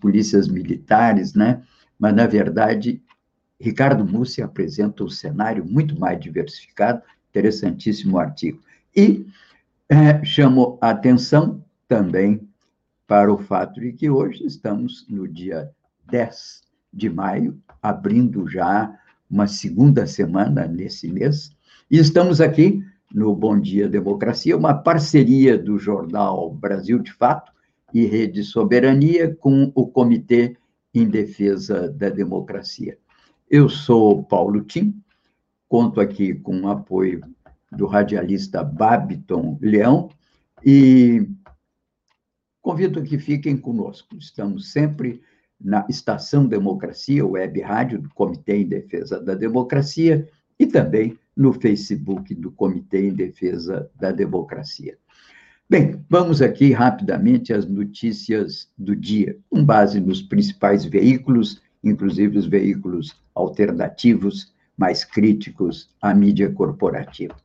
polícias 0.00 0.48
militares, 0.48 1.34
né? 1.34 1.62
Mas, 1.98 2.14
na 2.14 2.26
verdade, 2.26 3.02
Ricardo 3.60 4.04
Mussi 4.04 4.40
apresenta 4.40 5.04
um 5.04 5.08
cenário 5.08 5.64
muito 5.64 5.98
mais 5.98 6.18
diversificado, 6.18 7.02
interessantíssimo 7.28 8.18
artigo. 8.18 8.60
E 8.96 9.26
é, 9.88 10.24
chamo 10.24 10.78
a 10.80 10.90
atenção 10.90 11.62
também 11.86 12.48
para 13.06 13.32
o 13.32 13.38
fato 13.38 13.80
de 13.80 13.92
que 13.92 14.08
hoje 14.08 14.44
estamos 14.46 15.06
no 15.08 15.28
dia 15.28 15.70
10 16.10 16.62
de 16.92 17.10
maio, 17.10 17.60
abrindo 17.82 18.48
já 18.48 18.96
uma 19.30 19.46
segunda 19.46 20.06
semana 20.06 20.66
nesse 20.66 21.08
mês, 21.08 21.52
e 21.90 21.98
estamos 21.98 22.40
aqui 22.40 22.84
no 23.12 23.34
Bom 23.34 23.58
Dia 23.58 23.88
Democracia, 23.88 24.56
uma 24.56 24.74
parceria 24.74 25.58
do 25.58 25.78
jornal 25.78 26.52
Brasil 26.54 26.98
de 27.00 27.12
Fato 27.12 27.52
e 27.92 28.06
Rede 28.06 28.42
Soberania 28.44 29.34
com 29.34 29.72
o 29.74 29.86
Comitê 29.86 30.56
em 30.94 31.08
Defesa 31.08 31.88
da 31.88 32.08
Democracia. 32.08 32.98
Eu 33.48 33.68
sou 33.68 34.24
Paulo 34.24 34.62
Tim, 34.62 35.00
conto 35.68 36.00
aqui 36.00 36.34
com 36.34 36.60
o 36.60 36.68
apoio 36.68 37.22
do 37.72 37.86
radialista 37.86 38.62
Babiton 38.62 39.58
Leão 39.60 40.08
e 40.64 41.28
convido 42.60 43.02
que 43.02 43.18
fiquem 43.18 43.56
conosco. 43.56 44.16
Estamos 44.16 44.72
sempre 44.72 45.22
na 45.60 45.86
Estação 45.88 46.46
Democracia, 46.46 47.26
web 47.26 47.60
rádio 47.60 48.00
do 48.00 48.08
Comitê 48.10 48.56
em 48.56 48.66
Defesa 48.66 49.20
da 49.20 49.34
Democracia 49.34 50.28
e 50.58 50.66
também 50.66 51.18
no 51.36 51.52
Facebook 51.52 52.34
do 52.34 52.50
Comitê 52.50 53.08
em 53.08 53.14
Defesa 53.14 53.90
da 53.94 54.10
Democracia. 54.10 54.98
Bem, 55.70 56.04
vamos 56.10 56.42
aqui 56.42 56.72
rapidamente 56.72 57.52
às 57.52 57.64
notícias 57.64 58.68
do 58.76 58.96
dia, 58.96 59.38
com 59.48 59.64
base 59.64 60.00
nos 60.00 60.20
principais 60.20 60.84
veículos, 60.84 61.62
inclusive 61.84 62.36
os 62.36 62.46
veículos 62.48 63.16
alternativos 63.36 64.52
mais 64.76 65.04
críticos 65.04 65.88
à 66.02 66.12
mídia 66.12 66.50
corporativa. 66.50 67.36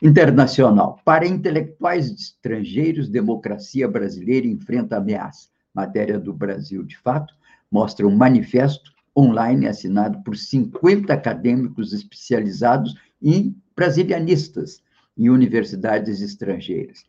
Internacional. 0.00 1.00
Para 1.04 1.26
intelectuais 1.26 2.08
estrangeiros, 2.12 3.08
democracia 3.08 3.88
brasileira 3.88 4.46
enfrenta 4.46 4.98
ameaça. 4.98 5.48
Matéria 5.74 6.16
do 6.16 6.32
Brasil 6.32 6.84
de 6.84 6.96
Fato 6.96 7.34
mostra 7.68 8.06
um 8.06 8.14
manifesto 8.14 8.92
online 9.16 9.66
assinado 9.66 10.22
por 10.22 10.36
50 10.36 11.12
acadêmicos 11.12 11.92
especializados 11.92 12.94
em 13.20 13.52
brasilianistas 13.74 14.80
em 15.18 15.28
universidades 15.28 16.20
estrangeiras. 16.20 17.04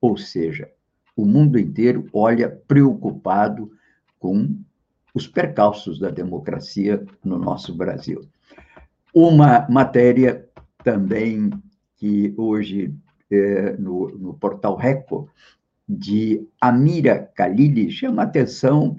Ou 0.00 0.16
seja, 0.16 0.70
o 1.16 1.24
mundo 1.24 1.58
inteiro 1.58 2.06
olha 2.12 2.48
preocupado 2.48 3.70
com 4.18 4.56
os 5.14 5.26
percalços 5.26 5.98
da 5.98 6.10
democracia 6.10 7.04
no 7.24 7.38
nosso 7.38 7.74
Brasil. 7.74 8.20
Uma 9.12 9.66
matéria 9.68 10.46
também 10.84 11.50
que 11.96 12.32
hoje 12.36 12.94
é, 13.30 13.76
no, 13.76 14.08
no, 14.16 14.34
portal 14.34 14.76
Record, 14.76 15.28
de 15.88 16.46
Amira 16.60 17.30
Khalili, 17.34 17.90
chama 17.90 18.22
atenção 18.22 18.96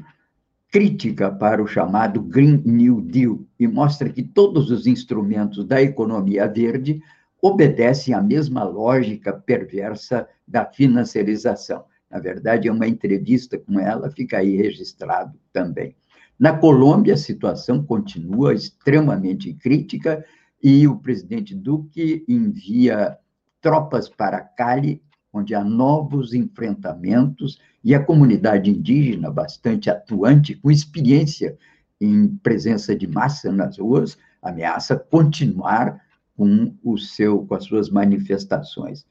crítica 0.72 1.32
para 1.32 1.64
o 1.64 1.68
chamado 1.68 2.22
Green 2.22 2.62
New 2.66 3.02
Deal 3.02 3.40
e 3.60 3.68
mostra 3.68 4.10
que 4.10 4.24
todos 4.24 4.70
os 4.70 4.86
instrumentos 4.86 5.64
da 5.66 5.82
economia 5.82 6.48
verde 6.48 7.02
obedecem 7.42 8.14
à 8.14 8.22
mesma 8.22 8.64
lógica 8.64 9.34
perversa 9.34 10.28
da 10.48 10.66
financiarização. 10.66 11.86
Na 12.10 12.20
verdade, 12.20 12.68
é 12.68 12.72
uma 12.72 12.88
entrevista 12.88 13.58
com 13.58 13.80
ela, 13.80 14.10
fica 14.12 14.40
aí 14.40 14.56
registrado 14.56 15.38
também. 15.54 15.96
Na 16.40 16.58
Colômbia, 16.58 17.14
a 17.14 17.18
situação 17.18 17.84
continua 17.84 18.54
extremamente 18.54 19.54
crítica 19.54 20.26
e 20.62 20.88
o 20.88 20.98
presidente 20.98 21.54
Duque 21.54 22.24
envia 22.28 23.18
tropas 23.62 24.10
para 24.10 24.42
Cali, 24.42 25.02
onde 25.32 25.54
há 25.54 25.64
novos 25.64 26.34
enfrentamentos, 26.34 27.60
e 27.84 27.94
a 27.94 28.04
comunidade 28.04 28.70
indígena, 28.70 29.32
bastante 29.32 29.90
atuante, 29.90 30.56
com 30.56 30.72
experiência 30.72 31.58
em 32.02 32.28
presença 32.28 32.96
de 32.96 33.08
massa 33.08 33.52
nas 33.52 33.78
ruas, 33.78 34.18
ameaça 34.42 34.98
continuar 34.98 36.02
com, 36.40 36.74
o 36.82 36.98
seu, 36.98 37.46
com 37.46 37.54
as 37.54 37.66
suas 37.66 37.90
manifestações. 37.90 39.06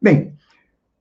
Bem, 0.00 0.34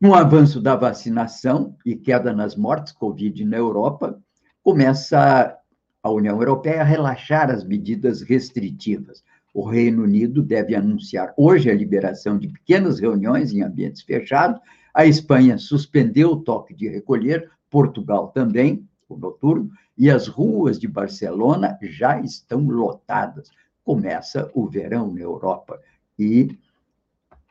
com 0.01 0.07
o 0.07 0.15
avanço 0.15 0.61
da 0.61 0.73
vacinação 0.73 1.75
e 1.85 1.97
queda 1.97 2.31
nas 2.31 2.55
mortes 2.55 2.93
Covid 2.93 3.43
na 3.43 3.57
Europa, 3.57 4.17
começa 4.63 5.53
a 6.01 6.09
União 6.09 6.39
Europeia 6.39 6.79
a 6.79 6.85
relaxar 6.85 7.51
as 7.51 7.65
medidas 7.65 8.21
restritivas. 8.21 9.21
O 9.53 9.67
Reino 9.67 10.03
Unido 10.03 10.41
deve 10.41 10.75
anunciar 10.75 11.33
hoje 11.35 11.69
a 11.69 11.75
liberação 11.75 12.37
de 12.37 12.47
pequenas 12.47 13.01
reuniões 13.01 13.51
em 13.51 13.61
ambientes 13.61 14.01
fechados. 14.01 14.61
A 14.93 15.05
Espanha 15.05 15.57
suspendeu 15.57 16.31
o 16.31 16.41
toque 16.41 16.73
de 16.73 16.87
recolher, 16.87 17.51
Portugal 17.69 18.29
também, 18.29 18.87
o 19.09 19.17
noturno, 19.17 19.69
e 19.97 20.09
as 20.09 20.29
ruas 20.29 20.79
de 20.79 20.87
Barcelona 20.87 21.77
já 21.81 22.21
estão 22.21 22.65
lotadas 22.65 23.51
começa 23.85 24.51
o 24.53 24.67
verão 24.67 25.13
na 25.13 25.21
Europa. 25.21 25.79
E 26.19 26.57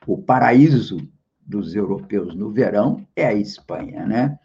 o 0.07 0.19
paraíso 0.19 0.99
dos 1.41 1.75
europeus 1.75 2.35
no 2.35 2.51
verão 2.51 3.07
é 3.15 3.27
a 3.27 3.35
Espanha, 3.35 4.05
né? 4.05 4.39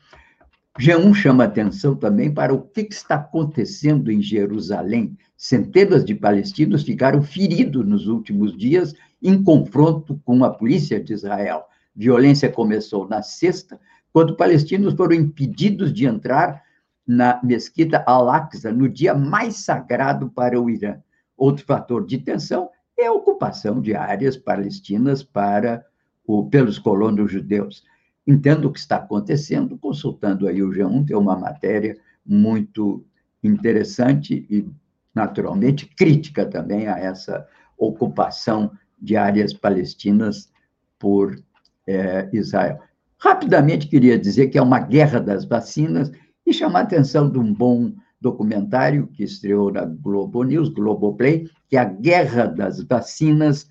G1 0.79 1.13
chama 1.13 1.44
atenção 1.44 1.95
também 1.95 2.33
para 2.33 2.53
o 2.53 2.61
que 2.61 2.81
está 2.81 3.16
acontecendo 3.16 4.09
em 4.09 4.22
Jerusalém. 4.22 5.17
Centenas 5.35 6.05
de 6.05 6.16
palestinos 6.16 6.83
ficaram 6.83 7.22
feridos 7.22 7.85
nos 7.85 8.07
últimos 8.07 8.56
dias 8.56 8.94
em 9.21 9.44
confronto 9.44 10.21
com 10.23 10.44
a 10.45 10.50
polícia 10.50 11.03
de 11.03 11.11
Israel. 11.11 11.66
Violência 11.94 12.50
começou 12.50 13.09
na 13.09 13.21
sexta, 13.21 13.79
quando 14.13 14.38
palestinos 14.38 14.94
foram 14.94 15.16
impedidos 15.16 15.91
de 15.91 16.06
entrar 16.06 16.63
na 17.06 17.41
mesquita 17.44 18.03
Al-Aqsa 18.06 18.71
no 18.71 18.88
dia 18.88 19.13
mais 19.13 19.57
sagrado 19.57 20.29
para 20.29 20.61
o 20.61 20.69
Irã. 20.69 20.97
Outro 21.39 21.66
fator 21.66 22.05
de 22.05 22.17
tensão 22.17 22.69
é 22.97 23.05
a 23.05 23.13
ocupação 23.13 23.79
de 23.79 23.95
áreas 23.95 24.35
palestinas 24.35 25.23
para 25.23 25.85
o, 26.27 26.50
pelos 26.50 26.77
colonos 26.77 27.31
judeus. 27.31 27.85
Entendo 28.27 28.66
o 28.66 28.73
que 28.73 28.79
está 28.79 28.97
acontecendo, 28.97 29.77
consultando 29.77 30.50
aí 30.50 30.61
o 30.61 30.69
G1, 30.69 31.07
tem 31.07 31.16
uma 31.16 31.38
matéria 31.38 31.97
muito 32.25 33.05
interessante 33.41 34.45
e, 34.50 34.67
naturalmente, 35.16 35.88
crítica 35.88 36.45
também 36.45 36.88
a 36.88 37.00
essa 37.00 37.47
ocupação 37.77 38.71
de 39.01 39.16
áreas 39.16 39.53
palestinas 39.53 40.51
por 41.00 41.41
é, 41.88 42.29
Israel. 42.33 42.81
Rapidamente, 43.17 43.88
queria 43.88 44.19
dizer 44.19 44.50
que 44.50 44.57
é 44.57 44.61
uma 44.61 44.79
guerra 44.79 45.21
das 45.21 45.45
vacinas 45.45 46.11
e 46.45 46.53
chamar 46.53 46.79
a 46.79 46.83
atenção 46.83 47.29
de 47.29 47.39
um 47.39 47.53
bom 47.53 47.94
documentário 48.19 49.07
que 49.07 49.24
estreou 49.24 49.72
na 49.72 49.85
Globo 49.85 50.44
News, 50.44 50.69
Globoplay, 50.69 51.50
que 51.68 51.78
é 51.78 51.80
a 51.80 51.85
Guerra 51.85 52.46
das 52.46 52.84
Vacinas, 52.84 53.69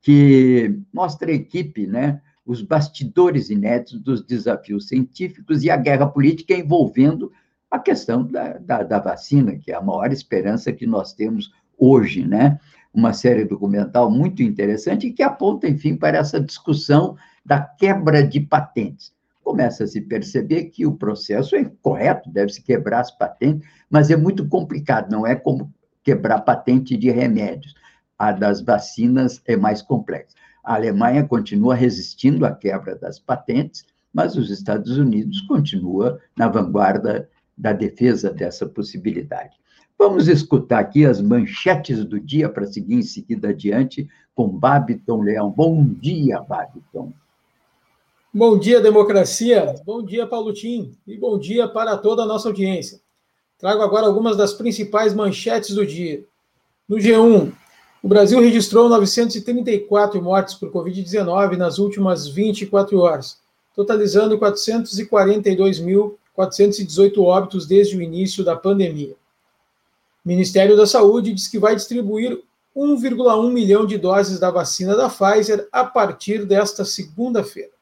que 0.00 0.78
mostra 0.92 1.30
a 1.30 1.34
equipe, 1.34 1.86
né, 1.86 2.20
os 2.44 2.62
bastidores 2.62 3.50
inéditos 3.50 4.00
dos 4.00 4.24
desafios 4.24 4.88
científicos 4.88 5.62
e 5.62 5.70
a 5.70 5.76
guerra 5.76 6.06
política 6.06 6.54
envolvendo 6.54 7.30
a 7.70 7.78
questão 7.78 8.26
da, 8.26 8.54
da, 8.58 8.82
da 8.82 8.98
vacina, 8.98 9.56
que 9.56 9.70
é 9.70 9.74
a 9.74 9.82
maior 9.82 10.10
esperança 10.12 10.72
que 10.72 10.86
nós 10.86 11.12
temos 11.12 11.52
hoje, 11.78 12.26
né? 12.26 12.58
Uma 12.92 13.12
série 13.12 13.44
documental 13.44 14.10
muito 14.10 14.42
interessante 14.42 15.10
que 15.12 15.22
aponta, 15.22 15.68
enfim, 15.68 15.94
para 15.94 16.18
essa 16.18 16.40
discussão 16.40 17.16
da 17.46 17.60
quebra 17.60 18.26
de 18.26 18.40
patentes 18.40 19.12
começa 19.50 19.82
a 19.82 19.86
se 19.88 20.00
perceber 20.00 20.66
que 20.66 20.86
o 20.86 20.94
processo 20.94 21.56
é 21.56 21.64
correto, 21.82 22.30
deve-se 22.30 22.62
quebrar 22.62 23.00
as 23.00 23.10
patentes, 23.10 23.68
mas 23.90 24.08
é 24.08 24.16
muito 24.16 24.46
complicado, 24.48 25.10
não 25.10 25.26
é 25.26 25.34
como 25.34 25.74
quebrar 26.04 26.42
patente 26.42 26.96
de 26.96 27.10
remédios. 27.10 27.74
A 28.16 28.30
das 28.30 28.60
vacinas 28.60 29.42
é 29.44 29.56
mais 29.56 29.82
complexa. 29.82 30.36
A 30.62 30.74
Alemanha 30.76 31.24
continua 31.24 31.74
resistindo 31.74 32.46
à 32.46 32.54
quebra 32.54 32.94
das 32.94 33.18
patentes, 33.18 33.84
mas 34.14 34.36
os 34.36 34.50
Estados 34.50 34.96
Unidos 34.96 35.40
continua 35.40 36.20
na 36.38 36.46
vanguarda 36.46 37.28
da 37.58 37.72
defesa 37.72 38.32
dessa 38.32 38.66
possibilidade. 38.66 39.56
Vamos 39.98 40.28
escutar 40.28 40.78
aqui 40.78 41.04
as 41.04 41.20
manchetes 41.20 42.04
do 42.04 42.20
dia 42.20 42.48
para 42.48 42.68
seguir 42.68 42.94
em 42.94 43.02
seguida 43.02 43.48
adiante 43.48 44.08
com 44.32 44.46
Babiton 44.46 45.22
Leão. 45.22 45.50
Bom 45.50 45.84
dia, 45.84 46.40
Babiton. 46.40 47.12
Bom 48.32 48.58
dia, 48.58 48.80
democracia. 48.80 49.74
Bom 49.84 50.04
dia, 50.04 50.26
Paulo 50.26 50.52
Tim. 50.52 50.96
E 51.06 51.16
bom 51.18 51.38
dia 51.38 51.66
para 51.68 51.96
toda 51.96 52.22
a 52.22 52.26
nossa 52.26 52.48
audiência. 52.48 53.00
Trago 53.58 53.82
agora 53.82 54.06
algumas 54.06 54.36
das 54.36 54.52
principais 54.52 55.12
manchetes 55.12 55.74
do 55.74 55.84
dia. 55.84 56.24
No 56.88 56.96
G1, 56.96 57.52
o 58.02 58.08
Brasil 58.08 58.40
registrou 58.40 58.88
934 58.88 60.22
mortes 60.22 60.54
por 60.54 60.70
Covid-19 60.70 61.56
nas 61.56 61.78
últimas 61.78 62.28
24 62.28 62.98
horas, 62.98 63.38
totalizando 63.74 64.38
442.000 64.38 66.14
418 66.40 67.22
óbitos 67.22 67.66
desde 67.66 67.96
o 67.96 68.02
início 68.02 68.42
da 68.42 68.56
pandemia. 68.56 69.14
O 70.24 70.28
Ministério 70.28 70.76
da 70.76 70.86
Saúde 70.86 71.34
diz 71.34 71.48
que 71.48 71.58
vai 71.58 71.74
distribuir 71.74 72.40
1,1 72.74 73.52
milhão 73.52 73.84
de 73.84 73.98
doses 73.98 74.38
da 74.38 74.50
vacina 74.50 74.96
da 74.96 75.10
Pfizer 75.10 75.68
a 75.70 75.84
partir 75.84 76.46
desta 76.46 76.84
segunda-feira. 76.84 77.79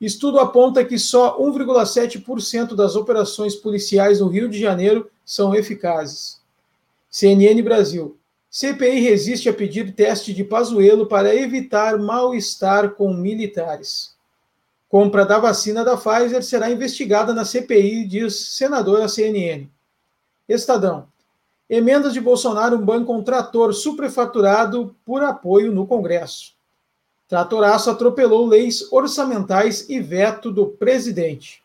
Estudo 0.00 0.38
aponta 0.38 0.84
que 0.84 0.98
só 0.98 1.38
1,7% 1.40 2.74
das 2.74 2.94
operações 2.94 3.56
policiais 3.56 4.20
no 4.20 4.28
Rio 4.28 4.48
de 4.48 4.58
Janeiro 4.58 5.10
são 5.24 5.54
eficazes. 5.54 6.40
CNN 7.10 7.60
Brasil. 7.62 8.16
CPI 8.50 9.00
resiste 9.00 9.48
a 9.48 9.52
pedir 9.52 9.94
teste 9.94 10.32
de 10.32 10.44
Pazuello 10.44 11.06
para 11.06 11.34
evitar 11.34 11.98
mal-estar 11.98 12.90
com 12.90 13.12
militares. 13.12 14.16
Compra 14.88 15.26
da 15.26 15.38
vacina 15.38 15.84
da 15.84 15.96
Pfizer 15.96 16.42
será 16.42 16.70
investigada 16.70 17.34
na 17.34 17.44
CPI, 17.44 18.06
diz 18.06 18.54
senadora 18.54 19.06
CNN. 19.08 19.68
Estadão. 20.48 21.08
Emendas 21.68 22.14
de 22.14 22.20
Bolsonaro 22.20 22.78
banca 22.78 23.12
um 23.12 23.22
trator 23.22 23.74
superfaturado 23.74 24.96
por 25.04 25.22
apoio 25.22 25.70
no 25.70 25.86
Congresso. 25.86 26.57
Tratoraço 27.28 27.90
atropelou 27.90 28.46
leis 28.46 28.90
orçamentais 28.90 29.86
e 29.88 30.00
veto 30.00 30.50
do 30.50 30.66
presidente. 30.66 31.62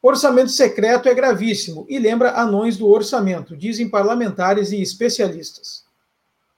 Orçamento 0.00 0.52
secreto 0.52 1.08
é 1.08 1.14
gravíssimo 1.14 1.84
e 1.88 1.98
lembra 1.98 2.40
anões 2.40 2.76
do 2.76 2.88
orçamento, 2.88 3.56
dizem 3.56 3.88
parlamentares 3.88 4.70
e 4.70 4.80
especialistas. 4.80 5.84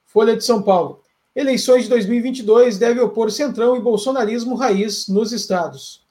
Folha 0.05 0.37
de 0.37 0.43
São 0.43 0.61
Paulo. 0.61 1.01
Eleições 1.35 1.83
de 1.83 1.89
2022 1.89 2.77
deve 2.77 2.99
opor 2.99 3.31
centrão 3.31 3.75
e 3.75 3.81
bolsonarismo 3.81 4.55
raiz 4.55 5.07
nos 5.07 5.31
estados. 5.31 6.05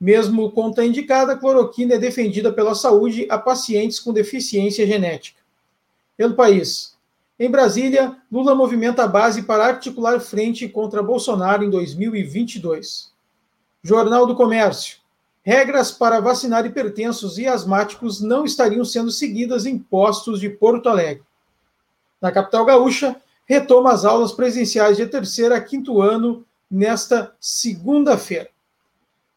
Mesmo 0.00 0.50
conta 0.50 0.84
indicada, 0.84 1.36
cloroquina 1.36 1.94
é 1.94 1.98
defendida 1.98 2.52
pela 2.52 2.74
saúde 2.74 3.26
a 3.30 3.38
pacientes 3.38 4.00
com 4.00 4.12
deficiência 4.12 4.84
genética. 4.84 5.40
Pelo 6.16 6.34
país. 6.34 6.93
Em 7.36 7.50
Brasília, 7.50 8.16
Lula 8.30 8.54
movimenta 8.54 9.02
a 9.02 9.08
base 9.08 9.42
para 9.42 9.66
articular 9.66 10.20
frente 10.20 10.68
contra 10.68 11.02
Bolsonaro 11.02 11.64
em 11.64 11.70
2022. 11.70 13.12
Jornal 13.82 14.24
do 14.24 14.36
Comércio. 14.36 14.98
Regras 15.42 15.90
para 15.90 16.20
vacinar 16.20 16.64
hipertensos 16.64 17.36
e 17.36 17.46
asmáticos 17.46 18.20
não 18.20 18.44
estariam 18.44 18.84
sendo 18.84 19.10
seguidas 19.10 19.66
em 19.66 19.76
postos 19.76 20.38
de 20.38 20.48
Porto 20.48 20.88
Alegre. 20.88 21.24
Na 22.22 22.30
capital 22.30 22.64
gaúcha, 22.64 23.20
retoma 23.44 23.92
as 23.92 24.04
aulas 24.04 24.30
presenciais 24.30 24.96
de 24.96 25.04
terceiro 25.04 25.54
a 25.54 25.60
quinto 25.60 26.00
ano 26.00 26.46
nesta 26.70 27.34
segunda-feira. 27.40 28.48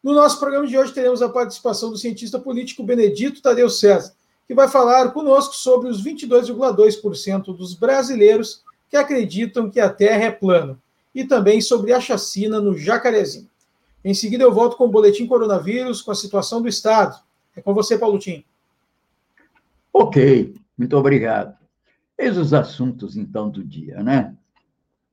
No 0.00 0.14
nosso 0.14 0.38
programa 0.38 0.68
de 0.68 0.78
hoje 0.78 0.94
teremos 0.94 1.20
a 1.20 1.28
participação 1.28 1.90
do 1.90 1.98
cientista 1.98 2.38
político 2.38 2.84
Benedito 2.84 3.42
Tadeu 3.42 3.68
César, 3.68 4.14
que 4.48 4.54
vai 4.54 4.66
falar 4.66 5.10
conosco 5.10 5.54
sobre 5.54 5.90
os 5.90 6.02
22,2% 6.02 7.54
dos 7.54 7.74
brasileiros 7.74 8.64
que 8.88 8.96
acreditam 8.96 9.70
que 9.70 9.78
a 9.78 9.90
Terra 9.90 10.24
é 10.24 10.30
plana 10.30 10.78
e 11.14 11.22
também 11.22 11.60
sobre 11.60 11.92
a 11.92 12.00
chacina 12.00 12.58
no 12.58 12.76
Jacarezinho. 12.76 13.50
Em 14.02 14.14
seguida, 14.14 14.42
eu 14.42 14.52
volto 14.52 14.78
com 14.78 14.86
o 14.86 14.90
boletim 14.90 15.26
coronavírus, 15.26 16.00
com 16.00 16.10
a 16.10 16.14
situação 16.14 16.62
do 16.62 16.68
Estado. 16.68 17.20
É 17.54 17.60
com 17.60 17.74
você, 17.74 17.98
Paulo 17.98 18.18
Tim. 18.18 18.42
Ok, 19.92 20.54
muito 20.78 20.96
obrigado. 20.96 21.54
Eis 22.16 22.38
os 22.38 22.54
assuntos, 22.54 23.16
então, 23.18 23.50
do 23.50 23.62
dia, 23.62 24.02
né? 24.02 24.34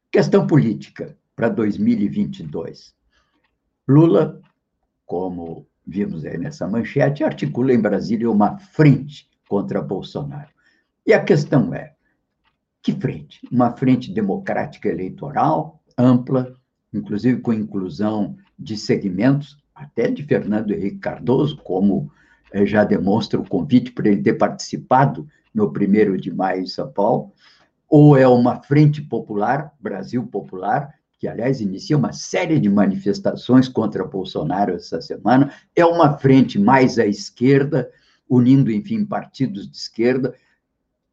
Questão 0.10 0.48
política 0.48 1.18
para 1.36 1.50
2022. 1.50 2.96
Lula, 3.86 4.40
como 5.06 5.68
vimos 5.86 6.26
aí 6.26 6.38
nessa 6.38 6.68
manchete, 6.68 7.24
articula 7.24 7.74
em 7.74 7.80
Brasília 7.80 8.30
uma 8.30 8.58
frente 8.58 9.30
contra 9.48 9.82
Bolsonaro. 9.82 10.50
E 11.06 11.14
a 11.14 11.24
questão 11.24 11.74
é: 11.74 11.94
que 12.82 12.94
frente? 12.94 13.40
Uma 13.52 13.72
frente 13.72 14.12
democrática 14.12 14.90
eleitoral, 14.90 15.82
ampla, 15.98 16.56
inclusive 16.94 17.42
com 17.42 17.54
inclusão 17.54 18.36
de 18.58 18.78
segmentos, 18.78 19.58
até 19.74 20.10
de 20.10 20.24
Fernando 20.24 20.72
Henrique 20.72 21.00
Cardoso, 21.00 21.58
como 21.58 22.12
eh, 22.52 22.66
já 22.66 22.84
demonstra 22.84 23.40
o 23.40 23.48
convite 23.48 23.92
para 23.92 24.08
ele 24.08 24.22
ter 24.22 24.34
participado 24.34 25.28
no 25.54 25.72
primeiro 25.72 26.18
de 26.18 26.34
maio 26.34 26.64
em 26.64 26.68
São 26.68 26.92
Paulo, 26.92 27.32
ou 27.88 28.18
é 28.18 28.28
uma 28.28 28.62
frente 28.62 29.02
popular, 29.02 29.74
Brasil 29.80 30.26
Popular, 30.26 30.94
que, 31.18 31.28
aliás, 31.28 31.62
inicia 31.62 31.98
uma 31.98 32.12
série 32.12 32.60
de 32.60 32.70
manifestações 32.70 33.68
contra 33.68 34.06
Bolsonaro 34.06 34.74
essa 34.74 35.02
semana, 35.02 35.52
é 35.76 35.86
uma 35.86 36.18
frente 36.18 36.60
mais 36.60 37.00
à 37.00 37.06
esquerda, 37.06 37.90
unindo, 38.30 38.72
enfim, 38.72 39.06
partidos 39.06 39.70
de 39.70 39.78
esquerda. 39.78 40.34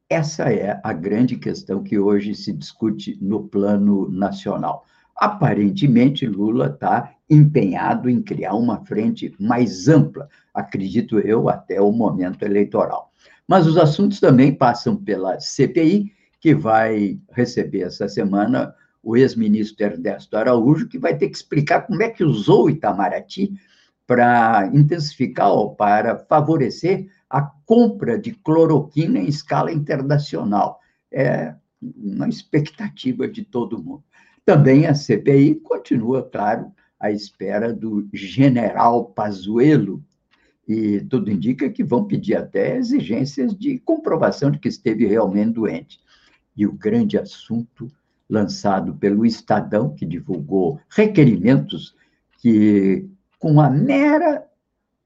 Essa 0.09 0.53
é 0.53 0.81
a 0.83 0.93
grande 0.93 1.37
questão 1.37 1.83
que 1.83 1.99
hoje 1.99 2.35
se 2.35 2.53
discute 2.53 3.17
no 3.21 3.49
plano 3.49 4.11
nacional. 4.11 4.85
Aparentemente, 5.17 6.27
Lula 6.27 6.67
está 6.67 7.15
empenhado 7.31 8.11
em 8.11 8.21
criar 8.21 8.55
uma 8.55 8.85
frente 8.85 9.35
mais 9.39 9.89
ampla, 9.89 10.29
acredito 10.53 11.19
eu, 11.19 11.49
até 11.49 11.81
o 11.81 11.93
momento 11.93 12.43
eleitoral. 12.43 13.13
Mas 13.47 13.67
os 13.67 13.77
assuntos 13.77 14.21
também 14.21 14.53
passam 14.55 14.97
pela 14.97 15.39
CPI, 15.39 16.13
que 16.41 16.55
vai 16.55 17.21
receber 17.31 17.83
essa 17.83 18.09
semana 18.09 18.75
o 19.03 19.17
ex-ministro 19.17 19.85
Ernesto 19.85 20.37
Araújo, 20.37 20.89
que 20.89 20.99
vai 20.99 21.17
ter 21.17 21.29
que 21.29 21.37
explicar 21.37 21.83
como 21.83 22.03
é 22.03 22.09
que 22.09 22.23
usou 22.23 22.67
o 22.67 22.71
Itamaraty 22.71 23.53
para 24.07 24.71
intensificar 24.73 25.51
ou 25.51 25.75
para 25.75 26.19
favorecer 26.19 27.09
a 27.29 27.43
compra 27.43 28.19
de 28.19 28.33
cloroquina 28.33 29.19
em 29.19 29.27
escala 29.27 29.73
internacional. 29.73 30.81
É 31.11 31.55
uma 31.81 32.29
expectativa 32.29 33.27
de 33.27 33.43
todo 33.45 33.83
mundo. 33.83 34.05
Também 34.45 34.87
a 34.87 34.95
CPI 34.95 35.57
continua, 35.57 36.23
claro, 36.23 36.71
à 36.99 37.11
espera 37.11 37.73
do 37.73 38.09
general 38.13 39.07
Pazuello, 39.07 40.03
e 40.67 41.01
tudo 41.01 41.31
indica 41.31 41.69
que 41.69 41.83
vão 41.83 42.05
pedir 42.05 42.37
até 42.37 42.77
exigências 42.77 43.57
de 43.57 43.79
comprovação 43.81 44.51
de 44.51 44.59
que 44.59 44.69
esteve 44.69 45.07
realmente 45.07 45.55
doente. 45.55 46.01
E 46.57 46.67
o 46.67 46.73
grande 46.73 47.19
assunto 47.19 47.91
lançado 48.32 48.94
pelo 48.94 49.26
Estadão, 49.26 49.94
que 49.94 50.06
divulgou 50.06 50.81
requerimentos 50.88 51.94
que, 52.38 53.06
com 53.38 53.61
a 53.61 53.69
mera 53.69 54.43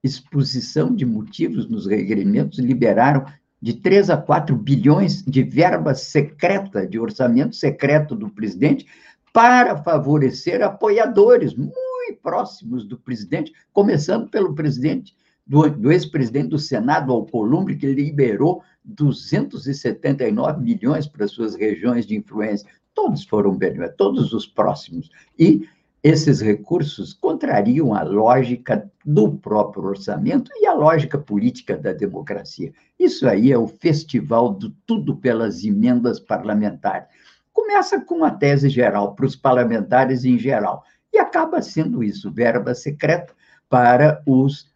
exposição 0.03 0.95
de 0.95 1.05
motivos 1.05 1.69
nos 1.69 1.87
requerimentos, 1.87 2.61
liberaram 2.61 3.27
de 3.61 3.75
3 3.75 4.11
a 4.11 4.17
4 4.17 4.55
bilhões 4.55 5.25
de 5.25 5.43
verba 5.43 5.93
secreta, 5.93 6.87
de 6.87 7.01
orçamento 7.01 7.57
secreto 7.57 8.15
do 8.15 8.31
presidente, 8.31 8.87
para 9.33 9.77
favorecer 9.83 10.63
apoiadores 10.63 11.53
muito 11.53 11.75
próximos 12.23 12.87
do 12.87 12.97
presidente, 12.97 13.53
começando 13.73 14.31
pelo 14.31 14.55
presidente, 14.55 15.17
do, 15.45 15.69
do 15.69 15.91
ex-presidente 15.91 16.51
do 16.51 16.59
Senado, 16.59 17.13
Alcolumbre, 17.13 17.77
que 17.77 17.87
liberou 17.87 18.63
279 18.85 20.63
milhões 20.63 21.09
para 21.09 21.27
suas 21.27 21.57
regiões 21.57 22.07
de 22.07 22.17
influência 22.17 22.69
todos 22.97 23.25
foram 23.25 23.55
beneficiados, 23.55 23.97
todos 23.97 24.33
os 24.33 24.47
próximos. 24.47 25.11
E 25.39 25.69
esses 26.03 26.41
recursos 26.41 27.13
contrariam 27.13 27.95
a 27.95 28.03
lógica 28.03 28.91
do 29.05 29.37
próprio 29.37 29.85
orçamento 29.85 30.51
e 30.57 30.67
a 30.67 30.73
lógica 30.73 31.19
política 31.19 31.77
da 31.77 31.93
democracia. 31.93 32.73
Isso 32.99 33.29
aí 33.29 33.53
é 33.53 33.59
o 33.59 33.69
festival 33.69 34.55
do 34.55 34.71
tudo 34.87 35.17
pelas 35.17 35.63
emendas 35.63 36.19
parlamentares. 36.19 37.09
Começa 37.53 38.01
com 38.01 38.25
a 38.25 38.31
tese 38.31 38.69
geral, 38.69 39.15
para 39.15 39.27
os 39.27 39.37
parlamentares 39.37 40.25
em 40.25 40.39
geral, 40.39 40.85
e 41.13 41.19
acaba 41.19 41.61
sendo 41.61 42.03
isso, 42.03 42.31
verba 42.31 42.75
secreta 42.75 43.35
para 43.69 44.23
os 44.27 44.71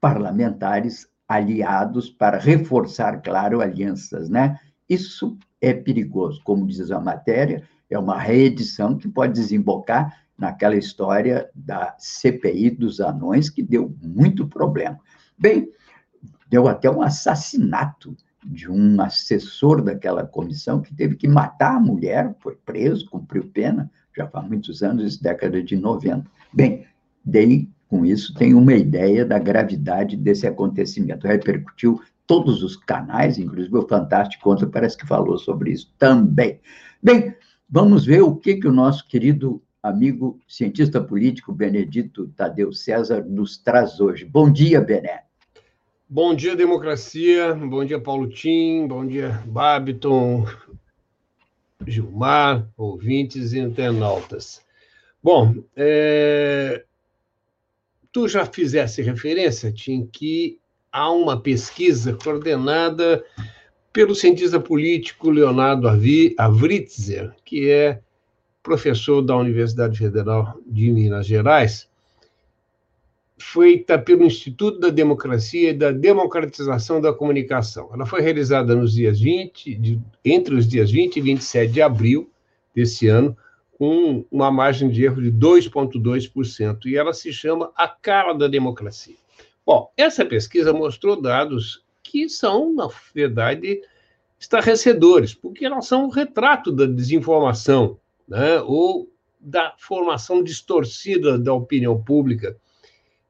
parlamentares 0.00 1.08
aliados 1.28 2.10
para 2.10 2.38
reforçar, 2.38 3.22
claro, 3.22 3.60
alianças, 3.60 4.28
né? 4.28 4.58
Isso 4.88 5.38
é 5.60 5.72
perigoso. 5.72 6.40
Como 6.42 6.66
diz 6.66 6.90
a 6.90 7.00
matéria, 7.00 7.62
é 7.88 7.98
uma 7.98 8.18
reedição 8.18 8.96
que 8.96 9.08
pode 9.08 9.32
desembocar 9.34 10.16
naquela 10.38 10.76
história 10.76 11.50
da 11.54 11.94
CPI 11.98 12.70
dos 12.70 13.00
anões, 13.00 13.50
que 13.50 13.62
deu 13.62 13.94
muito 14.02 14.46
problema. 14.46 14.98
Bem, 15.38 15.68
deu 16.48 16.66
até 16.66 16.90
um 16.90 17.02
assassinato 17.02 18.16
de 18.44 18.70
um 18.70 19.00
assessor 19.02 19.82
daquela 19.82 20.26
comissão 20.26 20.80
que 20.80 20.94
teve 20.94 21.14
que 21.14 21.28
matar 21.28 21.76
a 21.76 21.80
mulher, 21.80 22.34
foi 22.40 22.56
preso, 22.56 23.08
cumpriu 23.10 23.50
pena, 23.52 23.90
já 24.16 24.26
faz 24.26 24.48
muitos 24.48 24.82
anos, 24.82 25.18
década 25.18 25.62
de 25.62 25.76
90. 25.76 26.24
Bem, 26.52 26.86
dei 27.24 27.68
com 27.86 28.06
isso, 28.06 28.32
tem 28.34 28.54
uma 28.54 28.72
ideia 28.72 29.24
da 29.24 29.38
gravidade 29.38 30.16
desse 30.16 30.46
acontecimento. 30.46 31.26
Repercutiu 31.26 32.00
todos 32.30 32.62
os 32.62 32.76
canais, 32.76 33.38
inclusive 33.38 33.76
o 33.76 33.88
Fantástico 33.88 34.44
Contra 34.44 34.64
parece 34.64 34.96
que 34.96 35.04
falou 35.04 35.36
sobre 35.36 35.72
isso 35.72 35.92
também. 35.98 36.60
Bem, 37.02 37.34
vamos 37.68 38.06
ver 38.06 38.22
o 38.22 38.36
que, 38.36 38.54
que 38.54 38.68
o 38.68 38.72
nosso 38.72 39.04
querido 39.08 39.60
amigo 39.82 40.38
cientista 40.46 41.00
político 41.00 41.52
Benedito 41.52 42.28
Tadeu 42.36 42.72
César 42.72 43.24
nos 43.24 43.58
traz 43.58 43.98
hoje. 43.98 44.24
Bom 44.24 44.48
dia, 44.48 44.80
Bené. 44.80 45.24
Bom 46.08 46.32
dia, 46.32 46.54
democracia. 46.54 47.52
Bom 47.52 47.84
dia, 47.84 48.00
Paulo 48.00 48.28
Tim. 48.28 48.86
Bom 48.86 49.04
dia, 49.04 49.42
Babiton, 49.46 50.46
Gilmar, 51.84 52.64
ouvintes 52.76 53.54
e 53.54 53.58
internautas. 53.58 54.64
Bom, 55.20 55.64
é... 55.74 56.84
tu 58.12 58.28
já 58.28 58.46
fizesse 58.46 59.02
referência, 59.02 59.72
Tim, 59.72 60.06
que 60.06 60.59
há 60.92 61.10
uma 61.10 61.40
pesquisa 61.40 62.12
coordenada 62.12 63.24
pelo 63.92 64.14
cientista 64.14 64.60
político 64.60 65.30
Leonardo 65.30 65.88
Avritzer, 66.38 67.32
que 67.44 67.68
é 67.70 68.00
professor 68.62 69.22
da 69.22 69.36
Universidade 69.36 69.98
Federal 69.98 70.58
de 70.66 70.90
Minas 70.90 71.26
Gerais, 71.26 71.88
feita 73.38 73.98
pelo 73.98 74.24
Instituto 74.24 74.78
da 74.78 74.90
Democracia 74.90 75.70
e 75.70 75.74
da 75.74 75.90
Democratização 75.90 77.00
da 77.00 77.12
Comunicação. 77.12 77.90
Ela 77.92 78.04
foi 78.04 78.20
realizada 78.20 78.74
nos 78.76 78.92
dias 78.92 79.18
20, 79.18 79.74
de, 79.76 80.00
entre 80.24 80.54
os 80.54 80.68
dias 80.68 80.90
20 80.90 81.16
e 81.16 81.20
27 81.20 81.72
de 81.72 81.82
abril 81.82 82.30
desse 82.74 83.08
ano, 83.08 83.36
com 83.78 84.26
uma 84.30 84.50
margem 84.50 84.90
de 84.90 85.04
erro 85.04 85.22
de 85.22 85.32
2,2%, 85.32 86.84
e 86.84 86.96
ela 86.96 87.14
se 87.14 87.32
chama 87.32 87.72
A 87.74 87.88
Cara 87.88 88.34
da 88.34 88.46
Democracia. 88.46 89.16
Bom, 89.70 89.88
essa 89.96 90.24
pesquisa 90.24 90.72
mostrou 90.72 91.22
dados 91.22 91.84
que 92.02 92.28
são, 92.28 92.74
na 92.74 92.88
verdade, 93.14 93.80
estarrecedores, 94.36 95.32
porque 95.32 95.64
elas 95.64 95.86
são 95.86 96.06
um 96.06 96.08
retrato 96.08 96.72
da 96.72 96.86
desinformação, 96.86 97.96
né, 98.26 98.60
ou 98.62 99.08
da 99.38 99.72
formação 99.78 100.42
distorcida 100.42 101.38
da 101.38 101.54
opinião 101.54 102.02
pública 102.02 102.56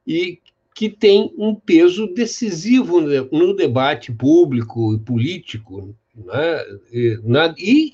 e 0.07 0.39
que 0.73 0.89
tem 0.89 1.31
um 1.37 1.53
peso 1.53 2.11
decisivo 2.11 2.99
no 2.99 3.55
debate 3.55 4.11
público 4.11 4.95
e 4.95 4.99
político 4.99 5.95
né, 6.15 6.65
e, 6.91 7.21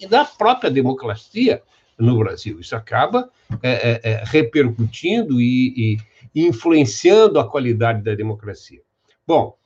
na, 0.09 0.23
própria 0.23 0.71
democracia 0.71 1.61
no 1.99 2.17
Brasil. 2.17 2.61
Isso 2.61 2.77
acaba 2.77 3.29
é, 3.61 3.71
é, 3.71 4.01
é, 4.03 4.23
repercutindo 4.25 5.41
e, 5.41 5.73
e 5.75 5.97
influenciando 6.45 7.39
a 7.39 7.49
qualidade 7.49 8.03
da 8.03 8.13
democracia. 8.13 8.81
Bom, 9.25 9.57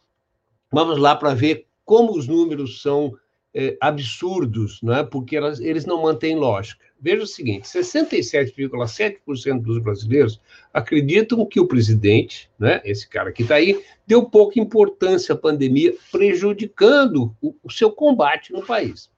vamos 0.71 0.97
lá 0.97 1.15
para 1.15 1.33
ver 1.33 1.67
como 1.83 2.17
os 2.17 2.27
números 2.27 2.81
são 2.81 3.13
é, 3.53 3.77
absurdos, 3.81 4.81
né? 4.81 5.03
porque 5.03 5.35
elas, 5.35 5.59
eles 5.59 5.85
não 5.85 6.01
mantêm 6.01 6.35
lógica. 6.35 6.83
Veja 6.99 7.21
o 7.23 7.27
seguinte: 7.27 7.67
67,7% 7.67 9.61
dos 9.61 9.77
brasileiros 9.79 10.39
acreditam 10.73 11.45
que 11.45 11.59
o 11.59 11.67
presidente, 11.67 12.49
né, 12.57 12.81
esse 12.85 13.09
cara 13.09 13.31
que 13.31 13.43
está 13.43 13.55
aí, 13.55 13.83
deu 14.05 14.29
pouca 14.29 14.59
importância 14.59 15.33
à 15.33 15.37
pandemia, 15.37 15.95
prejudicando 16.11 17.35
o, 17.41 17.55
o 17.63 17.71
seu 17.71 17.91
combate 17.91 18.53
no 18.53 18.63
país. 18.63 19.09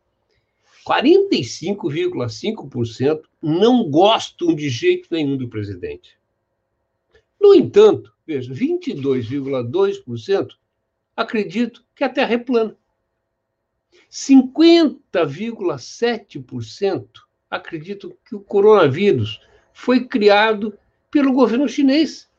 45,5% 0.88 3.22
não 3.42 3.90
gostam 3.90 4.56
de 4.56 4.70
jeito 4.70 5.08
nenhum 5.12 5.36
do 5.38 5.48
presidente. 5.48 6.18
No 7.44 7.54
entanto, 7.54 8.12
veja, 8.26 8.52
22,2% 8.54 10.54
acreditam 11.14 11.84
que 11.94 12.06
a 12.06 12.10
Terra 12.10 12.36
é 12.36 12.38
plana. 12.38 12.78
50,7% 14.10 17.06
acreditam 17.50 18.16
que 18.26 18.34
o 18.34 18.40
coronavírus 18.40 19.42
foi 19.74 20.06
criado 20.06 20.80
pelo 21.12 21.34
governo 21.34 21.68
chinês. 21.68 22.32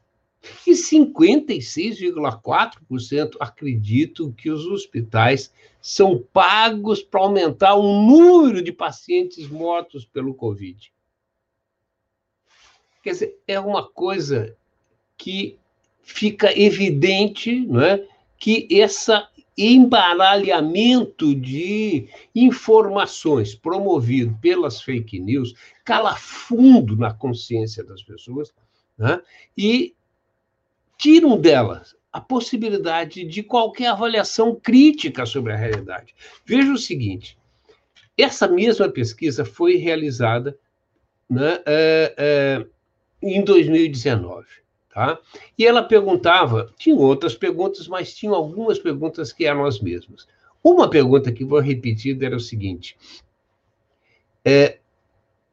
E 0.67 0.73
56,4% 0.73 3.37
acreditam 3.39 4.33
que 4.33 4.49
os 4.51 4.65
hospitais 4.65 5.53
são 5.83 6.27
pagos 6.33 7.03
para 7.03 7.21
aumentar 7.21 7.75
o 7.75 8.07
número 8.07 8.63
de 8.63 8.73
pacientes 8.73 9.47
mortos 9.49 10.07
pelo 10.07 10.35
Covid. 10.35 10.91
Quer 13.03 13.11
dizer, 13.11 13.39
é 13.47 13.61
uma 13.61 13.87
coisa 13.87 14.57
que 15.25 15.57
fica 16.03 16.53
evidente 16.55 17.61
não 17.61 17.81
é, 17.81 18.07
que 18.37 18.69
essa 18.71 19.27
embaralhamento 19.57 21.35
de 21.35 22.11
informações 22.35 23.55
promovido 23.55 24.37
pelas 24.43 24.83
fake 24.83 25.19
news 25.19 25.55
cala 25.83 26.15
fundo 26.15 26.95
na 26.95 27.15
consciência 27.15 27.83
das 27.83 28.03
pessoas 28.03 28.53
né? 28.99 29.23
e 29.57 29.95
tiram 30.99 31.41
delas 31.41 31.97
a 32.13 32.21
possibilidade 32.21 33.25
de 33.25 33.43
qualquer 33.43 33.87
avaliação 33.87 34.55
crítica 34.55 35.25
sobre 35.25 35.55
a 35.55 35.57
realidade. 35.57 36.15
Veja 36.45 36.71
o 36.71 36.77
seguinte: 36.77 37.39
essa 38.19 38.47
mesma 38.47 38.91
pesquisa 38.91 39.43
foi 39.43 39.77
realizada 39.77 40.59
né, 41.31 41.63
é, 41.65 42.15
é, 42.19 42.67
em 43.23 43.43
2019. 43.43 44.64
Tá? 44.95 45.19
E 45.59 45.67
ela 45.67 45.83
perguntava, 45.83 46.73
tinha 46.79 46.95
outras 46.95 47.35
perguntas, 47.35 47.89
mas 47.89 48.15
tinha 48.15 48.31
algumas 48.31 48.79
perguntas 48.79 49.33
que 49.33 49.45
eram 49.45 49.65
as 49.65 49.81
mesmas. 49.81 50.29
Uma 50.63 50.89
pergunta 50.89 51.33
que 51.33 51.45
vou 51.45 51.59
repetir 51.59 52.17
era 52.23 52.37
o 52.37 52.41
seguinte: 52.41 52.97
é, 54.45 54.79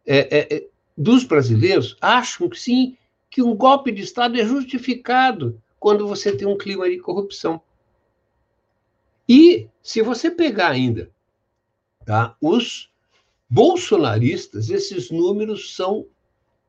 é, 0.04 0.18
é, 0.18 0.54
é, 0.54 0.66
dos 0.94 1.24
brasileiros 1.24 1.96
acham 1.98 2.46
que 2.46 2.60
sim, 2.60 2.94
que 3.30 3.42
um 3.42 3.56
golpe 3.56 3.90
de 3.90 4.02
Estado 4.02 4.38
é 4.38 4.44
justificado 4.44 5.58
quando 5.78 6.06
você 6.06 6.36
tem 6.36 6.46
um 6.46 6.58
clima 6.58 6.90
de 6.90 6.98
corrupção. 6.98 7.58
E 9.26 9.66
se 9.82 10.02
você 10.02 10.30
pegar 10.30 10.72
ainda 10.72 11.10
tá, 12.04 12.36
os 12.40 12.89
bolsonaristas, 13.50 14.70
esses 14.70 15.10
números 15.10 15.74
são 15.74 16.06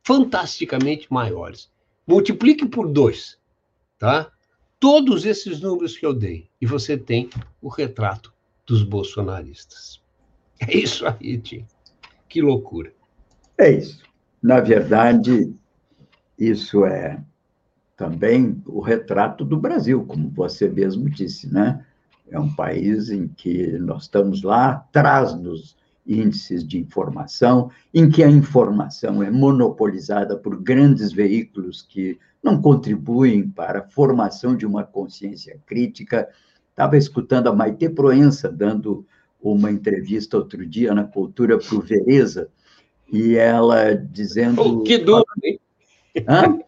fantasticamente 0.04 1.08
maiores. 1.14 1.72
Multiplique 2.08 2.68
por 2.68 2.88
dois, 2.88 3.38
tá? 4.00 4.32
Todos 4.80 5.26
esses 5.26 5.62
números 5.62 5.96
que 5.96 6.06
eu 6.06 6.14
dei, 6.14 6.50
e 6.60 6.66
você 6.66 6.98
tem 6.98 7.30
o 7.62 7.70
retrato 7.70 8.34
dos 8.66 8.82
bolsonaristas. 8.82 10.02
É 10.60 10.76
isso 10.76 11.06
aí, 11.06 11.38
Tim. 11.38 11.68
Que 12.28 12.42
loucura. 12.42 12.92
É 13.58 13.72
isso. 13.72 14.02
Na 14.42 14.60
verdade, 14.60 15.54
isso 16.38 16.84
é 16.84 17.24
também 17.96 18.60
o 18.66 18.80
retrato 18.80 19.46
do 19.46 19.58
Brasil, 19.58 20.04
como 20.06 20.30
você 20.32 20.68
mesmo 20.68 21.08
disse, 21.08 21.52
né? 21.54 21.86
É 22.28 22.40
um 22.40 22.52
país 22.52 23.12
em 23.12 23.28
que 23.28 23.78
nós 23.78 24.04
estamos 24.04 24.42
lá 24.42 24.72
atrás 24.72 25.36
dos 25.36 25.76
índices 26.06 26.68
de 26.68 26.80
informação, 26.80 27.70
em 27.94 28.10
que 28.10 28.24
a 28.24 28.30
informação 28.30 29.22
é 29.22 29.30
monopolizada 29.30 30.36
por 30.38 30.62
grandes 30.62 31.12
veículos 31.12 31.82
que 31.82 32.20
não 32.44 32.62
contribuem 32.62 33.48
para 33.48 33.80
a 33.80 33.88
formação 33.88 34.56
de 34.56 34.66
uma 34.66 34.84
consciência 34.84 35.60
crítica. 35.66 36.28
Estava 36.70 36.98
escutando 36.98 37.48
a 37.48 37.56
Maite 37.56 37.88
Proença 37.90 38.52
dando 38.52 39.06
uma 39.42 39.72
entrevista 39.72 40.38
outro 40.38 40.66
dia 40.66 40.94
na 40.94 41.04
Cultura 41.04 41.58
Pro 41.58 41.82
Vereza, 41.82 42.50
e 43.12 43.36
ela 43.36 43.94
dizendo... 43.94 44.62
Oh, 44.62 44.84
que 44.84 44.98
dupla, 44.98 45.34
hein? 45.44 45.60
Hã? 46.28 46.60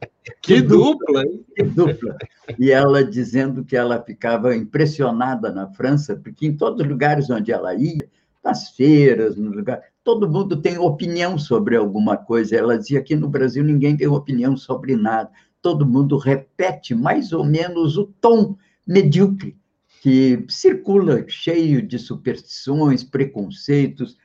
Que, 0.41 0.55
que 0.55 0.61
dupla, 0.61 1.23
hein? 1.23 1.45
Que 1.55 1.63
dupla. 1.63 2.17
E 2.59 2.71
ela 2.71 3.03
dizendo 3.03 3.63
que 3.63 3.75
ela 3.75 4.01
ficava 4.01 4.55
impressionada 4.55 5.51
na 5.51 5.67
França, 5.67 6.15
porque 6.15 6.45
em 6.45 6.55
todos 6.55 6.81
os 6.81 6.87
lugares 6.87 7.29
onde 7.29 7.51
ela 7.51 7.73
ia, 7.75 8.09
nas 8.43 8.69
feiras, 8.69 9.35
no 9.37 9.51
lugar. 9.51 9.81
Todo 10.03 10.29
mundo 10.29 10.61
tem 10.61 10.77
opinião 10.77 11.37
sobre 11.37 11.75
alguma 11.75 12.17
coisa. 12.17 12.55
Ela 12.55 12.77
dizia 12.77 13.01
que 13.01 13.15
no 13.15 13.29
Brasil 13.29 13.63
ninguém 13.63 13.95
tem 13.95 14.07
opinião 14.07 14.57
sobre 14.57 14.95
nada. 14.95 15.31
Todo 15.61 15.85
mundo 15.85 16.17
repete 16.17 16.93
mais 16.93 17.31
ou 17.31 17.43
menos 17.43 17.97
o 17.97 18.05
tom 18.19 18.55
medíocre 18.85 19.55
que 20.01 20.43
circula 20.49 21.23
cheio 21.29 21.81
de 21.81 21.97
superstições, 21.97 23.03
preconceitos. 23.03 24.17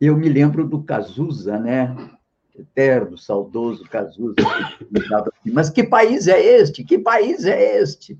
Eu 0.00 0.16
me 0.16 0.28
lembro 0.28 0.68
do 0.68 0.82
Cazuza, 0.84 1.58
né? 1.58 1.96
eterno, 2.60 3.16
saudoso 3.16 3.84
Cazuza, 3.84 4.34
assim, 5.14 5.50
mas 5.52 5.70
que 5.70 5.84
país 5.84 6.26
é 6.26 6.40
este? 6.40 6.84
Que 6.84 6.98
país 6.98 7.44
é 7.44 7.80
este? 7.80 8.18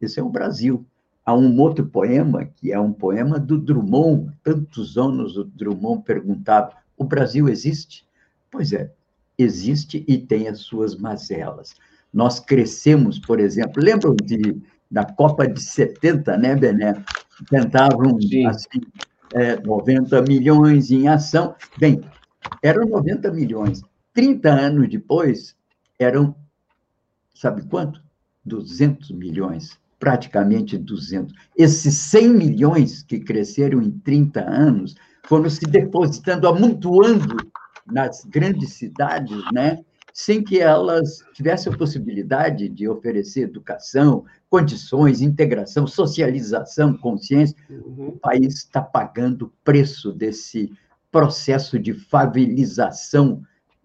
Esse 0.00 0.20
é 0.20 0.22
o 0.22 0.28
Brasil. 0.28 0.84
Há 1.26 1.34
um 1.34 1.58
outro 1.60 1.84
poema, 1.84 2.44
que 2.44 2.72
é 2.72 2.78
um 2.78 2.92
poema 2.92 3.36
do 3.36 3.58
Drummond, 3.58 4.32
tantos 4.44 4.96
anos 4.96 5.36
o 5.36 5.42
Drummond 5.42 6.04
perguntava, 6.04 6.70
o 6.96 7.02
Brasil 7.02 7.48
existe? 7.48 8.06
Pois 8.48 8.72
é, 8.72 8.92
existe 9.36 10.04
e 10.06 10.18
tem 10.18 10.46
as 10.46 10.60
suas 10.60 10.96
mazelas. 10.96 11.74
Nós 12.14 12.38
crescemos, 12.38 13.18
por 13.18 13.40
exemplo, 13.40 13.82
lembram 13.82 14.14
de, 14.14 14.62
da 14.88 15.04
Copa 15.04 15.48
de 15.48 15.60
70, 15.60 16.38
né, 16.38 16.54
Bené? 16.54 17.04
Tentavam, 17.50 18.20
Sim. 18.20 18.46
assim, 18.46 18.80
é, 19.34 19.60
90 19.60 20.22
milhões 20.22 20.92
em 20.92 21.08
ação. 21.08 21.56
Bem, 21.76 22.00
eram 22.62 22.88
90 22.88 23.32
milhões. 23.32 23.82
30 24.14 24.48
anos 24.48 24.88
depois, 24.88 25.56
eram, 25.98 26.34
sabe 27.34 27.62
quanto? 27.66 28.00
200 28.44 29.10
milhões, 29.10 29.76
praticamente 29.98 30.76
200. 30.76 31.34
Esses 31.56 31.94
100 31.94 32.28
milhões 32.28 33.02
que 33.02 33.20
cresceram 33.20 33.80
em 33.80 33.90
30 33.90 34.40
anos 34.40 34.94
foram 35.24 35.48
se 35.48 35.64
depositando, 35.64 36.46
amontoando 36.46 37.36
nas 37.86 38.24
grandes 38.24 38.74
cidades, 38.74 39.42
né? 39.52 39.78
sem 40.16 40.42
que 40.42 40.58
elas 40.58 41.22
tivessem 41.34 41.70
a 41.70 41.76
possibilidade 41.76 42.70
de 42.70 42.88
oferecer 42.88 43.42
educação, 43.42 44.24
condições, 44.48 45.20
integração, 45.20 45.86
socialização, 45.86 46.96
consciência. 46.96 47.54
Uhum. 47.68 48.08
O 48.08 48.12
país 48.12 48.54
está 48.54 48.80
pagando 48.80 49.42
o 49.42 49.52
preço 49.62 50.10
desse 50.10 50.72
processo 51.12 51.78
de 51.78 51.92
favelização 51.92 53.42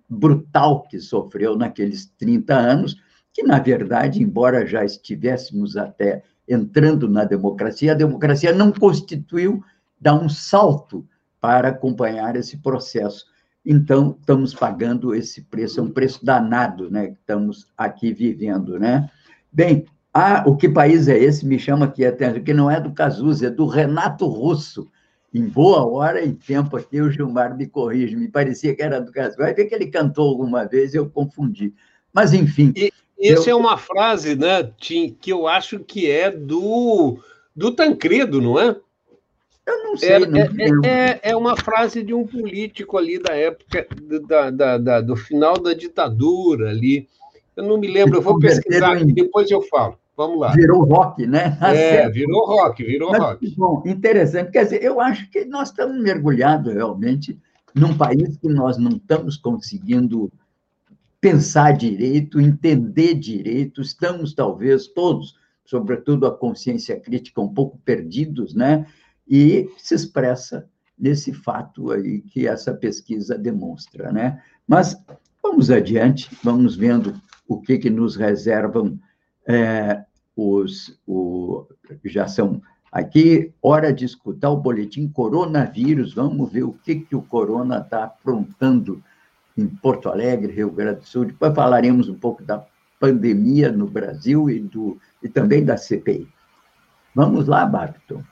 brutal 0.08 0.84
que 0.84 1.00
sofreu 1.00 1.58
naqueles 1.58 2.06
30 2.18 2.56
anos, 2.56 2.96
que, 3.34 3.44
na 3.44 3.60
verdade, 3.60 4.22
embora 4.22 4.66
já 4.66 4.84
estivéssemos 4.84 5.78
até 5.78 6.24
entrando 6.48 7.08
na 7.08 7.24
democracia, 7.24 7.92
a 7.92 7.96
democracia 7.96 8.54
não 8.54 8.72
constituiu, 8.72 9.64
dá 10.00 10.14
um 10.14 10.28
salto 10.28 11.08
para 11.40 11.70
acompanhar 11.70 12.36
esse 12.36 12.58
processo 12.58 13.26
então 13.66 14.18
estamos 14.20 14.54
pagando 14.54 15.14
esse 15.14 15.44
preço, 15.44 15.80
é 15.80 15.84
um 15.84 15.92
preço 15.92 16.26
danado, 16.26 16.90
né, 16.90 17.08
que 17.08 17.14
estamos 17.20 17.68
aqui 17.78 18.12
vivendo, 18.12 18.80
né? 18.80 19.10
Bem, 19.52 19.86
ah, 20.14 20.44
o 20.48 20.58
que 20.58 20.68
país 20.68 21.08
é 21.08 21.18
esse? 21.18 21.46
Me 21.46 21.60
chama 21.60 21.86
aqui 21.86 22.04
até, 22.04 22.40
que 22.40 22.54
não 22.54 22.70
é 22.70 22.82
do 22.82 22.92
Cazuza, 22.92 23.48
é 23.48 23.50
do 23.50 23.68
Renato 23.68 24.26
Russo. 24.26 24.90
Em 25.34 25.48
boa 25.48 25.86
hora 25.86 26.22
e 26.22 26.34
tempo 26.34 26.76
aqui, 26.76 27.00
o 27.00 27.10
Gilmar 27.10 27.56
me 27.56 27.66
corrige, 27.66 28.18
me 28.18 28.28
parecia 28.28 28.76
que 28.76 28.82
era 28.82 29.00
do 29.00 29.12
Cazuza. 29.12 29.38
Vai 29.38 29.54
ver 29.54 29.66
que 29.66 29.76
ele 29.76 29.88
cantou 29.88 30.28
alguma 30.28 30.66
vez, 30.66 30.94
eu 30.94 31.10
confundi. 31.10 31.74
Mas, 32.14 32.34
enfim. 32.34 32.74
E, 32.76 32.92
essa 33.22 33.50
eu... 33.50 33.58
é 33.58 33.60
uma 33.60 33.78
frase, 33.78 34.36
né, 34.36 34.72
Tim, 34.78 35.16
que 35.20 35.32
eu 35.32 35.48
acho 35.48 35.80
que 35.80 36.10
é 36.10 36.32
do, 36.32 37.20
do 37.56 37.72
Tancredo, 37.72 38.42
não 38.42 38.60
é? 38.60 38.76
Eu 39.66 39.84
não 39.84 39.98
sei. 39.98 40.10
É, 40.12 40.20
não 40.20 40.40
é, 40.84 41.12
é, 41.12 41.20
é, 41.32 41.36
uma 41.36 41.56
frase 41.56 42.04
de 42.04 42.14
um 42.14 42.26
político 42.26 42.98
ali 42.98 43.20
da 43.20 43.36
época, 43.36 43.88
da, 44.28 44.50
da, 44.50 44.78
da, 44.78 45.02
do 45.02 45.16
final 45.16 45.54
da 45.54 45.74
ditadura 45.74 46.70
ali. 46.70 47.08
Eu 47.56 47.64
não 47.64 47.78
me 47.78 47.88
lembro, 47.88 48.18
eu 48.18 48.22
vou 48.22 48.40
pesquisar 48.40 48.94
aqui, 48.94 49.14
depois 49.14 49.52
eu 49.52 49.62
falo. 49.64 49.98
Vamos 50.16 50.40
lá. 50.40 50.52
Virou 50.52 50.84
rock, 50.84 51.26
né? 51.26 51.58
Tá 51.60 51.74
é, 51.74 52.10
virou 52.10 52.46
rock, 52.46 52.84
virou 52.84 53.12
Mas, 53.12 53.22
rock. 53.22 53.56
Bom, 53.58 53.84
interessante. 53.86 54.52
Quer 54.52 54.66
dizer, 54.66 54.84
eu 54.84 55.00
acho 55.00 55.30
que 55.30 55.46
nós 55.46 55.70
estamos 55.70 56.02
mergulhados 56.02 56.74
realmente 56.74 57.38
num 57.74 57.96
país 57.96 58.38
que 58.38 58.48
nós 58.48 58.78
não 58.78 58.92
estamos 58.92 59.38
conseguindo 59.38 60.32
pensar 61.22 61.78
direito, 61.78 62.42
entender 62.42 63.14
direito, 63.14 63.82
estamos 63.82 64.34
talvez 64.34 64.88
todos, 64.88 65.36
sobretudo 65.64 66.26
a 66.26 66.36
consciência 66.36 67.00
crítica, 67.00 67.40
um 67.40 67.54
pouco 67.54 67.78
perdidos, 67.86 68.54
né? 68.54 68.86
e 69.32 69.70
se 69.78 69.96
expressa 69.96 70.68
nesse 71.00 71.32
fato 71.34 71.90
aí 71.92 72.20
que 72.22 72.46
essa 72.46 72.74
pesquisa 72.74 73.38
demonstra, 73.38 74.12
né? 74.12 74.44
Mas 74.68 74.96
vamos 75.42 75.72
adiante, 75.72 76.30
vamos 76.44 76.76
vendo 76.76 77.20
o 77.48 77.60
que, 77.62 77.78
que 77.78 77.90
nos 77.90 78.18
reservam 78.18 79.00
é, 79.48 80.04
os, 80.36 81.00
o, 81.08 81.66
já 82.04 82.28
são 82.28 82.62
aqui, 82.92 83.54
hora 83.62 83.94
de 83.94 84.04
escutar 84.04 84.50
o 84.50 84.58
boletim 84.58 85.08
coronavírus, 85.08 86.14
vamos 86.14 86.52
ver 86.52 86.64
o 86.64 86.74
que, 86.74 86.96
que 86.96 87.16
o 87.16 87.22
corona 87.22 87.78
está 87.78 88.04
aprontando 88.04 89.02
em 89.58 89.68
Porto 89.68 90.10
Alegre, 90.10 90.54
Rio 90.54 90.72
Grande 90.72 91.02
do 91.02 91.06
Sul, 91.06 91.26
depois 91.26 91.54
falaremos 91.54 92.10
um 92.10 92.16
pouco 92.16 92.44
da 92.44 92.66
pandemia 93.00 93.72
no 93.72 93.88
Brasil 93.88 94.50
e, 94.50 94.60
do, 94.60 94.98
e 95.22 95.28
também 95.28 95.64
da 95.64 95.78
CPI. 95.78 96.28
Vamos 97.14 97.48
lá, 97.48 97.66
Barton. 97.66 98.24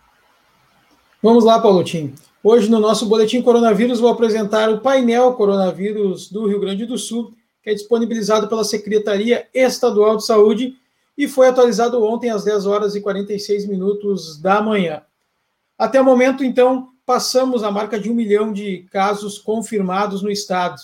Vamos 1.22 1.44
lá, 1.44 1.60
Paulotinho. 1.60 2.14
Hoje, 2.42 2.70
no 2.70 2.80
nosso 2.80 3.06
Boletim 3.06 3.42
Coronavírus, 3.42 4.00
vou 4.00 4.10
apresentar 4.10 4.70
o 4.70 4.80
painel 4.80 5.34
Coronavírus 5.34 6.32
do 6.32 6.48
Rio 6.48 6.60
Grande 6.60 6.86
do 6.86 6.98
Sul, 6.98 7.34
que 7.62 7.70
é 7.70 7.74
disponibilizado 7.74 8.48
pela 8.48 8.64
Secretaria 8.64 9.48
Estadual 9.54 10.16
de 10.16 10.26
Saúde 10.26 10.76
e 11.18 11.28
foi 11.28 11.50
atualizado 11.50 12.02
ontem 12.02 12.30
às 12.30 12.46
10 12.46 12.66
horas 12.66 12.96
e 12.96 13.02
46 13.02 13.68
minutos 13.68 14.40
da 14.40 14.62
manhã. 14.62 15.02
Até 15.78 16.00
o 16.00 16.06
momento, 16.06 16.46
então, 16.46 16.90
passamos 17.06 17.64
a 17.64 17.72
marca 17.72 18.00
de 18.00 18.10
um 18.10 18.14
milhão 18.14 18.54
de 18.54 18.86
casos 18.92 19.38
confirmados 19.38 20.22
no 20.22 20.32
estado. 20.32 20.80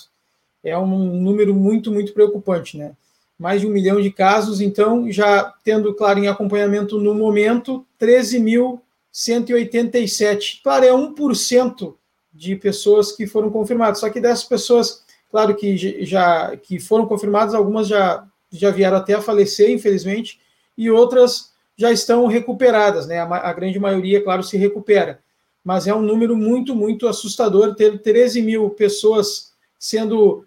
É 0.66 0.78
um 0.78 0.88
número 0.88 1.54
muito, 1.54 1.92
muito 1.92 2.12
preocupante, 2.12 2.78
né? 2.78 2.94
Mais 3.38 3.62
de 3.62 3.68
um 3.68 3.70
milhão 3.70 4.02
de 4.02 4.12
casos, 4.12 4.60
então, 4.60 5.12
já 5.12 5.54
tendo, 5.64 5.94
claro, 5.94 6.18
em 6.20 6.28
acompanhamento 6.28 7.00
no 7.00 7.14
momento, 7.14 7.86
13 8.00 8.40
mil 8.40 8.82
187. 9.12 10.62
Claro, 10.64 10.86
é 10.86 10.92
1% 10.92 11.94
de 12.34 12.56
pessoas 12.56 13.12
que 13.12 13.28
foram 13.28 13.50
confirmadas. 13.50 14.00
Só 14.00 14.10
que 14.10 14.20
dessas 14.20 14.44
pessoas, 14.44 15.04
claro 15.32 15.56
que 15.56 16.04
já 16.04 16.58
que 16.58 16.80
foram 16.80 17.06
confirmadas, 17.06 17.54
algumas 17.54 17.88
já, 17.88 18.26
já 18.52 18.72
vieram 18.72 18.98
até 18.98 19.14
a 19.14 19.22
falecer, 19.22 19.70
infelizmente, 19.70 20.40
e 20.78 20.90
outras 20.92 21.54
já 21.78 21.92
estão 21.92 22.26
recuperadas, 22.26 23.06
né? 23.08 23.20
A, 23.20 23.50
a 23.50 23.54
grande 23.54 23.80
maioria, 23.80 24.24
claro, 24.24 24.44
se 24.44 24.58
recupera. 24.58 25.20
Mas 25.64 25.88
é 25.88 25.94
um 25.94 26.02
número 26.02 26.36
muito, 26.36 26.76
muito 26.76 27.08
assustador 27.08 27.76
ter 27.76 28.02
13 28.02 28.42
mil 28.42 28.70
pessoas 28.72 29.54
sendo 29.80 30.46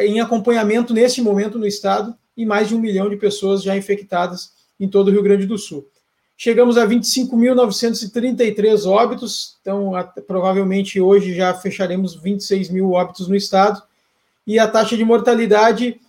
em 0.00 0.20
acompanhamento 0.20 0.94
nesse 0.94 1.20
momento 1.20 1.58
no 1.58 1.66
estado 1.66 2.14
e 2.36 2.46
mais 2.46 2.68
de 2.68 2.74
um 2.74 2.80
milhão 2.80 3.10
de 3.10 3.16
pessoas 3.16 3.62
já 3.62 3.76
infectadas 3.76 4.52
em 4.78 4.88
todo 4.88 5.08
o 5.08 5.10
Rio 5.10 5.22
Grande 5.22 5.46
do 5.46 5.58
Sul. 5.58 5.88
Chegamos 6.40 6.78
a 6.78 6.86
25.933 6.86 8.86
óbitos, 8.86 9.56
então 9.60 9.90
provavelmente 10.24 11.00
hoje 11.00 11.34
já 11.34 11.52
fecharemos 11.52 12.14
26 12.14 12.70
mil 12.70 12.92
óbitos 12.92 13.26
no 13.26 13.34
estado, 13.34 13.82
e 14.46 14.56
a 14.56 14.68
taxa 14.68 14.96
de 14.96 15.04
mortalidade 15.04 16.00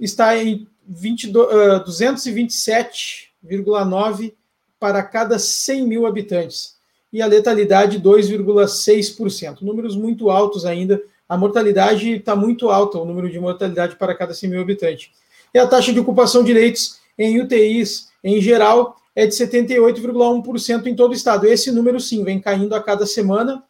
está 0.00 0.36
em 0.36 0.66
uh, 0.88 1.84
227,9 1.86 4.34
para 4.80 5.00
cada 5.04 5.38
100 5.38 5.86
mil 5.86 6.06
habitantes, 6.06 6.76
e 7.12 7.22
a 7.22 7.26
letalidade 7.26 8.00
2,6%. 8.00 9.62
Números 9.62 9.94
muito 9.94 10.28
altos 10.28 10.66
ainda, 10.66 11.00
a 11.28 11.36
mortalidade 11.36 12.12
está 12.12 12.34
muito 12.34 12.70
alta, 12.70 12.98
o 12.98 13.04
número 13.04 13.30
de 13.30 13.38
mortalidade 13.38 13.96
para 13.96 14.14
cada 14.14 14.32
100 14.32 14.50
mil 14.50 14.60
habitantes. 14.60 15.10
E 15.52 15.58
a 15.58 15.66
taxa 15.66 15.92
de 15.92 16.00
ocupação 16.00 16.42
de 16.42 16.52
leitos 16.52 16.98
em 17.18 17.40
UTIs 17.40 18.08
em 18.24 18.40
geral 18.40 18.96
é 19.14 19.26
de 19.26 19.34
78,1% 19.34 20.86
em 20.86 20.94
todo 20.94 21.10
o 21.10 21.14
estado. 21.14 21.46
Esse 21.46 21.70
número, 21.70 22.00
sim, 22.00 22.24
vem 22.24 22.40
caindo 22.40 22.74
a 22.74 22.82
cada 22.82 23.04
semana. 23.04 23.62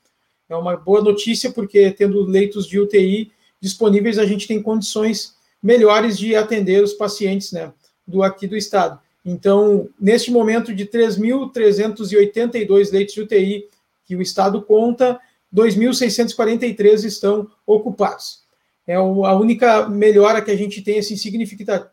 É 0.48 0.54
uma 0.54 0.76
boa 0.76 1.02
notícia, 1.02 1.50
porque 1.50 1.90
tendo 1.90 2.22
leitos 2.22 2.66
de 2.66 2.78
UTI 2.78 3.32
disponíveis, 3.60 4.18
a 4.18 4.26
gente 4.26 4.46
tem 4.46 4.62
condições 4.62 5.34
melhores 5.62 6.18
de 6.18 6.36
atender 6.36 6.82
os 6.82 6.92
pacientes 6.92 7.52
né, 7.52 7.72
do 8.06 8.22
aqui 8.22 8.46
do 8.46 8.56
estado. 8.56 9.00
Então, 9.24 9.88
neste 10.00 10.30
momento 10.30 10.74
de 10.74 10.86
3.382 10.86 12.92
leitos 12.92 13.14
de 13.14 13.22
UTI 13.22 13.66
que 14.06 14.14
o 14.16 14.22
estado 14.22 14.62
conta, 14.62 15.20
2.643 15.54 17.04
estão 17.04 17.50
ocupados. 17.66 18.42
É 18.86 18.94
a 18.94 19.02
única 19.02 19.88
melhora 19.88 20.40
que 20.40 20.50
a 20.50 20.56
gente 20.56 20.80
tem 20.80 20.98
assim, 20.98 21.14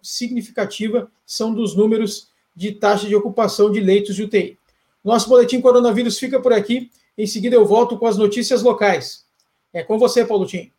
significativa 0.02 1.12
são 1.26 1.54
dos 1.54 1.76
números 1.76 2.30
de 2.56 2.72
taxa 2.72 3.08
de 3.08 3.16
ocupação 3.16 3.70
de 3.70 3.82
leitos 3.82 4.16
de 4.16 4.24
UTI. 4.24 4.58
Nosso 5.04 5.28
boletim 5.28 5.60
coronavírus 5.60 6.18
fica 6.18 6.40
por 6.40 6.54
aqui. 6.54 6.90
Em 7.18 7.28
seguida, 7.28 7.56
eu 7.56 7.66
volto 7.66 7.98
com 7.98 8.08
as 8.08 8.18
notícias 8.18 8.64
locais. 8.64 9.26
É 9.74 9.84
com 9.84 10.00
você, 10.00 10.26
Paulo 10.26 10.46
Tim. 10.46 10.72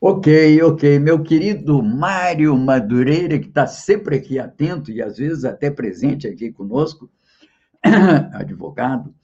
Ok, 0.00 0.60
ok. 0.62 0.98
Meu 0.98 1.22
querido 1.22 1.80
Mário 1.80 2.56
Madureira, 2.58 3.38
que 3.38 3.46
está 3.46 3.68
sempre 3.68 4.16
aqui 4.16 4.40
atento 4.40 4.90
e 4.90 5.00
às 5.00 5.18
vezes 5.18 5.44
até 5.44 5.70
presente 5.70 6.26
aqui 6.26 6.50
conosco, 6.50 7.08
advogado, 8.34 9.14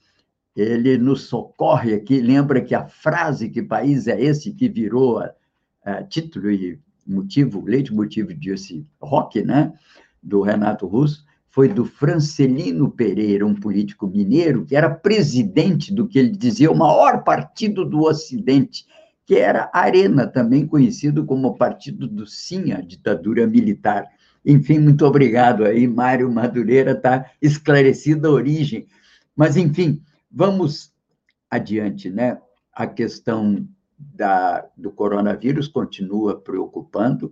ele 0.59 0.97
nos 0.97 1.23
socorre 1.23 1.93
aqui. 1.93 2.19
Lembra 2.21 2.61
que 2.61 2.75
a 2.75 2.85
frase 2.87 3.49
que 3.49 3.61
país 3.61 4.07
é 4.07 4.19
esse 4.19 4.53
que 4.53 4.67
virou 4.67 5.23
a 5.83 6.03
título 6.03 6.51
e 6.51 6.79
motivo, 7.07 7.63
leitmotiv 7.65 8.33
desse 8.33 8.85
rock, 9.01 9.41
né, 9.41 9.73
do 10.21 10.41
Renato 10.41 10.85
Russo, 10.85 11.25
foi 11.49 11.67
do 11.67 11.83
Francelino 11.83 12.91
Pereira, 12.91 13.45
um 13.45 13.55
político 13.55 14.07
mineiro, 14.07 14.65
que 14.65 14.75
era 14.75 14.89
presidente 14.89 15.91
do 15.93 16.07
que 16.07 16.19
ele 16.19 16.29
dizia 16.29 16.71
o 16.71 16.77
maior 16.77 17.23
partido 17.23 17.83
do 17.83 18.01
Ocidente, 18.01 18.85
que 19.25 19.35
era 19.35 19.69
Arena, 19.73 20.27
também 20.27 20.67
conhecido 20.67 21.25
como 21.25 21.55
Partido 21.55 22.07
do 22.07 22.25
Sim, 22.25 22.71
a 22.71 22.81
ditadura 22.81 23.47
militar. 23.47 24.05
Enfim, 24.45 24.79
muito 24.79 25.05
obrigado 25.05 25.65
aí, 25.65 25.87
Mário 25.87 26.31
Madureira, 26.31 26.91
está 26.91 27.25
esclarecida 27.41 28.27
a 28.27 28.31
origem. 28.31 28.87
Mas, 29.35 29.57
enfim, 29.57 30.01
vamos 30.31 30.93
adiante, 31.49 32.09
né? 32.09 32.39
A 32.73 32.87
questão 32.87 33.67
da, 33.97 34.65
do 34.77 34.91
coronavírus 34.91 35.67
continua 35.67 36.39
preocupando 36.39 37.31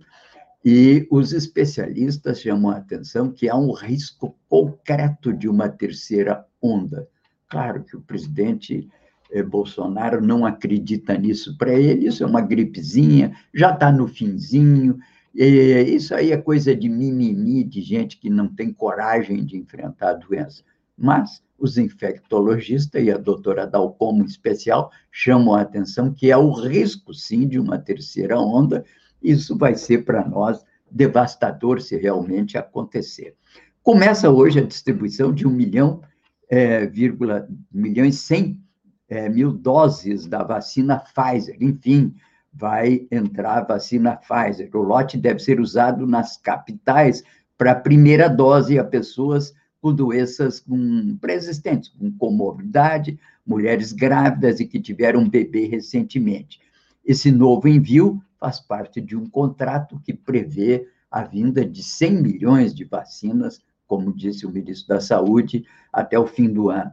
e 0.64 1.06
os 1.10 1.32
especialistas 1.32 2.40
chamam 2.40 2.70
a 2.70 2.76
atenção 2.76 3.30
que 3.30 3.48
há 3.48 3.56
um 3.56 3.72
risco 3.72 4.36
concreto 4.48 5.32
de 5.32 5.48
uma 5.48 5.68
terceira 5.68 6.44
onda. 6.60 7.08
Claro 7.48 7.84
que 7.84 7.96
o 7.96 8.02
presidente 8.02 8.88
eh, 9.30 9.42
Bolsonaro 9.42 10.20
não 10.20 10.44
acredita 10.44 11.16
nisso. 11.16 11.56
Para 11.56 11.72
ele, 11.72 12.08
isso 12.08 12.22
é 12.22 12.26
uma 12.26 12.40
gripezinha, 12.40 13.34
já 13.54 13.72
está 13.72 13.90
no 13.90 14.06
finzinho. 14.06 14.98
isso 15.34 16.14
aí 16.14 16.32
é 16.32 16.36
coisa 16.36 16.74
de 16.74 16.88
mimimi, 16.88 17.62
de 17.62 17.80
gente 17.80 18.18
que 18.18 18.28
não 18.28 18.48
tem 18.48 18.72
coragem 18.72 19.44
de 19.44 19.56
enfrentar 19.56 20.10
a 20.10 20.14
doença. 20.14 20.62
Mas 20.96 21.42
os 21.58 21.76
infectologistas 21.76 23.02
e 23.02 23.10
a 23.10 23.18
doutora 23.18 23.66
Dalcomo 23.66 24.22
em 24.22 24.26
especial 24.26 24.90
chamam 25.10 25.54
a 25.54 25.62
atenção 25.62 26.12
que 26.12 26.30
há 26.30 26.38
o 26.38 26.52
risco, 26.52 27.12
sim, 27.12 27.46
de 27.48 27.58
uma 27.58 27.78
terceira 27.78 28.38
onda. 28.38 28.84
Isso 29.20 29.56
vai 29.58 29.74
ser 29.74 30.04
para 30.04 30.26
nós 30.26 30.64
devastador 30.90 31.80
se 31.80 31.96
realmente 31.96 32.56
acontecer. 32.56 33.34
Começa 33.82 34.30
hoje 34.30 34.60
a 34.60 34.64
distribuição 34.64 35.32
de 35.32 35.46
um 35.46 35.50
milhão, 35.50 36.00
é, 36.48 36.86
vírgula, 36.86 37.48
milhão 37.72 38.06
e 38.06 38.12
cem 38.12 38.62
é, 39.08 39.28
mil 39.28 39.52
doses 39.52 40.26
da 40.26 40.42
vacina 40.42 40.98
Pfizer. 40.98 41.56
Enfim, 41.60 42.14
vai 42.52 43.06
entrar 43.10 43.58
a 43.58 43.64
vacina 43.64 44.16
Pfizer. 44.16 44.70
O 44.74 44.82
lote 44.82 45.16
deve 45.16 45.40
ser 45.40 45.60
usado 45.60 46.06
nas 46.06 46.36
capitais 46.36 47.22
para 47.56 47.72
a 47.72 47.80
primeira 47.80 48.28
dose 48.28 48.78
a 48.78 48.84
pessoas 48.84 49.52
com 49.80 49.92
doenças 49.92 50.60
com 50.60 51.16
pré-existentes, 51.20 51.90
com 51.90 52.10
comorbidade, 52.12 53.18
mulheres 53.46 53.92
grávidas 53.92 54.60
e 54.60 54.66
que 54.66 54.80
tiveram 54.80 55.20
um 55.20 55.28
bebê 55.28 55.66
recentemente. 55.66 56.60
Esse 57.04 57.30
novo 57.30 57.68
envio 57.68 58.22
faz 58.38 58.60
parte 58.60 59.00
de 59.00 59.16
um 59.16 59.28
contrato 59.28 60.00
que 60.04 60.12
prevê 60.12 60.88
a 61.10 61.22
vinda 61.22 61.64
de 61.64 61.82
100 61.82 62.22
milhões 62.22 62.74
de 62.74 62.84
vacinas, 62.84 63.60
como 63.86 64.12
disse 64.12 64.44
o 64.46 64.50
ministro 64.50 64.88
da 64.88 65.00
Saúde, 65.00 65.64
até 65.92 66.18
o 66.18 66.26
fim 66.26 66.48
do 66.48 66.68
ano 66.68 66.92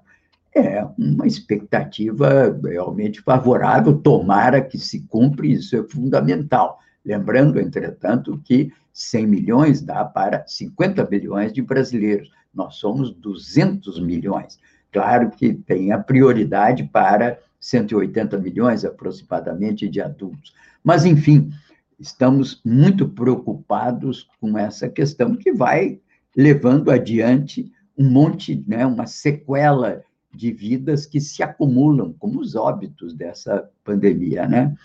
é 0.55 0.87
uma 0.97 1.27
expectativa 1.27 2.57
realmente 2.63 3.21
favorável, 3.21 3.97
tomara 3.97 4.61
que 4.61 4.79
se 4.79 5.01
cumpra, 5.01 5.45
isso 5.45 5.75
é 5.75 5.83
fundamental. 5.83 6.79
Lembrando, 7.05 7.59
entretanto, 7.59 8.41
que 8.43 8.73
100 8.91 9.27
milhões 9.27 9.81
dá 9.81 10.03
para 10.03 10.45
50 10.47 11.07
milhões 11.09 11.53
de 11.53 11.61
brasileiros, 11.61 12.31
nós 12.53 12.75
somos 12.75 13.11
200 13.11 13.99
milhões. 13.99 14.59
Claro 14.91 15.29
que 15.29 15.53
tem 15.53 15.91
a 15.91 15.99
prioridade 15.99 16.83
para 16.85 17.37
180 17.59 18.37
milhões 18.37 18.85
aproximadamente 18.85 19.87
de 19.87 20.01
adultos. 20.01 20.53
Mas, 20.83 21.05
enfim, 21.05 21.51
estamos 21.99 22.61
muito 22.63 23.07
preocupados 23.09 24.27
com 24.39 24.57
essa 24.57 24.87
questão 24.89 25.35
que 25.35 25.51
vai 25.51 25.99
levando 26.35 26.91
adiante 26.91 27.71
um 27.97 28.09
monte, 28.09 28.63
né, 28.67 28.85
uma 28.85 29.07
sequela 29.07 30.03
de 30.33 30.51
vidas 30.51 31.05
que 31.05 31.21
se 31.21 31.41
acumulam, 31.41 32.13
como 32.19 32.39
os 32.39 32.55
óbitos 32.55 33.13
dessa 33.13 33.69
pandemia, 33.83 34.47
né? 34.47 34.75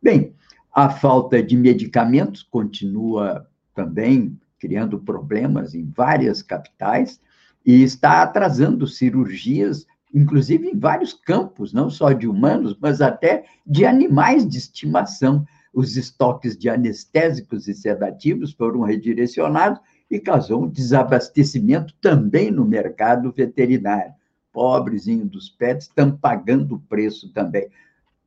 Bem, 0.00 0.32
a 0.72 0.88
falta 0.88 1.42
de 1.42 1.56
medicamentos 1.56 2.42
continua 2.42 3.46
também 3.74 4.38
criando 4.58 4.98
problemas 4.98 5.74
em 5.74 5.90
várias 5.90 6.42
capitais 6.42 7.20
e 7.64 7.82
está 7.82 8.22
atrasando 8.22 8.86
cirurgias, 8.86 9.86
inclusive 10.12 10.68
em 10.68 10.78
vários 10.78 11.12
campos, 11.12 11.72
não 11.72 11.88
só 11.88 12.12
de 12.12 12.28
humanos, 12.28 12.76
mas 12.80 13.00
até 13.00 13.44
de 13.66 13.84
animais 13.84 14.46
de 14.46 14.58
estimação. 14.58 15.44
Os 15.72 15.96
estoques 15.96 16.58
de 16.58 16.68
anestésicos 16.68 17.68
e 17.68 17.74
sedativos 17.74 18.52
foram 18.52 18.80
redirecionados 18.82 19.80
e 20.10 20.18
causou 20.18 20.64
um 20.64 20.68
desabastecimento 20.68 21.94
também 22.00 22.50
no 22.50 22.64
mercado 22.64 23.30
veterinário 23.30 24.12
pobrezinho 24.52 25.26
dos 25.26 25.48
pets 25.48 25.86
estão 25.86 26.16
pagando 26.16 26.76
o 26.76 26.80
preço 26.80 27.32
também. 27.32 27.68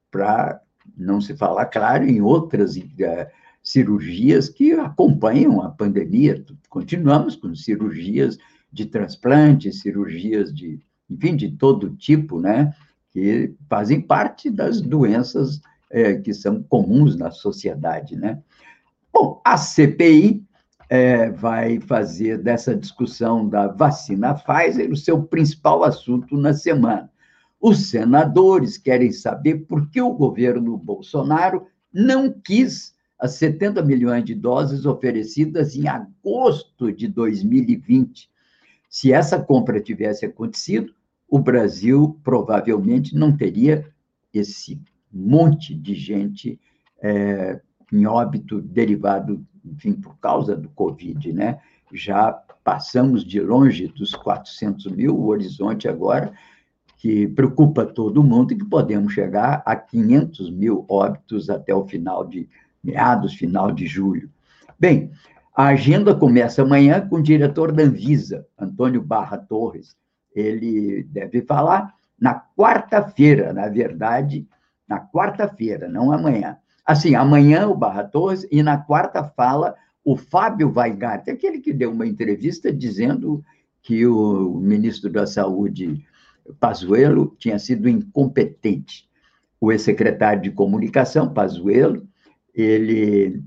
Para 0.10 0.62
não 0.98 1.22
se 1.22 1.36
falar, 1.36 1.66
claro, 1.66 2.06
em 2.06 2.22
outras 2.22 2.76
uh, 2.76 2.82
cirurgias 3.62 4.50
que 4.50 4.74
acompanham 4.74 5.62
a 5.62 5.70
pandemia. 5.70 6.44
Continuamos 6.70 7.36
com 7.36 7.56
cirurgias 7.56 8.38
de 8.72 8.86
transplante, 8.86 9.72
cirurgias 9.72 10.54
de, 10.54 10.80
enfim, 11.10 11.36
de 11.36 11.52
todo 11.52 11.96
tipo, 11.96 12.40
né? 12.40 12.74
Que 13.12 13.54
fazem 13.70 14.02
parte 14.02 14.50
das 14.50 14.82
doenças 14.82 15.62
é, 15.90 16.16
que 16.16 16.34
são 16.34 16.64
comuns 16.64 17.16
na 17.16 17.30
sociedade, 17.30 18.16
né? 18.16 18.42
Bom, 19.14 19.40
a 19.46 19.58
CPI 19.58 20.44
é, 20.90 21.30
vai 21.30 21.80
fazer 21.80 22.40
dessa 22.40 22.76
discussão 22.76 23.48
da 23.48 23.68
vacina 23.68 24.34
Pfizer 24.34 24.92
o 24.92 24.98
seu 24.98 25.22
principal 25.22 25.84
assunto 25.84 26.36
na 26.36 26.54
semana. 26.54 27.10
Os 27.66 27.90
senadores 27.90 28.78
querem 28.78 29.14
saber 29.14 29.60
por 29.60 29.90
que 29.90 30.02
o 30.02 30.12
governo 30.12 30.76
Bolsonaro 30.76 31.66
não 31.94 32.30
quis 32.30 32.94
as 33.18 33.36
70 33.36 33.82
milhões 33.82 34.26
de 34.26 34.36
doses 34.36 34.86
oferecidas 34.86 35.74
em 35.74 35.88
agosto 35.88 36.92
de 36.92 37.08
2020. 37.08 38.30
Se 38.90 39.14
essa 39.14 39.42
compra 39.42 39.80
tivesse 39.80 40.26
acontecido, 40.26 40.94
o 41.26 41.40
Brasil 41.40 42.20
provavelmente 42.22 43.16
não 43.16 43.34
teria 43.34 43.90
esse 44.34 44.78
monte 45.10 45.74
de 45.74 45.96
gente 45.96 46.60
é, 47.02 47.62
em 47.94 48.06
óbito 48.06 48.62
derivado 48.62 49.42
enfim, 49.64 49.94
por 49.94 50.18
causa 50.18 50.54
do 50.54 50.68
Covid, 50.68 51.32
né? 51.32 51.62
Já 51.94 52.34
passamos 52.62 53.24
de 53.24 53.40
longe 53.40 53.88
dos 53.88 54.14
400 54.14 54.88
mil, 54.88 55.16
o 55.16 55.28
horizonte 55.28 55.88
agora, 55.88 56.34
que 57.04 57.28
preocupa 57.28 57.86
todo 57.86 58.24
mundo, 58.24 58.54
e 58.54 58.56
que 58.56 58.64
podemos 58.64 59.12
chegar 59.12 59.62
a 59.66 59.76
500 59.76 60.50
mil 60.50 60.86
óbitos 60.88 61.50
até 61.50 61.76
o 61.76 61.86
final 61.86 62.26
de, 62.26 62.48
meados, 62.82 63.34
final 63.34 63.74
de 63.74 63.86
julho. 63.86 64.30
Bem, 64.80 65.12
a 65.54 65.66
agenda 65.66 66.16
começa 66.16 66.62
amanhã 66.62 67.06
com 67.06 67.18
o 67.18 67.22
diretor 67.22 67.74
da 67.74 67.84
Anvisa, 67.84 68.48
Antônio 68.58 69.02
Barra 69.02 69.38
Torres. 69.38 69.98
Ele 70.34 71.04
deve 71.12 71.42
falar 71.42 71.94
na 72.18 72.42
quarta-feira, 72.58 73.52
na 73.52 73.68
verdade, 73.68 74.48
na 74.88 75.06
quarta-feira, 75.06 75.90
não 75.90 76.10
amanhã. 76.10 76.56
Assim, 76.86 77.16
amanhã 77.16 77.68
o 77.68 77.76
Barra 77.76 78.06
Torres 78.06 78.48
e 78.50 78.64
na 78.64 78.78
quarta 78.78 79.26
fala 79.26 79.76
o 80.06 80.16
Fábio 80.16 80.72
Weingart, 80.74 81.28
aquele 81.28 81.60
que 81.60 81.74
deu 81.74 81.92
uma 81.92 82.08
entrevista 82.08 82.72
dizendo 82.72 83.44
que 83.82 84.08
o 84.08 84.54
ministro 84.56 85.12
da 85.12 85.28
Saúde, 85.28 86.02
Pazuello, 86.60 87.36
tinha 87.38 87.58
sido 87.58 87.90
incompetente. 87.90 89.10
O 89.60 89.72
ex-secretário 89.72 90.42
de 90.42 90.52
Comunicação, 90.52 91.34
Pazuello, 91.34 92.06
ele, 92.54 93.42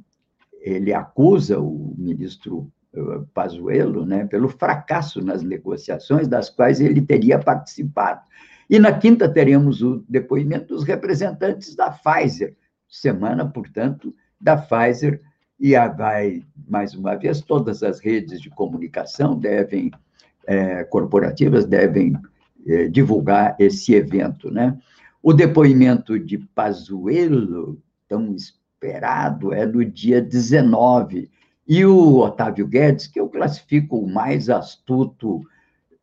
ele 0.60 0.92
acusa 0.92 1.60
o 1.60 1.94
ministro 1.96 2.70
eh, 2.94 3.20
Pazuello 3.34 4.06
né, 4.06 4.24
pelo 4.24 4.48
fracasso 4.48 5.22
nas 5.22 5.42
negociações 5.42 6.26
das 6.26 6.48
quais 6.48 6.80
ele 6.80 7.02
teria 7.02 7.38
participado. 7.38 8.22
E 8.68 8.78
na 8.78 8.92
quinta 8.92 9.28
teremos 9.28 9.82
o 9.82 10.04
depoimento 10.08 10.74
dos 10.74 10.82
representantes 10.82 11.76
da 11.76 11.90
Pfizer, 11.90 12.56
semana, 12.88 13.48
portanto, 13.48 14.14
da 14.40 14.56
Pfizer, 14.56 15.20
e 15.58 15.72
vai, 15.88 16.42
mais 16.68 16.94
uma 16.94 17.14
vez, 17.14 17.40
todas 17.40 17.82
as 17.82 18.00
redes 18.00 18.40
de 18.40 18.50
comunicação 18.50 19.38
devem, 19.38 19.90
é, 20.46 20.84
corporativas 20.84 21.64
devem 21.64 22.14
é, 22.66 22.88
divulgar 22.88 23.56
esse 23.58 23.94
evento, 23.94 24.50
né? 24.50 24.78
O 25.22 25.32
depoimento 25.32 26.18
de 26.18 26.38
Pazuello, 26.38 27.80
tão 28.08 28.34
esperado, 28.34 29.52
é 29.52 29.66
no 29.66 29.84
dia 29.84 30.20
19, 30.20 31.30
e 31.66 31.84
o 31.84 32.18
Otávio 32.18 32.66
Guedes, 32.66 33.06
que 33.06 33.18
eu 33.18 33.28
classifico 33.28 33.98
o 33.98 34.08
mais 34.08 34.48
astuto 34.48 35.42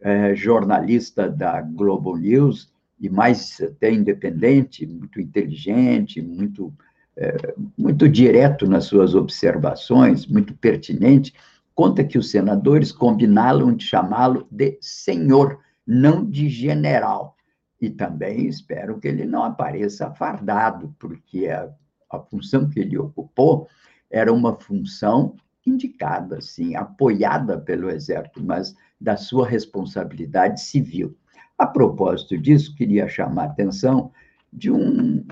é, 0.02 0.36
jornalista 0.36 1.30
da 1.30 1.62
Globo 1.62 2.18
News, 2.18 2.72
e 3.00 3.10
mais 3.10 3.62
até 3.62 3.92
independente, 3.92 4.86
muito 4.86 5.20
inteligente, 5.20 6.22
muito 6.22 6.74
é, 7.16 7.54
muito 7.78 8.10
direto 8.10 8.66
nas 8.68 8.86
suas 8.86 9.14
observações, 9.14 10.26
muito 10.26 10.54
pertinente, 10.56 11.34
conta 11.76 12.04
que 12.04 12.18
os 12.18 12.32
senadores 12.32 12.92
combinaram 12.92 13.76
de 13.76 13.86
chamá-lo 13.86 14.48
de 14.50 14.78
senhor, 14.82 15.60
não 15.86 16.26
de 16.26 16.50
general. 16.50 17.36
E 17.80 17.90
também 17.90 18.48
espero 18.48 19.00
que 19.00 19.08
ele 19.08 19.26
não 19.26 19.44
apareça 19.44 20.12
fardado, 20.12 20.96
porque 20.98 21.48
a, 21.48 21.70
a 22.10 22.20
função 22.20 22.70
que 22.70 22.80
ele 22.80 22.98
ocupou 22.98 23.68
era 24.10 24.32
uma 24.32 24.56
função 24.60 25.36
indicada, 25.66 26.42
sim, 26.42 26.76
apoiada 26.76 27.58
pelo 27.58 27.90
Exército, 27.90 28.44
mas 28.44 28.76
da 29.00 29.18
sua 29.18 29.48
responsabilidade 29.48 30.62
civil. 30.62 31.18
A 31.58 31.66
propósito 31.66 32.38
disso, 32.38 32.76
queria 32.76 33.08
chamar 33.08 33.44
a 33.44 33.46
atenção 33.48 34.12
de 34.52 34.72
um 34.72 35.26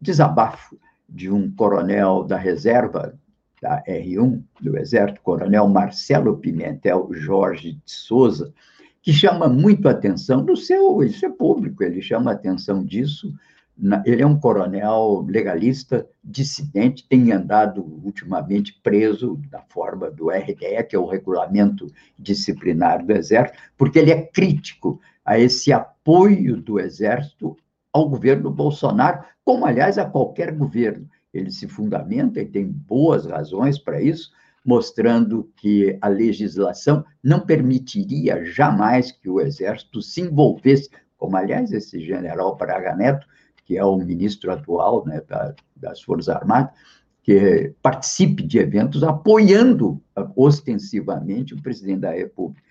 desabafo 0.00 0.78
de 1.08 1.30
um 1.30 1.50
coronel 1.54 2.24
da 2.24 2.36
reserva 2.36 3.18
da 3.60 3.82
R1 3.84 4.42
do 4.60 4.76
Exército, 4.76 5.20
coronel 5.22 5.68
Marcelo 5.68 6.36
Pimentel 6.38 7.08
Jorge 7.12 7.74
de 7.74 7.92
Souza, 7.92 8.52
que 9.02 9.12
chama 9.12 9.48
muito 9.48 9.88
atenção 9.88 10.42
no 10.42 10.56
seu, 10.56 11.02
isso 11.02 11.26
é 11.26 11.28
público, 11.28 11.82
ele 11.82 12.00
chama 12.00 12.32
atenção 12.32 12.84
disso 12.84 13.32
ele 14.04 14.22
é 14.22 14.26
um 14.26 14.38
coronel 14.38 15.24
legalista, 15.28 16.06
dissidente, 16.22 17.06
tem 17.08 17.32
andado 17.32 17.82
ultimamente 18.04 18.78
preso 18.82 19.40
da 19.50 19.60
forma 19.60 20.10
do 20.10 20.30
RDE, 20.30 20.84
que 20.88 20.94
é 20.94 20.98
o 20.98 21.06
Regulamento 21.06 21.90
Disciplinar 22.18 23.04
do 23.04 23.12
Exército, 23.12 23.58
porque 23.76 23.98
ele 23.98 24.10
é 24.10 24.22
crítico 24.22 25.00
a 25.24 25.38
esse 25.38 25.72
apoio 25.72 26.56
do 26.60 26.78
Exército 26.78 27.56
ao 27.92 28.08
governo 28.08 28.50
Bolsonaro, 28.50 29.24
como, 29.44 29.66
aliás, 29.66 29.98
a 29.98 30.04
qualquer 30.04 30.52
governo. 30.52 31.08
Ele 31.32 31.50
se 31.50 31.66
fundamenta 31.66 32.40
e 32.40 32.46
tem 32.46 32.66
boas 32.66 33.26
razões 33.26 33.78
para 33.78 34.00
isso, 34.00 34.30
mostrando 34.64 35.50
que 35.56 35.98
a 36.00 36.08
legislação 36.08 37.04
não 37.22 37.40
permitiria 37.40 38.44
jamais 38.44 39.10
que 39.10 39.28
o 39.28 39.40
Exército 39.40 40.00
se 40.00 40.20
envolvesse, 40.20 40.90
como, 41.16 41.36
aliás, 41.36 41.72
esse 41.72 42.00
general 42.00 42.56
Braga 42.56 42.94
Neto 42.94 43.26
que 43.64 43.78
é 43.78 43.84
o 43.84 43.96
ministro 43.96 44.52
atual 44.52 45.04
né, 45.06 45.22
da, 45.26 45.54
das 45.74 46.02
Forças 46.02 46.28
Armadas, 46.28 46.72
que 47.22 47.72
participe 47.80 48.42
de 48.42 48.58
eventos 48.58 49.02
apoiando 49.02 50.02
ostensivamente 50.34 51.54
o 51.54 51.62
presidente 51.62 52.00
da 52.00 52.10
República. 52.10 52.62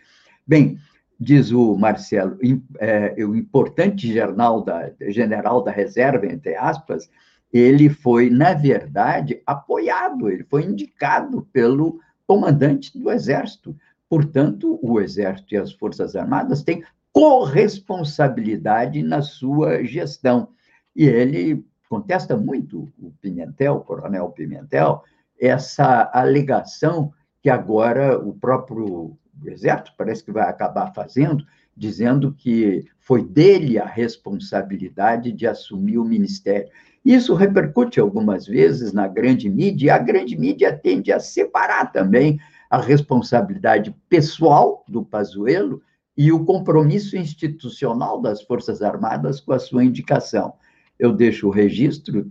Bem, 0.45 0.77
diz 1.19 1.51
o 1.51 1.77
Marcelo, 1.77 2.37
é, 2.79 3.15
o 3.25 3.35
importante 3.35 4.11
general 4.11 4.63
da, 4.63 4.91
general 5.07 5.63
da 5.63 5.71
reserva, 5.71 6.25
entre 6.25 6.55
aspas, 6.55 7.09
ele 7.51 7.89
foi, 7.89 8.29
na 8.29 8.53
verdade, 8.53 9.41
apoiado, 9.45 10.29
ele 10.29 10.43
foi 10.43 10.63
indicado 10.63 11.47
pelo 11.51 11.99
comandante 12.25 12.97
do 12.97 13.11
Exército. 13.11 13.75
Portanto, 14.09 14.79
o 14.81 14.99
Exército 14.99 15.53
e 15.53 15.57
as 15.57 15.71
Forças 15.73 16.15
Armadas 16.15 16.63
têm 16.63 16.83
corresponsabilidade 17.11 19.03
na 19.03 19.21
sua 19.21 19.83
gestão. 19.83 20.49
E 20.95 21.05
ele 21.05 21.65
contesta 21.89 22.37
muito 22.37 22.91
o 22.97 23.11
Pimentel, 23.21 23.75
o 23.75 23.81
coronel 23.81 24.29
Pimentel, 24.29 25.03
essa 25.39 26.09
alegação 26.13 27.11
que 27.41 27.49
agora 27.49 28.17
o 28.17 28.33
próprio 28.33 29.17
Exército 29.45 29.93
parece 29.97 30.23
que 30.23 30.31
vai 30.31 30.47
acabar 30.47 30.93
fazendo, 30.93 31.45
dizendo 31.75 32.33
que 32.33 32.85
foi 32.99 33.23
dele 33.23 33.79
a 33.79 33.85
responsabilidade 33.85 35.31
de 35.31 35.47
assumir 35.47 35.97
o 35.97 36.05
ministério. 36.05 36.69
Isso 37.03 37.33
repercute 37.33 37.99
algumas 37.99 38.45
vezes 38.45 38.93
na 38.93 39.07
grande 39.07 39.49
mídia, 39.49 39.87
e 39.87 39.89
a 39.89 39.97
grande 39.97 40.37
mídia 40.37 40.77
tende 40.77 41.11
a 41.11 41.19
separar 41.19 41.91
também 41.91 42.39
a 42.69 42.79
responsabilidade 42.79 43.95
pessoal 44.07 44.85
do 44.87 45.03
Pazuello 45.03 45.81
e 46.15 46.31
o 46.31 46.45
compromisso 46.45 47.17
institucional 47.17 48.21
das 48.21 48.41
Forças 48.41 48.81
Armadas 48.81 49.41
com 49.41 49.53
a 49.53 49.59
sua 49.59 49.83
indicação. 49.83 50.53
Eu 50.99 51.11
deixo 51.11 51.47
o 51.47 51.51
registro 51.51 52.29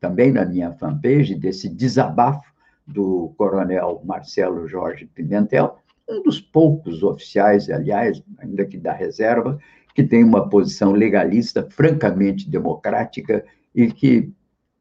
também 0.00 0.30
na 0.30 0.44
minha 0.44 0.72
fanpage 0.72 1.34
desse 1.34 1.68
desabafo 1.68 2.52
do 2.86 3.32
coronel 3.38 4.02
Marcelo 4.04 4.68
Jorge 4.68 5.06
Pimentel, 5.06 5.78
um 6.08 6.22
dos 6.22 6.38
poucos 6.38 7.02
oficiais, 7.02 7.70
aliás, 7.70 8.22
ainda 8.38 8.66
que 8.66 8.76
da 8.76 8.92
reserva, 8.92 9.58
que 9.94 10.02
tem 10.02 10.22
uma 10.22 10.48
posição 10.48 10.92
legalista 10.92 11.66
francamente 11.70 12.50
democrática 12.50 13.42
e 13.74 13.90
que, 13.90 14.30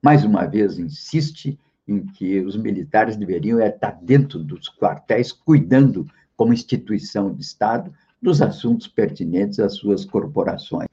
mais 0.01 0.23
uma 0.23 0.45
vez, 0.45 0.77
insiste 0.77 1.57
em 1.87 2.05
que 2.05 2.39
os 2.39 2.55
militares 2.55 3.15
deveriam 3.15 3.59
estar 3.59 3.97
dentro 4.01 4.39
dos 4.39 4.69
quartéis, 4.69 5.31
cuidando, 5.31 6.07
como 6.35 6.53
instituição 6.53 7.33
de 7.33 7.41
Estado, 7.41 7.93
dos 8.21 8.41
assuntos 8.41 8.87
pertinentes 8.87 9.59
às 9.59 9.75
suas 9.75 10.05
corporações. 10.05 10.87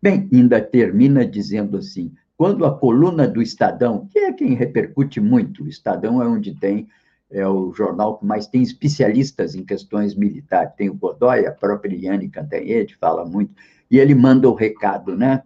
Bem, 0.00 0.28
ainda 0.32 0.60
termina 0.60 1.24
dizendo 1.24 1.76
assim: 1.76 2.12
quando 2.36 2.64
a 2.64 2.76
coluna 2.76 3.28
do 3.28 3.40
Estadão, 3.40 4.08
que 4.10 4.18
é 4.18 4.32
quem 4.32 4.54
repercute 4.54 5.20
muito, 5.20 5.62
o 5.62 5.68
Estadão 5.68 6.20
é 6.20 6.26
onde 6.26 6.54
tem, 6.54 6.88
é 7.30 7.46
o 7.46 7.72
jornal 7.72 8.18
que 8.18 8.26
mais 8.26 8.48
tem 8.48 8.62
especialistas 8.62 9.54
em 9.54 9.64
questões 9.64 10.14
militares, 10.14 10.74
tem 10.76 10.90
o 10.90 10.94
Godoy, 10.94 11.46
a 11.46 11.52
própria 11.52 11.94
Eliane 11.94 12.28
Cantanhede 12.28 12.96
fala 13.00 13.24
muito, 13.24 13.54
e 13.88 13.98
ele 13.98 14.14
manda 14.14 14.48
o 14.48 14.54
recado, 14.54 15.16
né? 15.16 15.42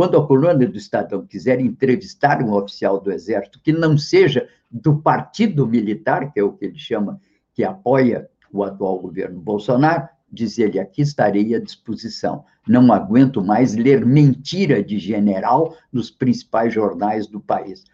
Quando 0.00 0.16
a 0.16 0.26
coluna 0.26 0.54
do 0.54 0.78
Estadão 0.78 1.26
quiser 1.26 1.60
entrevistar 1.60 2.42
um 2.42 2.54
oficial 2.54 2.98
do 2.98 3.12
Exército 3.12 3.60
que 3.62 3.70
não 3.70 3.98
seja 3.98 4.48
do 4.70 4.96
partido 4.96 5.66
militar, 5.66 6.32
que 6.32 6.40
é 6.40 6.42
o 6.42 6.54
que 6.54 6.64
ele 6.64 6.78
chama, 6.78 7.20
que 7.52 7.62
apoia 7.62 8.26
o 8.50 8.64
atual 8.64 8.98
governo 8.98 9.38
Bolsonaro, 9.38 10.08
diz 10.32 10.58
ele, 10.58 10.80
aqui 10.80 11.02
estarei 11.02 11.54
à 11.54 11.60
disposição. 11.60 12.46
Não 12.66 12.90
aguento 12.90 13.44
mais 13.44 13.74
ler 13.74 14.06
mentira 14.06 14.82
de 14.82 14.98
general 14.98 15.76
nos 15.92 16.10
principais 16.10 16.72
jornais 16.72 17.26
do 17.26 17.38
país. 17.38 17.84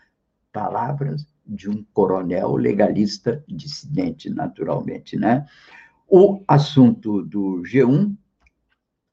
Palavras 0.53 1.27
de 1.45 1.69
um 1.69 1.85
coronel 1.92 2.55
legalista 2.55 3.42
dissidente, 3.49 4.31
naturalmente, 4.31 5.16
né? 5.19 5.45
O 6.07 6.40
assunto 6.47 7.21
do 7.23 7.64
G1 7.64 8.16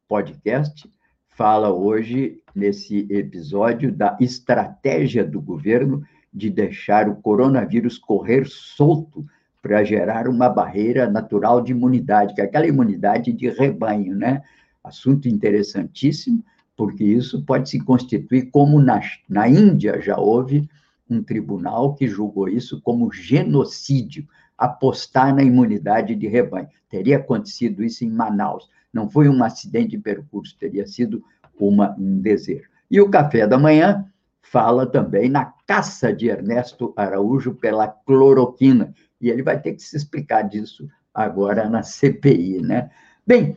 podcast 0.07 0.87
fala 1.35 1.71
hoje, 1.71 2.39
nesse 2.55 3.07
episódio, 3.09 3.91
da 3.91 4.17
estratégia 4.19 5.25
do 5.25 5.41
governo 5.41 6.03
de 6.33 6.49
deixar 6.49 7.09
o 7.09 7.15
coronavírus 7.15 7.97
correr 7.97 8.45
solto 8.47 9.25
para 9.61 9.83
gerar 9.83 10.27
uma 10.27 10.49
barreira 10.49 11.09
natural 11.09 11.61
de 11.61 11.71
imunidade, 11.71 12.33
que 12.33 12.41
é 12.41 12.43
aquela 12.43 12.67
imunidade 12.67 13.31
de 13.31 13.49
rebanho, 13.49 14.15
né? 14.15 14.41
Assunto 14.83 15.27
interessantíssimo, 15.27 16.43
porque 16.75 17.03
isso 17.03 17.43
pode 17.45 17.69
se 17.69 17.79
constituir 17.79 18.49
como 18.51 18.79
na, 18.81 18.99
na 19.29 19.47
Índia 19.47 20.01
já 20.01 20.17
houve 20.17 20.67
um 21.09 21.23
tribunal 21.23 21.93
que 21.93 22.07
julgou 22.07 22.49
isso 22.49 22.81
como 22.81 23.11
genocídio, 23.11 24.27
apostar 24.57 25.33
na 25.33 25.43
imunidade 25.43 26.15
de 26.15 26.27
rebanho. 26.27 26.67
Teria 26.89 27.17
acontecido 27.17 27.83
isso 27.83 28.03
em 28.03 28.09
Manaus. 28.09 28.69
Não 28.93 29.09
foi 29.09 29.27
um 29.27 29.43
acidente 29.43 29.89
de 29.89 29.97
percurso, 29.97 30.55
teria 30.57 30.85
sido 30.85 31.23
uma, 31.59 31.95
um 31.97 32.21
desejo. 32.21 32.69
E 32.89 33.01
o 33.01 33.09
café 33.09 33.47
da 33.47 33.57
manhã 33.57 34.05
fala 34.41 34.85
também 34.85 35.29
na 35.29 35.51
caça 35.65 36.13
de 36.13 36.27
Ernesto 36.27 36.93
Araújo 36.95 37.55
pela 37.55 37.87
cloroquina, 37.87 38.93
e 39.19 39.29
ele 39.29 39.41
vai 39.41 39.59
ter 39.59 39.73
que 39.73 39.81
se 39.81 39.97
explicar 39.97 40.43
disso 40.43 40.87
agora 41.13 41.69
na 41.69 41.81
CPI, 41.81 42.61
né? 42.61 42.91
Bem, 43.25 43.55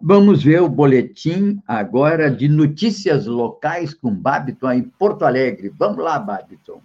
vamos 0.00 0.42
ver 0.42 0.62
o 0.62 0.68
boletim 0.68 1.62
agora 1.66 2.30
de 2.30 2.48
notícias 2.48 3.26
locais 3.26 3.94
com 3.94 4.14
Babiton 4.14 4.72
em 4.72 4.82
Porto 4.82 5.24
Alegre. 5.24 5.72
Vamos 5.78 6.02
lá, 6.02 6.18
Babiton. 6.18 6.80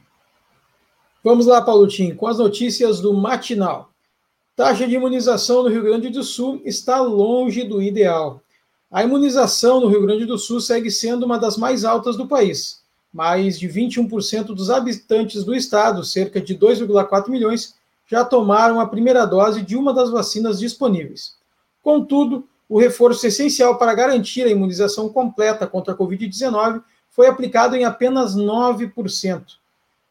Vamos 1.24 1.48
lá, 1.48 1.62
Paulotinho, 1.62 2.16
com 2.16 2.28
as 2.28 2.38
notícias 2.38 3.02
do 3.02 3.14
matinal. 3.14 3.92
Taxa 4.60 4.86
de 4.86 4.94
imunização 4.94 5.64
no 5.64 5.70
Rio 5.70 5.84
Grande 5.84 6.10
do 6.10 6.22
Sul 6.22 6.62
está 6.66 7.00
longe 7.00 7.64
do 7.64 7.82
ideal. 7.82 8.42
A 8.92 9.02
imunização 9.02 9.80
no 9.80 9.88
Rio 9.88 10.02
Grande 10.02 10.26
do 10.26 10.38
Sul 10.38 10.60
segue 10.60 10.92
sendo 10.92 11.26
uma 11.26 11.40
das 11.40 11.56
mais 11.56 11.86
altas 11.86 12.18
do 12.18 12.28
país. 12.28 12.82
Mais 13.14 13.58
de 13.58 13.70
21% 13.70 14.48
dos 14.48 14.70
habitantes 14.70 15.46
do 15.46 15.56
estado, 15.56 16.04
cerca 16.04 16.42
de 16.42 16.58
2,4 16.58 17.30
milhões, 17.30 17.76
já 18.06 18.26
tomaram 18.26 18.82
a 18.82 18.86
primeira 18.86 19.24
dose 19.24 19.62
de 19.62 19.78
uma 19.78 19.94
das 19.94 20.10
vacinas 20.10 20.60
disponíveis. 20.60 21.38
Contudo, 21.82 22.46
o 22.68 22.78
reforço 22.78 23.26
essencial 23.26 23.78
para 23.78 23.94
garantir 23.94 24.44
a 24.44 24.50
imunização 24.50 25.08
completa 25.08 25.66
contra 25.68 25.94
a 25.94 25.98
Covid-19 25.98 26.84
foi 27.10 27.28
aplicado 27.28 27.78
em 27.78 27.86
apenas 27.86 28.36
9%. 28.36 29.42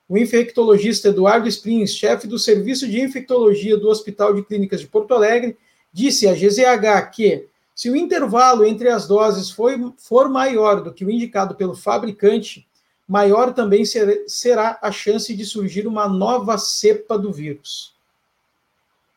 O 0.09 0.17
infectologista 0.17 1.09
Eduardo 1.09 1.47
Springs, 1.49 1.95
chefe 1.95 2.27
do 2.27 2.39
Serviço 2.39 2.89
de 2.89 2.99
Infectologia 2.99 3.77
do 3.77 3.91
Hospital 3.91 4.33
de 4.33 4.43
Clínicas 4.43 4.81
de 4.81 4.87
Porto 4.87 5.13
Alegre, 5.13 5.55
disse 5.93 6.27
à 6.27 6.33
GZH 6.33 7.11
que, 7.13 7.47
se 7.75 7.91
o 7.91 7.97
intervalo 7.97 8.65
entre 8.65 8.89
as 8.89 9.07
doses 9.07 9.51
foi, 9.51 9.77
for 9.99 10.31
maior 10.31 10.83
do 10.83 10.95
que 10.95 11.05
o 11.05 11.11
indicado 11.11 11.55
pelo 11.55 11.75
fabricante, 11.75 12.67
maior 13.07 13.53
também 13.53 13.85
será 14.27 14.79
a 14.81 14.91
chance 14.91 15.35
de 15.35 15.45
surgir 15.45 15.87
uma 15.87 16.09
nova 16.09 16.57
cepa 16.57 17.19
do 17.19 17.31
vírus. 17.31 17.95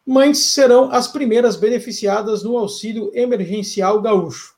Mães 0.05 0.39
serão 0.39 0.91
as 0.91 1.07
primeiras 1.07 1.55
beneficiadas 1.55 2.43
no 2.43 2.57
auxílio 2.57 3.11
emergencial 3.13 4.01
gaúcho. 4.01 4.55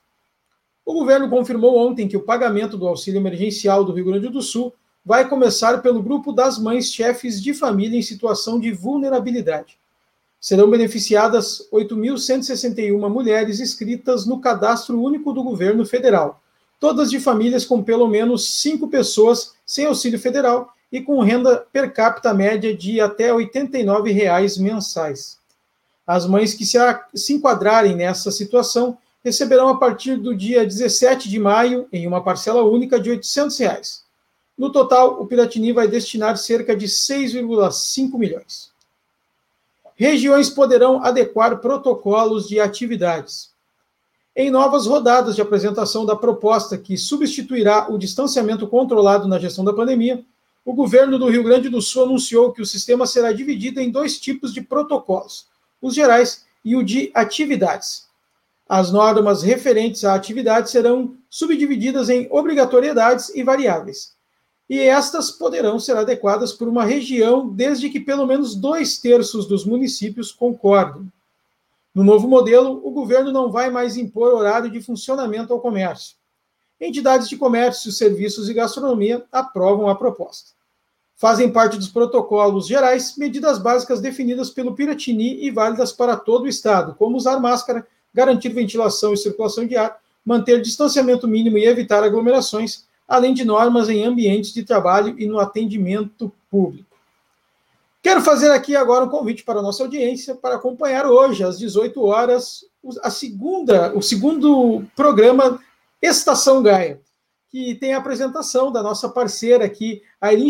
O 0.83 0.93
governo 0.93 1.29
confirmou 1.29 1.77
ontem 1.77 2.07
que 2.07 2.17
o 2.17 2.23
pagamento 2.23 2.75
do 2.75 2.87
auxílio 2.87 3.19
emergencial 3.19 3.83
do 3.83 3.93
Rio 3.93 4.05
Grande 4.05 4.29
do 4.29 4.41
Sul 4.41 4.73
vai 5.05 5.27
começar 5.27 5.81
pelo 5.81 6.01
grupo 6.01 6.31
das 6.31 6.57
mães 6.57 6.91
chefes 6.91 7.41
de 7.41 7.53
família 7.53 7.97
em 7.97 8.01
situação 8.01 8.59
de 8.59 8.71
vulnerabilidade. 8.71 9.77
Serão 10.39 10.69
beneficiadas 10.69 11.67
8.161 11.71 13.09
mulheres 13.09 13.59
inscritas 13.59 14.25
no 14.25 14.39
cadastro 14.39 15.01
único 15.01 15.33
do 15.33 15.43
governo 15.43 15.85
federal, 15.85 16.41
todas 16.79 17.09
de 17.09 17.19
famílias 17.19 17.65
com 17.65 17.83
pelo 17.83 18.07
menos 18.07 18.61
cinco 18.61 18.87
pessoas 18.87 19.53
sem 19.65 19.85
auxílio 19.85 20.19
federal 20.19 20.73
e 20.91 21.01
com 21.01 21.21
renda 21.21 21.65
per 21.71 21.91
capita 21.91 22.33
média 22.33 22.75
de 22.75 23.01
até 23.01 23.33
89 23.33 24.11
reais 24.11 24.57
mensais. 24.57 25.37
As 26.05 26.25
mães 26.25 26.53
que 26.53 26.65
se, 26.65 26.77
se 27.15 27.33
enquadrarem 27.33 27.95
nessa 27.95 28.29
situação 28.31 28.97
receberão 29.23 29.69
a 29.69 29.77
partir 29.77 30.17
do 30.17 30.35
dia 30.35 30.65
17 30.65 31.29
de 31.29 31.39
maio, 31.39 31.87
em 31.91 32.05
uma 32.05 32.21
parcela 32.21 32.61
única 32.63 32.99
de 32.99 33.09
800 33.09 33.57
reais. 33.57 34.02
No 34.57 34.71
total, 34.71 35.21
o 35.21 35.25
Piratini 35.25 35.71
vai 35.71 35.87
destinar 35.87 36.37
cerca 36.37 36.75
de 36.75 36.87
6,5 36.87 38.17
milhões. 38.17 38.71
Regiões 39.95 40.49
poderão 40.49 41.03
adequar 41.03 41.59
protocolos 41.59 42.47
de 42.47 42.59
atividades. 42.59 43.51
Em 44.35 44.49
novas 44.49 44.87
rodadas 44.87 45.35
de 45.35 45.41
apresentação 45.41 46.05
da 46.05 46.15
proposta 46.15 46.77
que 46.77 46.97
substituirá 46.97 47.87
o 47.91 47.97
distanciamento 47.97 48.67
controlado 48.67 49.27
na 49.27 49.37
gestão 49.37 49.63
da 49.63 49.73
pandemia, 49.73 50.23
o 50.65 50.73
governo 50.73 51.19
do 51.19 51.29
Rio 51.29 51.43
Grande 51.43 51.69
do 51.69 51.81
Sul 51.81 52.05
anunciou 52.05 52.51
que 52.51 52.61
o 52.61 52.65
sistema 52.65 53.05
será 53.05 53.31
dividido 53.31 53.79
em 53.79 53.91
dois 53.91 54.19
tipos 54.19 54.53
de 54.53 54.61
protocolos: 54.61 55.47
os 55.81 55.93
gerais 55.93 56.45
e 56.65 56.75
o 56.75 56.83
de 56.83 57.11
atividades. 57.13 58.07
As 58.67 58.91
normas 58.91 59.43
referentes 59.43 60.03
à 60.03 60.15
atividade 60.15 60.71
serão 60.71 61.15
subdivididas 61.29 62.09
em 62.09 62.27
obrigatoriedades 62.31 63.29
e 63.35 63.43
variáveis. 63.43 64.12
E 64.73 64.79
estas 64.79 65.29
poderão 65.29 65.77
ser 65.77 65.95
adequadas 65.95 66.51
por 66.51 66.67
uma 66.67 66.83
região 66.83 67.47
desde 67.47 67.91
que 67.91 67.99
pelo 67.99 68.25
menos 68.25 68.55
dois 68.55 68.97
terços 68.97 69.45
dos 69.45 69.63
municípios 69.63 70.31
concordem. 70.31 71.11
No 71.93 72.03
novo 72.03 72.27
modelo, 72.27 72.81
o 72.83 72.89
governo 72.89 73.31
não 73.31 73.51
vai 73.51 73.69
mais 73.69 73.97
impor 73.97 74.33
horário 74.33 74.71
de 74.71 74.81
funcionamento 74.81 75.53
ao 75.53 75.59
comércio. 75.59 76.15
Entidades 76.81 77.29
de 77.29 77.37
comércio, 77.37 77.91
serviços 77.91 78.49
e 78.49 78.53
gastronomia 78.55 79.23
aprovam 79.31 79.87
a 79.87 79.93
proposta. 79.93 80.53
Fazem 81.15 81.51
parte 81.51 81.77
dos 81.77 81.89
protocolos 81.89 82.65
gerais 82.65 83.15
medidas 83.15 83.59
básicas 83.59 84.01
definidas 84.01 84.49
pelo 84.49 84.73
Piratini 84.73 85.45
e 85.45 85.51
válidas 85.51 85.91
para 85.91 86.17
todo 86.17 86.45
o 86.45 86.49
Estado, 86.49 86.95
como 86.95 87.15
usar 87.15 87.39
máscara, 87.39 87.85
garantir 88.11 88.49
ventilação 88.49 89.13
e 89.13 89.17
circulação 89.17 89.67
de 89.67 89.77
ar, 89.77 89.99
manter 90.25 90.59
distanciamento 90.63 91.27
mínimo 91.27 91.59
e 91.59 91.65
evitar 91.65 92.03
aglomerações, 92.03 92.87
além 93.07 93.33
de 93.33 93.43
normas 93.43 93.89
em 93.89 94.03
ambientes 94.03 94.53
de 94.53 94.63
trabalho 94.63 95.15
e 95.17 95.25
no 95.25 95.39
atendimento 95.39 96.31
público. 96.49 96.97
Quero 98.01 98.21
fazer 98.21 98.51
aqui 98.51 98.75
agora 98.75 99.05
um 99.05 99.09
convite 99.09 99.43
para 99.43 99.59
a 99.59 99.61
nossa 99.61 99.83
audiência 99.83 100.35
para 100.35 100.55
acompanhar 100.55 101.05
hoje, 101.05 101.43
às 101.43 101.57
18 101.57 102.03
horas, 102.03 102.65
a 103.01 103.09
segunda, 103.09 103.95
o 103.95 104.01
segundo 104.01 104.83
programa 104.95 105.59
Estação 106.01 106.61
Gaia, 106.61 106.99
que 107.49 107.75
tem 107.75 107.93
a 107.93 107.99
apresentação 107.99 108.71
da 108.71 108.83
nossa 108.83 109.07
parceira 109.07 109.63
aqui, 109.63 110.01
a 110.19 110.33
Erin 110.33 110.49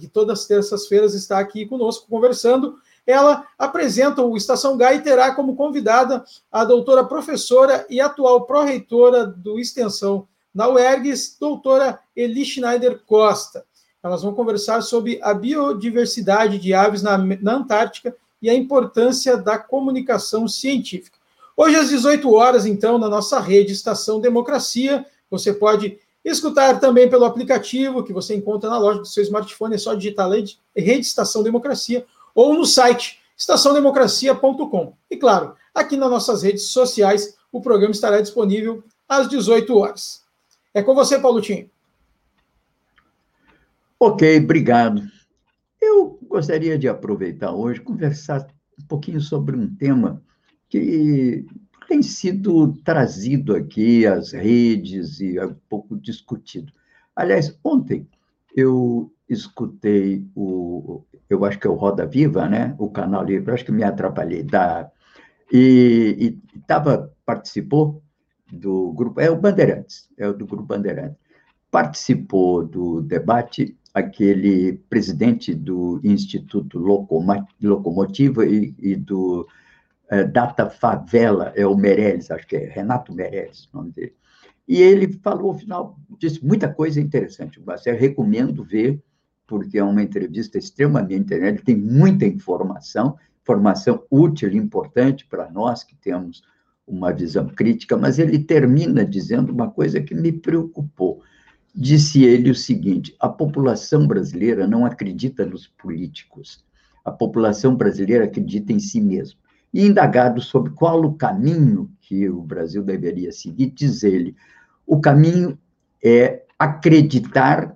que 0.00 0.08
todas 0.08 0.40
as 0.40 0.46
terças-feiras 0.46 1.14
está 1.14 1.38
aqui 1.38 1.66
conosco 1.66 2.08
conversando 2.08 2.76
ela 3.06 3.46
apresenta 3.58 4.22
o 4.22 4.36
Estação 4.36 4.76
Gai 4.76 4.96
e 4.96 5.02
terá 5.02 5.34
como 5.34 5.56
convidada 5.56 6.24
a 6.50 6.64
doutora 6.64 7.04
professora 7.04 7.84
e 7.90 8.00
atual 8.00 8.46
pró-reitora 8.46 9.26
do 9.26 9.58
Extensão 9.58 10.26
na 10.54 10.68
UERGS, 10.68 11.36
doutora 11.40 11.98
Eli 12.14 12.44
Schneider 12.44 13.00
Costa. 13.06 13.64
Elas 14.02 14.22
vão 14.22 14.34
conversar 14.34 14.82
sobre 14.82 15.20
a 15.22 15.32
biodiversidade 15.32 16.58
de 16.58 16.74
aves 16.74 17.02
na, 17.02 17.16
na 17.16 17.54
Antártica 17.54 18.14
e 18.40 18.50
a 18.50 18.54
importância 18.54 19.36
da 19.36 19.56
comunicação 19.56 20.48
científica. 20.48 21.18
Hoje, 21.56 21.76
às 21.76 21.88
18 21.90 22.32
horas, 22.32 22.66
então, 22.66 22.98
na 22.98 23.08
nossa 23.08 23.38
rede 23.38 23.72
Estação 23.72 24.20
Democracia, 24.20 25.06
você 25.30 25.52
pode 25.52 25.98
escutar 26.24 26.80
também 26.80 27.08
pelo 27.08 27.24
aplicativo 27.24 28.02
que 28.02 28.12
você 28.12 28.34
encontra 28.34 28.68
na 28.68 28.78
loja 28.78 29.00
do 29.00 29.06
seu 29.06 29.22
smartphone, 29.22 29.74
é 29.74 29.78
só 29.78 29.94
digitar 29.94 30.30
Rede 30.30 31.06
Estação 31.06 31.42
Democracia 31.42 32.04
ou 32.34 32.54
no 32.54 32.64
site 32.64 33.20
estaçãodemocracia.com. 33.36 34.94
E 35.10 35.16
claro, 35.16 35.54
aqui 35.74 35.96
nas 35.96 36.10
nossas 36.10 36.42
redes 36.42 36.64
sociais, 36.64 37.36
o 37.50 37.60
programa 37.60 37.92
estará 37.92 38.20
disponível 38.20 38.82
às 39.08 39.28
18 39.28 39.76
horas. 39.76 40.21
É 40.74 40.82
com 40.82 40.94
você, 40.94 41.18
Paulotinho. 41.18 41.68
Ok, 44.00 44.38
obrigado. 44.38 45.02
Eu 45.80 46.18
gostaria 46.22 46.78
de 46.78 46.88
aproveitar 46.88 47.52
hoje 47.52 47.80
conversar 47.80 48.46
um 48.78 48.86
pouquinho 48.86 49.20
sobre 49.20 49.54
um 49.56 49.72
tema 49.74 50.22
que 50.68 51.44
tem 51.86 52.02
sido 52.02 52.72
trazido 52.84 53.54
aqui 53.54 54.06
às 54.06 54.32
redes 54.32 55.20
e 55.20 55.36
é 55.36 55.44
um 55.44 55.54
pouco 55.68 55.96
discutido. 55.96 56.72
Aliás, 57.14 57.58
ontem 57.62 58.08
eu 58.56 59.12
escutei 59.28 60.26
o, 60.34 61.04
eu 61.28 61.44
acho 61.44 61.58
que 61.58 61.66
é 61.66 61.70
o 61.70 61.74
Roda 61.74 62.06
Viva, 62.06 62.48
né? 62.48 62.74
O 62.78 62.90
canal 62.90 63.22
livre, 63.22 63.52
acho 63.52 63.64
que 63.64 63.72
me 63.72 63.84
atrapalhei. 63.84 64.42
Da, 64.42 64.90
e 65.52 66.38
estava, 66.56 67.14
participou 67.26 68.02
do 68.52 68.92
grupo, 68.92 69.20
é 69.20 69.30
o 69.30 69.36
Bandeirantes, 69.36 70.08
é 70.18 70.28
o 70.28 70.34
do 70.34 70.46
grupo 70.46 70.66
Bandeirantes. 70.66 71.16
Participou 71.70 72.64
do 72.64 73.00
debate 73.00 73.76
aquele 73.94 74.74
presidente 74.90 75.54
do 75.54 76.00
Instituto 76.04 76.78
Locomotiva 77.60 78.46
e, 78.46 78.74
e 78.78 78.94
do 78.94 79.46
é, 80.10 80.24
Data 80.24 80.68
Favela, 80.68 81.52
é 81.56 81.66
o 81.66 81.76
Meirelles, 81.76 82.30
acho 82.30 82.46
que 82.46 82.56
é 82.56 82.68
Renato 82.68 83.14
Meirelles, 83.14 83.68
o 83.72 83.78
nome 83.78 83.92
dele. 83.92 84.14
E 84.68 84.80
ele 84.80 85.12
falou, 85.22 85.50
ao 85.50 85.58
final, 85.58 85.98
disse 86.18 86.44
muita 86.44 86.72
coisa 86.72 87.00
interessante. 87.00 87.60
Eu 87.86 87.96
recomendo 87.96 88.64
ver 88.64 89.02
porque 89.46 89.78
é 89.78 89.84
uma 89.84 90.02
entrevista 90.02 90.56
extremamente, 90.56 91.34
ele 91.34 91.58
tem 91.58 91.76
muita 91.76 92.24
informação, 92.24 93.18
informação 93.42 94.02
útil 94.10 94.50
e 94.50 94.56
importante 94.56 95.26
para 95.26 95.50
nós 95.50 95.84
que 95.84 95.94
temos 95.96 96.42
uma 96.92 97.12
visão 97.12 97.48
crítica, 97.48 97.96
mas 97.96 98.18
ele 98.18 98.38
termina 98.38 99.04
dizendo 99.04 99.50
uma 99.50 99.70
coisa 99.70 100.00
que 100.00 100.14
me 100.14 100.30
preocupou. 100.30 101.22
Disse 101.74 102.22
ele 102.22 102.50
o 102.50 102.54
seguinte: 102.54 103.16
a 103.18 103.28
população 103.28 104.06
brasileira 104.06 104.66
não 104.66 104.84
acredita 104.84 105.46
nos 105.46 105.66
políticos, 105.66 106.64
a 107.04 107.10
população 107.10 107.74
brasileira 107.74 108.24
acredita 108.24 108.72
em 108.72 108.78
si 108.78 109.00
mesma. 109.00 109.40
E 109.72 109.86
indagado 109.86 110.42
sobre 110.42 110.72
qual 110.72 111.02
o 111.02 111.14
caminho 111.14 111.90
que 112.02 112.28
o 112.28 112.42
Brasil 112.42 112.82
deveria 112.82 113.32
seguir, 113.32 113.70
diz 113.70 114.02
ele: 114.02 114.36
o 114.86 115.00
caminho 115.00 115.58
é 116.04 116.42
acreditar 116.58 117.74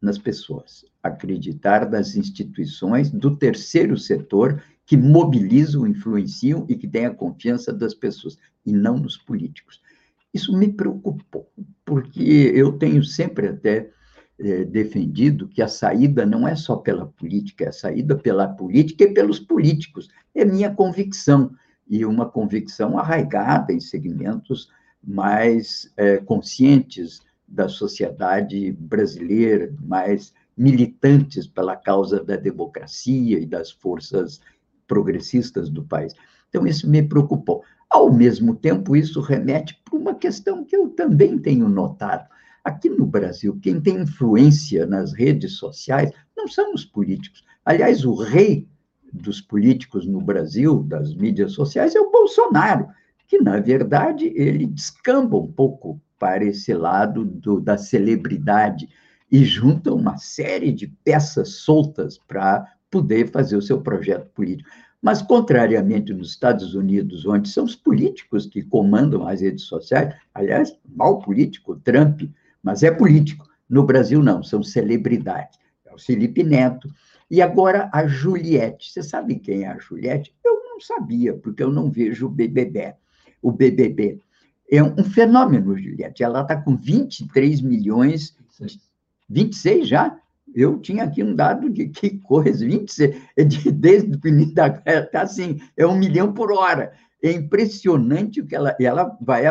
nas 0.00 0.18
pessoas, 0.18 0.84
acreditar 1.00 1.88
nas 1.88 2.16
instituições 2.16 3.08
do 3.08 3.36
terceiro 3.36 3.96
setor 3.96 4.60
que 4.84 4.96
mobilizam, 4.96 5.86
influenciam 5.86 6.66
e 6.68 6.76
que 6.76 6.88
têm 6.88 7.06
a 7.06 7.14
confiança 7.14 7.72
das 7.72 7.94
pessoas, 7.94 8.36
e 8.64 8.72
não 8.72 8.98
nos 8.98 9.16
políticos. 9.16 9.80
Isso 10.32 10.56
me 10.56 10.72
preocupou, 10.72 11.50
porque 11.84 12.52
eu 12.54 12.72
tenho 12.72 13.04
sempre 13.04 13.48
até 13.48 13.90
é, 14.38 14.64
defendido 14.64 15.46
que 15.48 15.62
a 15.62 15.68
saída 15.68 16.24
não 16.24 16.48
é 16.48 16.56
só 16.56 16.76
pela 16.76 17.06
política, 17.06 17.64
é 17.64 17.68
a 17.68 17.72
saída 17.72 18.16
pela 18.16 18.48
política 18.48 19.04
e 19.04 19.12
pelos 19.12 19.38
políticos. 19.38 20.08
É 20.34 20.44
minha 20.44 20.74
convicção, 20.74 21.54
e 21.88 22.04
uma 22.04 22.28
convicção 22.28 22.98
arraigada 22.98 23.72
em 23.72 23.80
segmentos 23.80 24.70
mais 25.02 25.92
é, 25.96 26.18
conscientes 26.18 27.20
da 27.46 27.68
sociedade 27.68 28.72
brasileira, 28.72 29.74
mais 29.80 30.32
militantes 30.56 31.46
pela 31.46 31.76
causa 31.76 32.22
da 32.22 32.36
democracia 32.36 33.38
e 33.38 33.44
das 33.44 33.70
forças 33.70 34.40
progressistas 34.92 35.70
do 35.70 35.82
país. 35.82 36.12
Então, 36.50 36.66
isso 36.66 36.86
me 36.86 37.02
preocupou. 37.02 37.62
Ao 37.88 38.12
mesmo 38.12 38.54
tempo, 38.54 38.94
isso 38.94 39.22
remete 39.22 39.80
para 39.82 39.98
uma 39.98 40.14
questão 40.14 40.62
que 40.62 40.76
eu 40.76 40.90
também 40.90 41.38
tenho 41.38 41.66
notado. 41.66 42.28
Aqui 42.62 42.90
no 42.90 43.06
Brasil, 43.06 43.58
quem 43.62 43.80
tem 43.80 44.02
influência 44.02 44.84
nas 44.84 45.14
redes 45.14 45.52
sociais 45.52 46.10
não 46.36 46.46
são 46.46 46.74
os 46.74 46.84
políticos. 46.84 47.42
Aliás, 47.64 48.04
o 48.04 48.14
rei 48.14 48.68
dos 49.10 49.40
políticos 49.40 50.06
no 50.06 50.20
Brasil, 50.20 50.82
das 50.82 51.14
mídias 51.14 51.52
sociais, 51.52 51.94
é 51.94 52.00
o 52.00 52.10
Bolsonaro, 52.10 52.88
que, 53.26 53.40
na 53.40 53.58
verdade, 53.60 54.30
ele 54.36 54.66
descamba 54.66 55.38
um 55.38 55.50
pouco 55.50 55.98
para 56.18 56.44
esse 56.44 56.74
lado 56.74 57.24
do, 57.24 57.58
da 57.58 57.78
celebridade 57.78 58.90
e 59.30 59.42
junta 59.42 59.94
uma 59.94 60.18
série 60.18 60.70
de 60.70 60.86
peças 60.86 61.54
soltas 61.60 62.18
para 62.18 62.70
poder 62.92 63.30
fazer 63.30 63.56
o 63.56 63.62
seu 63.62 63.80
projeto 63.80 64.28
político. 64.34 64.70
Mas, 65.00 65.20
contrariamente 65.20 66.12
nos 66.12 66.28
Estados 66.28 66.76
Unidos, 66.76 67.26
onde 67.26 67.48
são 67.48 67.64
os 67.64 67.74
políticos 67.74 68.46
que 68.46 68.62
comandam 68.62 69.26
as 69.26 69.40
redes 69.40 69.64
sociais, 69.64 70.14
aliás, 70.32 70.76
mal 70.94 71.18
político, 71.18 71.74
Trump, 71.80 72.22
mas 72.62 72.84
é 72.84 72.90
político. 72.92 73.44
No 73.68 73.82
Brasil, 73.82 74.22
não, 74.22 74.44
são 74.44 74.62
celebridades. 74.62 75.58
É 75.84 75.92
o 75.92 75.98
Felipe 75.98 76.44
Neto. 76.44 76.88
E 77.28 77.42
agora 77.42 77.90
a 77.92 78.06
Juliette. 78.06 78.92
Você 78.92 79.02
sabe 79.02 79.40
quem 79.40 79.64
é 79.64 79.68
a 79.68 79.78
Juliette? 79.78 80.32
Eu 80.44 80.62
não 80.68 80.78
sabia, 80.80 81.34
porque 81.34 81.62
eu 81.62 81.70
não 81.70 81.90
vejo 81.90 82.26
o 82.26 82.30
BBB. 82.30 82.94
O 83.40 83.50
BBB. 83.50 84.20
É 84.70 84.82
um 84.82 85.02
fenômeno, 85.02 85.76
Juliette. 85.76 86.22
Ela 86.22 86.42
está 86.42 86.60
com 86.60 86.76
23 86.76 87.60
milhões. 87.62 88.36
26 89.28 89.88
já? 89.88 90.21
Eu 90.54 90.78
tinha 90.78 91.04
aqui 91.04 91.22
um 91.22 91.34
dado 91.34 91.70
de 91.70 91.88
que 91.88 92.18
coisa, 92.18 92.64
26, 92.64 93.16
é 93.36 93.44
de, 93.44 93.70
desde 93.72 94.18
o 94.22 94.28
início 94.28 94.54
da 94.54 94.68
guerra, 94.68 95.04
está 95.04 95.22
assim, 95.22 95.60
é 95.76 95.86
um 95.86 95.96
milhão 95.96 96.32
por 96.32 96.52
hora. 96.52 96.92
É 97.22 97.30
impressionante 97.30 98.40
o 98.40 98.46
que 98.46 98.54
ela, 98.54 98.76
ela 98.80 99.16
vai 99.20 99.44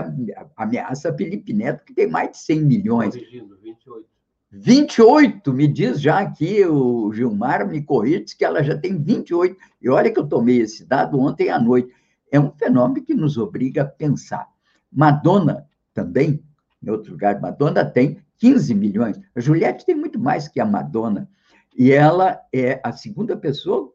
ameaça 0.58 1.14
Felipe 1.14 1.54
Neto, 1.54 1.86
que 1.86 1.94
tem 1.94 2.08
mais 2.08 2.32
de 2.32 2.38
100 2.40 2.62
milhões. 2.62 3.16
Corrigindo, 3.16 3.58
28. 3.64 4.12
28, 4.54 5.54
me 5.54 5.66
diz 5.66 6.02
já 6.02 6.20
aqui, 6.20 6.66
o 6.66 7.12
Gilmar 7.14 7.66
me 7.66 7.82
corrige, 7.82 8.36
que 8.38 8.44
ela 8.44 8.62
já 8.62 8.78
tem 8.78 9.02
28. 9.02 9.56
E 9.82 9.90
olha 9.90 10.12
que 10.12 10.20
eu 10.20 10.28
tomei 10.28 10.60
esse 10.60 10.86
dado 10.86 11.18
ontem 11.18 11.50
à 11.50 11.58
noite. 11.58 11.94
É 12.30 12.38
um 12.38 12.52
fenômeno 12.52 13.06
que 13.06 13.14
nos 13.14 13.38
obriga 13.38 13.84
a 13.84 13.86
pensar. 13.86 14.46
Madonna 14.92 15.66
também, 15.94 16.44
em 16.84 16.90
outro 16.90 17.14
lugar, 17.14 17.40
Madonna 17.40 17.86
tem 17.86 18.21
15 18.42 18.74
milhões. 18.74 19.20
A 19.36 19.40
Juliette 19.40 19.86
tem 19.86 19.94
muito 19.94 20.20
mais 20.20 20.48
que 20.48 20.60
a 20.60 20.66
Madonna. 20.66 21.30
E 21.78 21.92
ela 21.92 22.42
é 22.52 22.82
a 22.84 22.92
segunda 22.92 23.38
pessoa, 23.38 23.94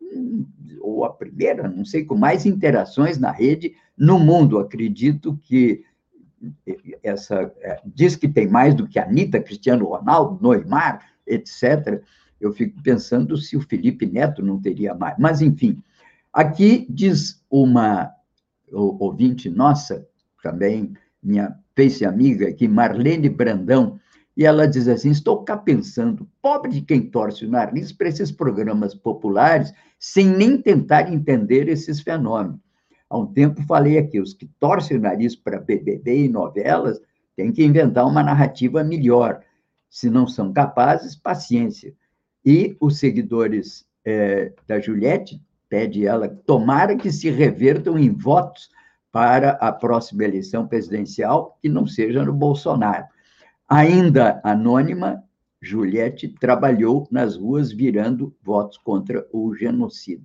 ou 0.80 1.04
a 1.04 1.12
primeira, 1.12 1.68
não 1.68 1.84
sei, 1.84 2.04
com 2.04 2.14
mais 2.14 2.46
interações 2.46 3.18
na 3.18 3.32
rede 3.32 3.74
no 3.98 4.20
mundo. 4.20 4.58
Acredito 4.58 5.38
que 5.42 5.84
essa 7.02 7.52
é, 7.60 7.80
diz 7.84 8.14
que 8.14 8.28
tem 8.28 8.48
mais 8.48 8.72
do 8.72 8.86
que 8.86 9.00
a 9.00 9.04
Anitta, 9.04 9.42
Cristiano 9.42 9.86
Ronaldo, 9.86 10.48
Neymar, 10.48 11.04
etc. 11.26 12.00
Eu 12.40 12.52
fico 12.52 12.80
pensando 12.82 13.36
se 13.36 13.56
o 13.56 13.60
Felipe 13.60 14.06
Neto 14.06 14.42
não 14.42 14.60
teria 14.60 14.94
mais. 14.94 15.16
Mas, 15.18 15.42
enfim, 15.42 15.82
aqui 16.32 16.86
diz 16.88 17.44
uma 17.50 18.12
ouvinte 18.70 19.50
nossa, 19.50 20.06
também 20.40 20.94
minha 21.20 21.58
face 21.76 22.04
amiga 22.04 22.48
aqui, 22.48 22.68
Marlene 22.68 23.28
Brandão, 23.28 23.98
e 24.36 24.44
ela 24.44 24.68
diz 24.68 24.86
assim: 24.86 25.10
estou 25.10 25.42
cá 25.42 25.56
pensando, 25.56 26.28
pobre 26.42 26.70
de 26.70 26.82
quem 26.82 27.00
torce 27.00 27.46
o 27.46 27.50
nariz 27.50 27.92
para 27.92 28.08
esses 28.08 28.30
programas 28.30 28.94
populares, 28.94 29.72
sem 29.98 30.26
nem 30.26 30.60
tentar 30.60 31.12
entender 31.12 31.68
esses 31.68 32.00
fenômenos. 32.00 32.60
Há 33.08 33.16
um 33.16 33.26
tempo 33.26 33.62
falei 33.62 33.96
aqui: 33.98 34.20
os 34.20 34.34
que 34.34 34.46
torcem 34.60 34.98
o 34.98 35.00
nariz 35.00 35.34
para 35.34 35.60
BBB 35.60 36.24
e 36.24 36.28
novelas 36.28 37.00
têm 37.34 37.50
que 37.50 37.64
inventar 37.64 38.06
uma 38.06 38.22
narrativa 38.22 38.84
melhor. 38.84 39.40
Se 39.88 40.10
não 40.10 40.26
são 40.26 40.52
capazes, 40.52 41.16
paciência. 41.16 41.94
E 42.44 42.76
os 42.80 42.98
seguidores 42.98 43.86
é, 44.04 44.52
da 44.66 44.78
Juliette, 44.78 45.40
pede 45.68 46.06
ela, 46.06 46.28
tomara 46.28 46.96
que 46.96 47.10
se 47.10 47.30
revertam 47.30 47.98
em 47.98 48.10
votos 48.10 48.70
para 49.10 49.52
a 49.52 49.72
próxima 49.72 50.24
eleição 50.24 50.66
presidencial, 50.66 51.58
que 51.60 51.68
não 51.68 51.86
seja 51.86 52.24
no 52.24 52.32
Bolsonaro. 52.32 53.06
Ainda 53.68 54.40
anônima, 54.44 55.24
Juliette 55.60 56.28
trabalhou 56.28 57.08
nas 57.10 57.36
ruas 57.36 57.72
virando 57.72 58.32
votos 58.40 58.78
contra 58.78 59.26
o 59.32 59.52
genocídio. 59.56 60.24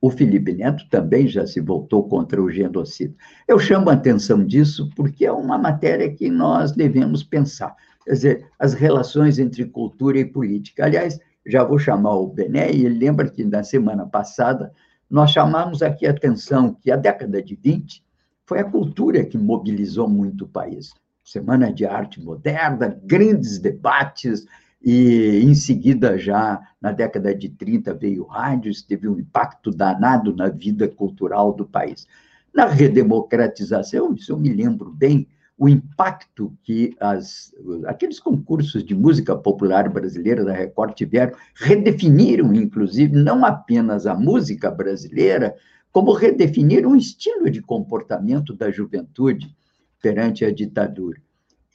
O 0.00 0.12
Felipe 0.12 0.52
Neto 0.52 0.88
também 0.88 1.26
já 1.26 1.44
se 1.44 1.60
voltou 1.60 2.08
contra 2.08 2.40
o 2.40 2.48
genocídio. 2.48 3.16
Eu 3.48 3.58
chamo 3.58 3.90
a 3.90 3.94
atenção 3.94 4.46
disso 4.46 4.88
porque 4.94 5.26
é 5.26 5.32
uma 5.32 5.58
matéria 5.58 6.14
que 6.14 6.30
nós 6.30 6.70
devemos 6.70 7.24
pensar. 7.24 7.74
Quer 8.04 8.12
dizer, 8.12 8.50
as 8.60 8.74
relações 8.74 9.40
entre 9.40 9.64
cultura 9.64 10.20
e 10.20 10.24
política. 10.24 10.84
Aliás, 10.84 11.18
já 11.44 11.64
vou 11.64 11.80
chamar 11.80 12.14
o 12.14 12.28
Bené, 12.28 12.70
e 12.70 12.86
ele 12.86 12.96
lembra 12.98 13.28
que 13.28 13.44
na 13.44 13.64
semana 13.64 14.06
passada 14.06 14.72
nós 15.10 15.32
chamamos 15.32 15.82
aqui 15.82 16.06
a 16.06 16.10
atenção 16.10 16.74
que 16.74 16.92
a 16.92 16.96
década 16.96 17.42
de 17.42 17.56
20 17.56 18.04
foi 18.46 18.60
a 18.60 18.70
cultura 18.70 19.24
que 19.24 19.36
mobilizou 19.36 20.08
muito 20.08 20.44
o 20.44 20.48
país. 20.48 20.92
Semana 21.28 21.70
de 21.70 21.84
Arte 21.84 22.22
Moderna, 22.22 22.98
grandes 23.04 23.58
debates, 23.58 24.46
e 24.82 25.40
em 25.42 25.54
seguida, 25.54 26.16
já 26.16 26.58
na 26.80 26.90
década 26.90 27.34
de 27.34 27.50
30, 27.50 27.92
veio 27.92 28.22
o 28.22 28.26
rádio, 28.26 28.70
isso 28.70 28.86
teve 28.86 29.06
um 29.06 29.18
impacto 29.18 29.70
danado 29.70 30.34
na 30.34 30.48
vida 30.48 30.88
cultural 30.88 31.52
do 31.52 31.66
país. 31.66 32.06
Na 32.54 32.64
redemocratização, 32.64 34.14
isso 34.14 34.32
eu 34.32 34.38
me 34.38 34.48
lembro 34.48 34.90
bem, 34.90 35.28
o 35.58 35.68
impacto 35.68 36.56
que 36.62 36.96
as, 36.98 37.52
aqueles 37.84 38.18
concursos 38.18 38.82
de 38.82 38.94
música 38.94 39.36
popular 39.36 39.86
brasileira 39.90 40.42
da 40.46 40.54
Record 40.54 40.94
tiveram, 40.94 41.36
redefiniram, 41.54 42.54
inclusive, 42.54 43.14
não 43.14 43.44
apenas 43.44 44.06
a 44.06 44.14
música 44.14 44.70
brasileira, 44.70 45.54
como 45.92 46.14
redefiniram 46.14 46.92
o 46.92 46.96
estilo 46.96 47.50
de 47.50 47.60
comportamento 47.60 48.54
da 48.54 48.70
juventude 48.70 49.54
perante 50.00 50.44
a 50.44 50.52
ditadura. 50.52 51.20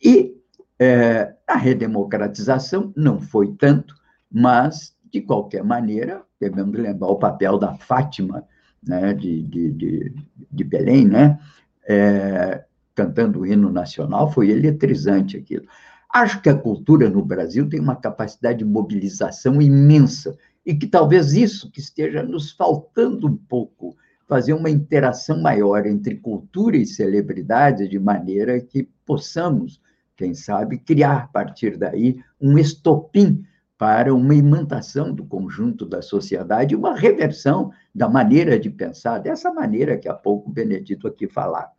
E 0.03 0.35
é, 0.79 1.33
a 1.47 1.55
redemocratização 1.55 2.93
não 2.95 3.21
foi 3.21 3.53
tanto, 3.53 3.95
mas, 4.31 4.95
de 5.11 5.21
qualquer 5.21 5.63
maneira, 5.63 6.23
devemos 6.39 6.77
lembrar 6.77 7.07
o 7.07 7.19
papel 7.19 7.57
da 7.57 7.73
Fátima, 7.73 8.43
né, 8.85 9.13
de, 9.13 9.43
de, 9.43 9.71
de, 9.71 10.15
de 10.51 10.63
Belém, 10.63 11.07
né, 11.07 11.39
é, 11.87 12.65
cantando 12.95 13.41
o 13.41 13.45
hino 13.45 13.71
nacional, 13.71 14.31
foi 14.31 14.49
eletrizante 14.49 15.37
aquilo. 15.37 15.65
Acho 16.13 16.41
que 16.41 16.49
a 16.49 16.55
cultura 16.55 17.09
no 17.09 17.23
Brasil 17.23 17.67
tem 17.67 17.79
uma 17.79 17.95
capacidade 17.95 18.59
de 18.59 18.65
mobilização 18.65 19.61
imensa, 19.61 20.37
e 20.65 20.73
que 20.73 20.87
talvez 20.87 21.33
isso 21.33 21.69
que 21.71 21.79
esteja 21.79 22.23
nos 22.23 22.51
faltando 22.51 23.27
um 23.27 23.35
pouco 23.35 23.95
fazer 24.27 24.53
uma 24.53 24.69
interação 24.69 25.41
maior 25.41 25.85
entre 25.85 26.15
cultura 26.15 26.77
e 26.77 26.85
celebridade, 26.85 27.87
de 27.87 27.99
maneira 27.99 28.59
que 28.61 28.83
possamos, 29.05 29.81
quem 30.15 30.33
sabe, 30.33 30.77
criar 30.77 31.23
a 31.23 31.27
partir 31.27 31.77
daí 31.77 32.19
um 32.39 32.57
estopim 32.57 33.43
para 33.77 34.13
uma 34.13 34.33
imantação 34.33 35.13
do 35.13 35.25
conjunto 35.25 35.85
da 35.85 36.01
sociedade, 36.01 36.75
uma 36.75 36.95
reversão 36.95 37.71
da 37.93 38.07
maneira 38.07 38.57
de 38.57 38.69
pensar, 38.69 39.19
dessa 39.19 39.51
maneira 39.51 39.97
que 39.97 40.07
há 40.07 40.13
pouco 40.13 40.49
o 40.49 40.53
Benedito 40.53 41.07
aqui 41.07 41.27
falava. 41.27 41.71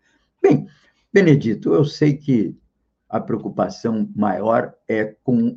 Bem, 0.42 0.66
Benedito, 1.12 1.72
eu 1.72 1.84
sei 1.84 2.14
que 2.14 2.55
a 3.09 3.20
preocupação 3.20 4.11
maior 4.14 4.74
é 4.88 5.16
com 5.22 5.57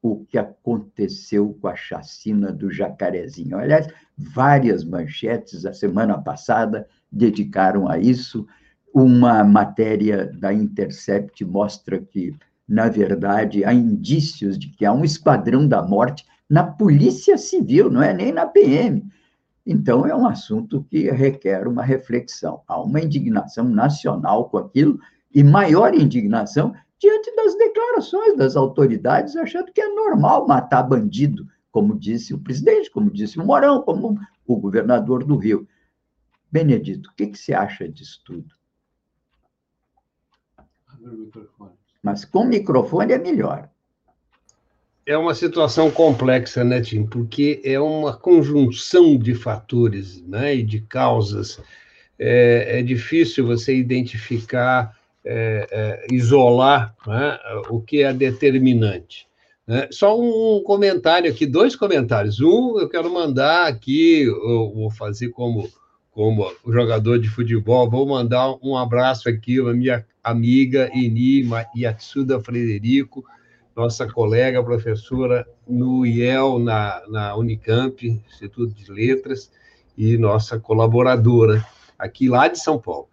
o 0.00 0.24
que 0.24 0.38
aconteceu 0.38 1.56
com 1.60 1.68
a 1.68 1.74
chacina 1.74 2.52
do 2.52 2.70
Jacarezinho. 2.70 3.58
Aliás, 3.58 3.88
várias 4.16 4.84
manchetes 4.84 5.66
a 5.66 5.72
semana 5.72 6.16
passada 6.18 6.86
dedicaram 7.10 7.88
a 7.88 7.98
isso. 7.98 8.46
Uma 8.94 9.42
matéria 9.44 10.26
da 10.26 10.52
Intercept 10.52 11.44
mostra 11.44 11.98
que, 11.98 12.34
na 12.66 12.88
verdade, 12.88 13.64
há 13.64 13.72
indícios 13.72 14.58
de 14.58 14.68
que 14.68 14.84
há 14.84 14.92
um 14.92 15.04
esquadrão 15.04 15.66
da 15.66 15.82
morte 15.82 16.24
na 16.48 16.64
Polícia 16.64 17.36
Civil, 17.36 17.90
não 17.90 18.02
é 18.02 18.14
nem 18.14 18.32
na 18.32 18.46
PM. 18.46 19.04
Então, 19.66 20.06
é 20.06 20.14
um 20.14 20.26
assunto 20.26 20.82
que 20.88 21.10
requer 21.10 21.68
uma 21.68 21.82
reflexão. 21.82 22.62
Há 22.66 22.80
uma 22.80 23.00
indignação 23.00 23.64
nacional 23.68 24.48
com 24.48 24.56
aquilo, 24.56 24.98
e 25.34 25.44
maior 25.44 25.94
indignação 25.94 26.72
diante 27.00 27.34
das 27.36 27.56
declarações 27.56 28.36
das 28.36 28.56
autoridades, 28.56 29.36
achando 29.36 29.72
que 29.72 29.80
é 29.80 29.88
normal 29.88 30.46
matar 30.46 30.82
bandido, 30.82 31.46
como 31.70 31.98
disse 31.98 32.34
o 32.34 32.38
presidente, 32.38 32.90
como 32.90 33.10
disse 33.10 33.38
o 33.38 33.44
Morão, 33.44 33.82
como 33.82 34.18
o 34.46 34.56
governador 34.56 35.24
do 35.24 35.36
Rio. 35.36 35.68
Benedito, 36.50 37.10
o 37.10 37.14
que, 37.14 37.28
que 37.28 37.38
você 37.38 37.52
acha 37.54 37.88
disso 37.88 38.22
tudo? 38.24 38.54
Mas 42.02 42.24
com 42.24 42.44
microfone 42.44 43.12
é 43.12 43.18
melhor. 43.18 43.70
É 45.06 45.16
uma 45.16 45.34
situação 45.34 45.90
complexa, 45.90 46.64
né, 46.64 46.80
Tim? 46.80 47.06
Porque 47.06 47.62
é 47.64 47.80
uma 47.80 48.16
conjunção 48.16 49.16
de 49.16 49.34
fatores 49.34 50.20
né, 50.22 50.56
e 50.56 50.62
de 50.62 50.80
causas. 50.82 51.60
É, 52.18 52.80
é 52.80 52.82
difícil 52.82 53.46
você 53.46 53.74
identificar 53.76 54.97
é, 55.30 55.66
é, 55.70 56.06
isolar 56.10 56.94
né, 57.06 57.38
o 57.68 57.80
que 57.82 58.02
é 58.02 58.14
determinante. 58.14 59.28
Né? 59.66 59.86
Só 59.92 60.18
um 60.18 60.62
comentário 60.62 61.30
aqui, 61.30 61.44
dois 61.44 61.76
comentários. 61.76 62.40
Um, 62.40 62.78
eu 62.80 62.88
quero 62.88 63.12
mandar 63.12 63.66
aqui, 63.66 64.24
vou 64.26 64.90
fazer 64.90 65.28
como, 65.28 65.68
como 66.10 66.50
jogador 66.66 67.18
de 67.18 67.28
futebol, 67.28 67.90
vou 67.90 68.08
mandar 68.08 68.54
um 68.62 68.74
abraço 68.74 69.28
aqui 69.28 69.60
à 69.60 69.74
minha 69.74 70.06
amiga 70.24 70.90
Eni 70.94 71.46
Yatsuda 71.76 72.40
Frederico, 72.40 73.22
nossa 73.76 74.10
colega 74.10 74.64
professora 74.64 75.46
no 75.68 76.06
IEL, 76.06 76.58
na, 76.58 77.02
na 77.06 77.36
Unicamp, 77.36 78.02
Instituto 78.26 78.72
de 78.72 78.90
Letras, 78.90 79.50
e 79.96 80.16
nossa 80.16 80.58
colaboradora 80.58 81.62
aqui 81.98 82.30
lá 82.30 82.48
de 82.48 82.58
São 82.58 82.78
Paulo. 82.78 83.08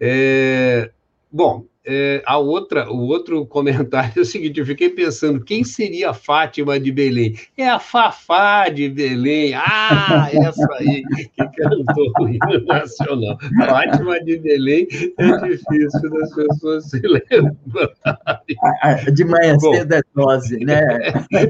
É, 0.00 0.90
bom, 1.30 1.66
é, 1.86 2.22
a 2.26 2.36
outra, 2.36 2.90
o 2.90 3.06
outro 3.06 3.44
comentário 3.46 4.12
é 4.16 4.20
o 4.20 4.24
seguinte: 4.24 4.60
eu 4.60 4.66
fiquei 4.66 4.90
pensando, 4.90 5.42
quem 5.42 5.64
seria 5.64 6.10
a 6.10 6.14
Fátima 6.14 6.78
de 6.78 6.92
Belém? 6.92 7.34
É 7.56 7.68
a 7.68 7.78
Fafá 7.78 8.68
de 8.68 8.88
Belém. 8.88 9.54
Ah, 9.54 10.28
essa 10.32 10.68
aí 10.74 11.02
que 11.36 11.48
cantou 11.56 12.12
o 12.20 12.28
hino 12.28 12.66
nacional. 12.66 13.38
Fátima 13.66 14.22
de 14.22 14.38
Belém 14.38 14.86
é 15.18 15.48
difícil 15.48 16.10
das 16.10 16.34
pessoas 16.34 16.90
se 16.90 17.00
lembrarem. 17.00 17.54
De 19.14 19.24
manhã 19.24 19.58
cedo 19.58 19.94
é 19.94 20.02
dose, 20.14 20.64
né? 20.64 20.82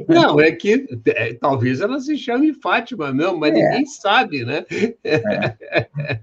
Não, 0.08 0.40
é 0.40 0.52
que 0.52 0.86
é, 1.06 1.34
talvez 1.34 1.80
ela 1.80 1.98
se 1.98 2.16
chame 2.16 2.54
Fátima 2.54 3.12
mesmo, 3.12 3.38
mas 3.38 3.50
é. 3.50 3.54
ninguém 3.54 3.86
sabe, 3.86 4.44
né? 4.44 4.64
É. 5.04 6.20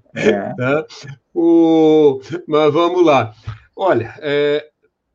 Tá? 0.55 0.85
O, 1.39 2.19
mas 2.47 2.73
vamos 2.73 3.05
lá. 3.05 3.31
Olha, 3.75 4.15
é, 4.21 4.67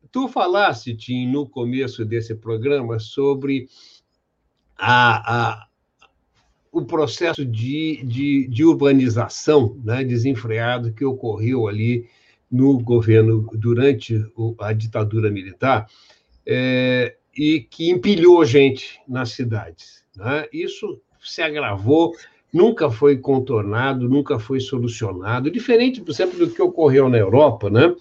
tu 0.09 0.29
falaste, 0.29 0.95
Tim, 0.95 1.27
no 1.27 1.45
começo 1.45 2.05
desse 2.05 2.33
programa 2.33 2.97
sobre 2.97 3.67
a, 4.77 5.57
a, 5.57 5.67
o 6.71 6.85
processo 6.85 7.45
de, 7.45 8.01
de, 8.05 8.47
de 8.47 8.63
urbanização 8.63 9.77
né, 9.83 10.01
desenfreado 10.05 10.93
que 10.93 11.03
ocorreu 11.03 11.67
ali 11.67 12.07
no 12.49 12.79
governo 12.79 13.49
durante 13.53 14.25
a 14.59 14.71
ditadura 14.71 15.29
militar 15.29 15.87
é, 16.45 17.17
e 17.35 17.61
que 17.61 17.89
empilhou 17.89 18.45
gente 18.45 19.01
nas 19.07 19.31
cidades. 19.31 20.03
Né? 20.15 20.47
Isso 20.53 21.01
se 21.21 21.41
agravou, 21.41 22.13
nunca 22.53 22.91
foi 22.91 23.17
contornado, 23.17 24.07
nunca 24.07 24.37
foi 24.37 24.59
solucionado, 24.59 25.49
diferente, 25.49 25.99
por 25.99 26.11
exemplo, 26.11 26.37
do 26.37 26.49
que 26.49 26.61
ocorreu 26.61 27.09
na 27.09 27.17
Europa, 27.17 27.69
né? 27.69 27.95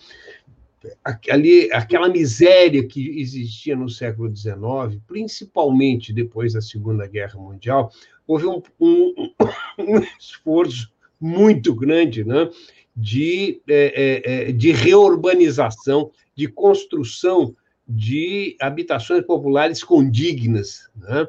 ali, 1.30 1.72
aquela 1.72 2.08
miséria 2.08 2.86
que 2.86 3.20
existia 3.20 3.76
no 3.76 3.88
século 3.88 4.34
XIX, 4.34 5.00
principalmente 5.06 6.12
depois 6.12 6.52
da 6.52 6.60
Segunda 6.60 7.06
Guerra 7.06 7.38
Mundial, 7.38 7.92
houve 8.26 8.46
um, 8.46 8.62
um, 8.80 9.30
um 9.78 10.00
esforço 10.18 10.92
muito 11.20 11.74
grande 11.74 12.24
né, 12.24 12.50
de, 12.96 13.60
é, 13.68 14.22
é, 14.24 14.48
é, 14.48 14.52
de 14.52 14.72
reurbanização, 14.72 16.10
de 16.34 16.48
construção 16.48 17.54
de 17.86 18.56
habitações 18.60 19.24
populares 19.24 19.84
condignas. 19.84 20.90
Né? 20.96 21.28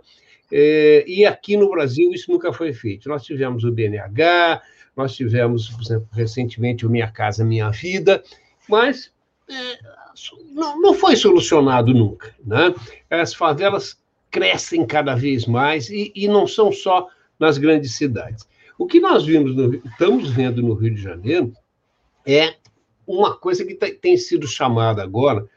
É, 0.56 1.04
e 1.08 1.26
aqui 1.26 1.58
no 1.58 1.68
Brasil 1.72 2.14
isso 2.14 2.32
nunca 2.32 2.54
foi 2.54 2.72
feito. 2.72 3.10
Nós 3.10 3.24
tivemos 3.24 3.64
o 3.64 3.72
BNH, 3.72 4.62
nós 4.96 5.16
tivemos, 5.16 5.68
por 5.70 5.82
exemplo, 5.82 6.08
recentemente 6.14 6.86
o 6.86 6.90
Minha 6.92 7.12
Casa 7.12 7.44
Minha 7.44 7.72
Vida, 7.72 8.24
mas 8.70 9.12
é, 9.50 9.80
não, 10.54 10.80
não 10.80 10.94
foi 10.94 11.16
solucionado 11.16 11.92
nunca. 11.92 12.36
Né? 12.46 12.72
As 13.10 13.34
favelas 13.34 13.98
crescem 14.30 14.86
cada 14.86 15.16
vez 15.16 15.48
mais 15.48 15.90
e, 15.90 16.12
e 16.16 16.28
não 16.28 16.46
são 16.46 16.72
só 16.72 17.08
nas 17.40 17.58
grandes 17.58 17.94
cidades. 17.96 18.48
O 18.78 18.86
que 18.86 19.00
nós 19.00 19.26
vimos 19.26 19.56
no, 19.56 19.74
estamos 19.74 20.30
vendo 20.30 20.62
no 20.62 20.76
Rio 20.76 20.94
de 20.94 21.02
Janeiro 21.02 21.52
é 22.28 22.54
uma 23.08 23.36
coisa 23.36 23.66
que 23.66 23.74
tem 23.74 24.18
sido 24.18 24.48
chamada 24.48 25.02
agora. 25.02 25.48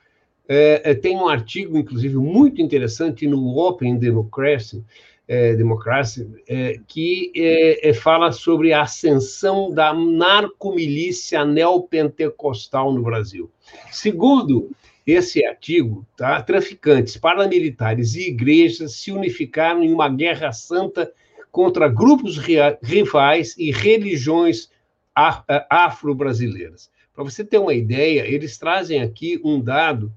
É, 0.49 0.91
é, 0.91 0.95
tem 0.95 1.17
um 1.17 1.29
artigo, 1.29 1.77
inclusive, 1.77 2.17
muito 2.17 2.63
interessante 2.63 3.27
no 3.27 3.59
Open 3.59 3.97
Democracy, 3.99 4.85
é, 5.29 5.55
Democracy, 5.57 6.29
é, 6.49 6.79
que 6.87 7.33
é, 7.35 7.89
é, 7.89 7.93
fala 7.93 8.31
sobre 8.31 8.73
a 8.73 8.83
ascensão 8.83 9.73
da 9.73 9.93
narcomilícia 9.93 11.45
neopentecostal 11.45 12.93
no 12.93 13.03
Brasil. 13.03 13.51
Segundo 13.91 14.71
esse 15.05 15.45
artigo, 15.45 16.07
tá, 16.17 16.41
traficantes, 16.43 17.17
paramilitares 17.17 18.15
e 18.15 18.29
igrejas 18.29 18.95
se 18.95 19.11
unificaram 19.11 19.83
em 19.83 19.93
uma 19.93 20.09
guerra 20.09 20.53
santa 20.53 21.13
contra 21.51 21.89
grupos 21.89 22.39
rivais 22.83 23.57
e 23.57 23.71
religiões 23.73 24.71
afro-brasileiras. 25.15 26.91
Para 27.15 27.25
você 27.25 27.43
ter 27.45 27.59
uma 27.59 27.73
ideia, 27.73 28.27
eles 28.27 28.59
trazem 28.59 29.01
aqui 29.01 29.41
um 29.43 29.61
dado 29.61 30.13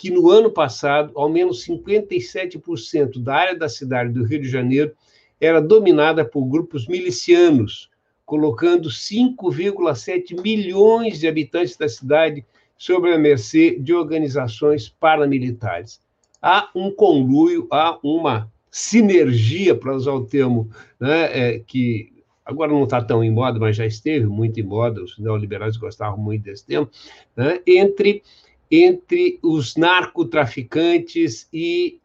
que 0.00 0.10
no 0.10 0.30
ano 0.30 0.50
passado, 0.50 1.12
ao 1.14 1.28
menos 1.28 1.62
57% 1.66 3.22
da 3.22 3.34
área 3.34 3.54
da 3.54 3.68
cidade 3.68 4.10
do 4.14 4.24
Rio 4.24 4.40
de 4.40 4.48
Janeiro 4.48 4.92
era 5.38 5.60
dominada 5.60 6.24
por 6.24 6.46
grupos 6.46 6.88
milicianos, 6.88 7.90
colocando 8.24 8.88
5,7 8.88 10.40
milhões 10.40 11.20
de 11.20 11.28
habitantes 11.28 11.76
da 11.76 11.86
cidade 11.86 12.46
sob 12.78 13.12
a 13.12 13.18
mercê 13.18 13.78
de 13.78 13.92
organizações 13.92 14.88
paramilitares. 14.88 16.00
Há 16.40 16.70
um 16.74 16.90
conluio, 16.90 17.68
há 17.70 17.98
uma 18.02 18.50
sinergia, 18.70 19.74
para 19.74 19.94
usar 19.94 20.12
o 20.12 20.24
termo 20.24 20.70
né, 20.98 21.24
é, 21.24 21.58
que 21.58 22.10
agora 22.42 22.72
não 22.72 22.84
está 22.84 23.04
tão 23.04 23.22
em 23.22 23.30
moda, 23.30 23.58
mas 23.58 23.76
já 23.76 23.84
esteve 23.84 24.24
muito 24.24 24.58
em 24.58 24.62
moda, 24.62 25.02
os 25.02 25.18
neoliberais 25.18 25.76
gostavam 25.76 26.18
muito 26.18 26.44
desse 26.44 26.64
termo, 26.64 26.88
né, 27.36 27.60
entre 27.66 28.22
entre 28.70 29.38
os 29.42 29.74
narcotraficantes 29.74 31.48
e 31.52 32.00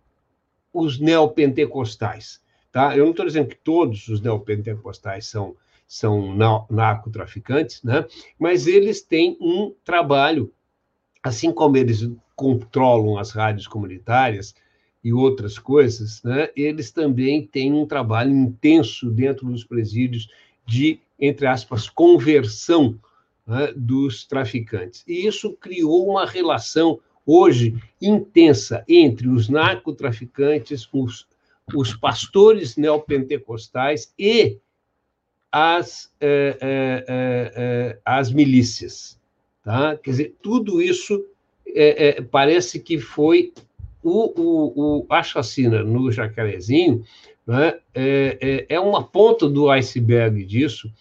os 0.74 0.99
neopentecostais. 0.99 2.41
Tá? 2.72 2.97
Eu 2.97 3.05
não 3.05 3.11
estou 3.11 3.26
dizendo 3.26 3.47
que 3.47 3.55
todos 3.55 4.07
os 4.07 4.20
neopentecostais 4.20 5.28
são, 5.28 5.55
são 5.88 6.36
narcotraficantes, 6.70 7.82
né? 7.84 8.05
mas 8.38 8.68
eles 8.68 9.01
têm 9.01 9.38
um 9.39 9.74
trabalho, 9.84 10.51
assim 11.24 11.53
como 11.53 11.78
eles 11.78 12.09
controlam 12.36 13.18
as 13.18 13.32
rádios 13.32 13.68
comunitárias 13.68 14.53
e 15.03 15.13
outras 15.13 15.57
coisas, 15.59 16.22
né? 16.24 16.49
eles 16.55 16.91
também 16.91 17.45
têm 17.45 17.72
um 17.72 17.86
trabalho 17.86 18.36
intenso 18.36 19.09
dentro 19.09 19.45
dos 19.47 19.63
presídios 19.63 20.28
de, 20.66 20.99
entre 21.20 21.45
aspas, 21.45 21.88
conversão 21.88 22.99
né, 23.45 23.73
dos 23.75 24.25
traficantes. 24.25 25.03
E 25.07 25.25
isso 25.25 25.53
criou 25.53 26.07
uma 26.09 26.25
relação 26.25 26.99
hoje 27.25 27.75
intensa 28.01 28.83
entre 28.87 29.27
os 29.27 29.49
narcotraficantes, 29.49 30.87
os, 30.93 31.27
os 31.73 31.95
pastores 31.95 32.75
neopentecostais 32.77 34.13
e 34.17 34.59
as, 35.51 36.11
é, 36.19 36.57
é, 36.61 37.05
é, 37.07 37.99
as 38.05 38.31
milícias. 38.31 39.19
Tá? 39.63 39.97
Quer 39.97 40.11
dizer, 40.11 40.35
tudo 40.41 40.81
isso 40.81 41.25
parece 42.31 42.79
que 42.79 42.99
foi 42.99 43.51
o, 44.01 44.39
o, 44.39 44.99
o, 44.99 45.05
a 45.09 45.23
chacina 45.23 45.83
no 45.83 46.11
Jacarezinho 46.11 47.03
né, 47.45 47.79
é, 47.93 48.65
é, 48.69 48.79
uma 48.79 49.03
ponta 49.03 49.47
do 49.47 49.69
iceberg 49.69 50.43
disso, 50.45 50.91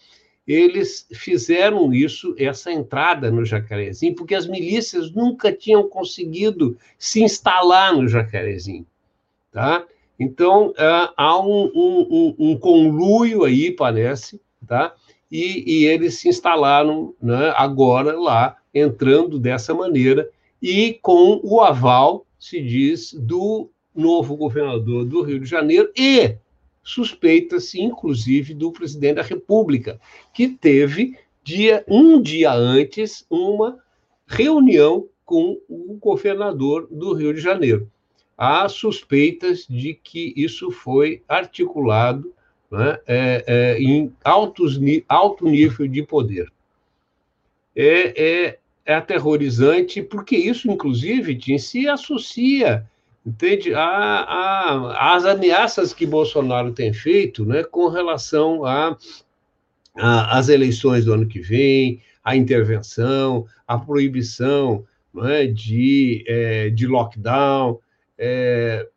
eles 0.47 1.07
fizeram 1.13 1.91
isso, 1.93 2.35
essa 2.37 2.71
entrada 2.71 3.31
no 3.31 3.43
Jacarezinho, 3.43 4.15
porque 4.15 4.35
as 4.35 4.45
milícias 4.45 5.11
nunca 5.11 5.51
tinham 5.51 5.89
conseguido 5.89 6.77
se 6.97 7.23
instalar 7.23 7.95
no 7.95 8.07
Jacarezinho, 8.07 8.85
tá? 9.51 9.85
Então, 10.19 10.69
uh, 10.69 11.13
há 11.17 11.39
um, 11.39 11.71
um, 11.75 12.35
um, 12.37 12.57
conluio 12.57 13.43
aí, 13.43 13.71
parece, 13.71 14.39
tá? 14.65 14.93
E, 15.31 15.81
e 15.81 15.85
eles 15.85 16.19
se 16.19 16.29
instalaram 16.29 17.13
né, 17.21 17.53
agora 17.57 18.17
lá, 18.17 18.55
entrando 18.73 19.39
dessa 19.39 19.73
maneira, 19.73 20.29
e 20.61 20.99
com 21.01 21.41
o 21.43 21.61
aval, 21.61 22.25
se 22.39 22.61
diz, 22.61 23.13
do 23.13 23.69
novo 23.93 24.35
governador 24.37 25.05
do 25.05 25.21
Rio 25.21 25.39
de 25.39 25.49
Janeiro 25.49 25.91
e 25.97 26.35
suspeita-se, 26.85 27.81
inclusive, 27.81 28.53
do 28.53 28.71
presidente 28.71 29.15
da 29.15 29.23
República, 29.23 29.99
que 30.31 30.47
teve, 30.47 31.17
dia, 31.43 31.83
um 31.87 32.21
dia 32.21 32.53
antes, 32.53 33.25
uma 33.27 33.79
reunião 34.27 35.09
com 35.25 35.59
o 35.67 35.97
governador 35.99 36.87
do 36.91 37.13
Rio 37.13 37.33
de 37.33 37.41
Janeiro. 37.41 37.91
Há 38.37 38.69
suspeitas 38.69 39.65
de 39.67 39.95
que 39.95 40.31
isso 40.37 40.69
foi 40.69 41.23
articulado 41.27 42.31
né, 42.69 42.99
é, 43.07 43.43
é, 43.47 43.81
em 43.81 44.13
altos, 44.23 44.79
alto 45.07 45.45
nível 45.45 45.87
de 45.87 46.03
poder. 46.03 46.51
É, 47.75 48.45
é, 48.45 48.59
é 48.85 48.93
aterrorizante, 48.93 50.03
porque 50.03 50.37
isso, 50.37 50.69
inclusive, 50.69 51.57
se 51.57 51.87
associa 51.87 52.87
entende? 53.25 53.73
As 53.73 55.25
ameaças 55.25 55.93
que 55.93 56.05
Bolsonaro 56.05 56.71
tem 56.71 56.93
feito 56.93 57.45
né, 57.45 57.63
com 57.63 57.87
relação 57.87 58.61
às 59.95 60.49
eleições 60.49 61.05
do 61.05 61.13
ano 61.13 61.27
que 61.27 61.39
vem, 61.39 62.01
a 62.23 62.35
intervenção, 62.35 63.45
a 63.67 63.77
proibição 63.77 64.85
é? 65.23 65.47
de, 65.47 66.23
é, 66.27 66.69
de 66.69 66.87
lockdown. 66.87 67.79
É, 68.17 68.87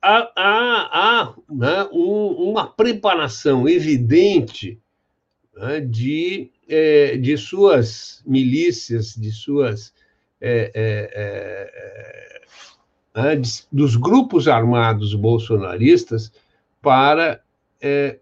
há, 0.00 0.32
há, 0.36 1.20
há 1.22 1.34
né, 1.50 1.88
um, 1.92 2.50
uma 2.50 2.66
preparação 2.66 3.68
evidente 3.68 4.78
né, 5.56 5.80
de, 5.80 6.50
é, 6.68 7.16
de 7.16 7.36
suas 7.36 8.22
milícias, 8.26 9.14
de 9.14 9.30
suas. 9.32 9.92
É, 10.40 10.70
é, 10.74 12.40
é 13.14 13.36
de, 13.36 13.62
dos 13.70 13.96
grupos 13.96 14.48
armados 14.48 15.14
bolsonaristas 15.14 16.32
para 16.80 17.42
é, 17.80 18.18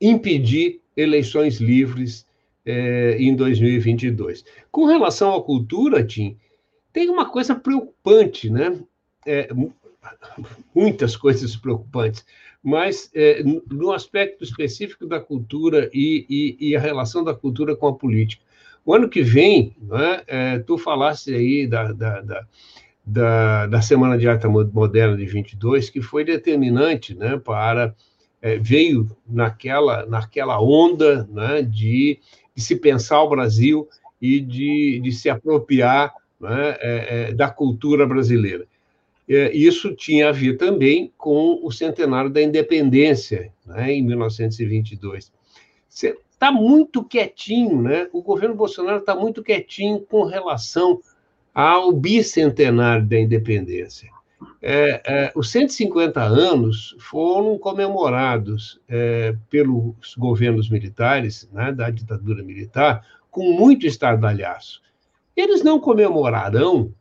impedir 0.00 0.80
eleições 0.96 1.60
livres 1.60 2.26
é, 2.64 3.16
em 3.18 3.34
2022. 3.34 4.44
Com 4.70 4.86
relação 4.86 5.34
à 5.34 5.42
cultura, 5.42 6.04
Tim, 6.04 6.36
tem 6.92 7.08
uma 7.08 7.28
coisa 7.28 7.54
preocupante, 7.54 8.50
né? 8.50 8.78
É, 9.24 9.48
muitas 10.74 11.16
coisas 11.16 11.54
preocupantes, 11.54 12.24
mas 12.62 13.10
é, 13.14 13.42
no 13.42 13.92
aspecto 13.92 14.42
específico 14.42 15.06
da 15.06 15.20
cultura 15.20 15.88
e, 15.92 16.26
e, 16.28 16.70
e, 16.70 16.76
a 16.76 16.80
relação 16.80 17.22
da 17.22 17.34
cultura 17.34 17.76
com 17.76 17.86
a 17.86 17.94
política. 17.94 18.42
O 18.84 18.94
ano 18.94 19.08
que 19.08 19.22
vem, 19.22 19.76
né, 19.80 20.22
é, 20.26 20.58
tu 20.58 20.76
falaste 20.76 21.32
aí 21.34 21.66
da, 21.66 21.92
da, 21.92 22.46
da, 23.04 23.66
da, 23.66 23.82
Semana 23.82 24.18
de 24.18 24.28
Arte 24.28 24.46
Moderna 24.46 25.16
de 25.16 25.24
22, 25.24 25.88
que 25.88 26.02
foi 26.02 26.24
determinante 26.24 27.14
né, 27.14 27.38
para. 27.38 27.94
É, 28.44 28.58
veio 28.58 29.08
naquela, 29.24 30.04
naquela 30.06 30.60
onda 30.60 31.24
né, 31.30 31.62
de, 31.62 32.18
de 32.56 32.60
se 32.60 32.74
pensar 32.74 33.22
o 33.22 33.30
Brasil 33.30 33.88
e 34.20 34.40
de, 34.40 34.98
de 35.00 35.12
se 35.12 35.30
apropriar 35.30 36.12
né, 36.40 36.76
é, 36.80 37.32
da 37.32 37.48
cultura 37.48 38.04
brasileira. 38.04 38.66
É, 39.28 39.50
isso 39.56 39.94
tinha 39.94 40.28
a 40.28 40.32
ver 40.32 40.56
também 40.56 41.12
com 41.16 41.60
o 41.62 41.70
centenário 41.70 42.30
da 42.30 42.42
independência, 42.42 43.52
né, 43.64 43.92
em 43.92 44.02
1922. 44.02 45.32
Está 46.42 46.50
muito 46.50 47.04
quietinho, 47.04 47.80
né? 47.80 48.08
O 48.12 48.20
governo 48.20 48.56
Bolsonaro 48.56 48.98
está 48.98 49.14
muito 49.14 49.44
quietinho 49.44 50.00
com 50.00 50.24
relação 50.24 51.00
ao 51.54 51.92
bicentenário 51.92 53.06
da 53.06 53.16
independência. 53.16 54.10
É, 54.60 55.02
é, 55.06 55.32
os 55.36 55.52
150 55.52 56.20
anos 56.20 56.96
foram 56.98 57.56
comemorados 57.56 58.80
é, 58.88 59.36
pelos 59.48 60.16
governos 60.18 60.68
militares, 60.68 61.48
né, 61.52 61.70
da 61.70 61.88
ditadura 61.90 62.42
militar, 62.42 63.06
com 63.30 63.52
muito 63.52 63.86
estardalhaço. 63.86 64.82
Eles 65.36 65.62
não 65.62 65.78
comemorarão 65.78 66.92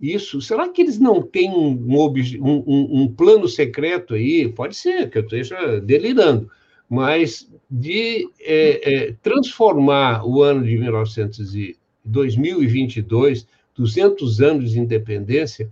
isso. 0.00 0.40
Será 0.40 0.66
que 0.66 0.80
eles 0.80 0.98
não 0.98 1.20
têm 1.20 1.50
um, 1.50 1.86
um, 1.86 3.02
um, 3.02 3.14
plano 3.14 3.46
secreto 3.48 4.14
aí? 4.14 4.48
Pode 4.48 4.74
ser 4.74 5.10
que 5.10 5.18
eu 5.18 5.22
esteja 5.24 5.78
delirando, 5.78 6.50
mas 6.88 7.50
de 7.70 8.28
é, 8.40 8.94
é, 9.08 9.12
transformar 9.22 10.24
o 10.24 10.42
ano 10.42 10.64
de 10.64 10.76
1900 10.78 11.54
e 11.54 11.76
2022, 12.04 13.46
200 13.76 14.40
anos 14.40 14.70
de 14.72 14.80
independência, 14.80 15.70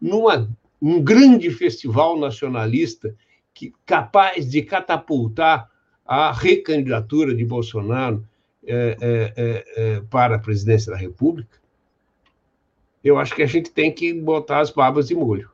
numa 0.00 0.48
um 0.80 1.00
grande 1.00 1.50
festival 1.50 2.18
nacionalista 2.18 3.14
que 3.54 3.72
capaz 3.86 4.50
de 4.50 4.62
catapultar 4.62 5.70
a 6.04 6.32
recandidatura 6.32 7.34
de 7.34 7.44
Bolsonaro 7.44 8.24
é, 8.64 8.96
é, 9.00 9.32
é, 9.36 9.64
é 9.76 10.00
para 10.10 10.36
a 10.36 10.38
presidência 10.38 10.92
da 10.92 10.98
República? 10.98 11.62
eu 13.02 13.18
acho 13.18 13.34
que 13.34 13.42
a 13.42 13.46
gente 13.46 13.70
tem 13.70 13.92
que 13.92 14.12
botar 14.12 14.60
as 14.60 14.70
barbas 14.70 15.08
de 15.08 15.14
molho. 15.14 15.50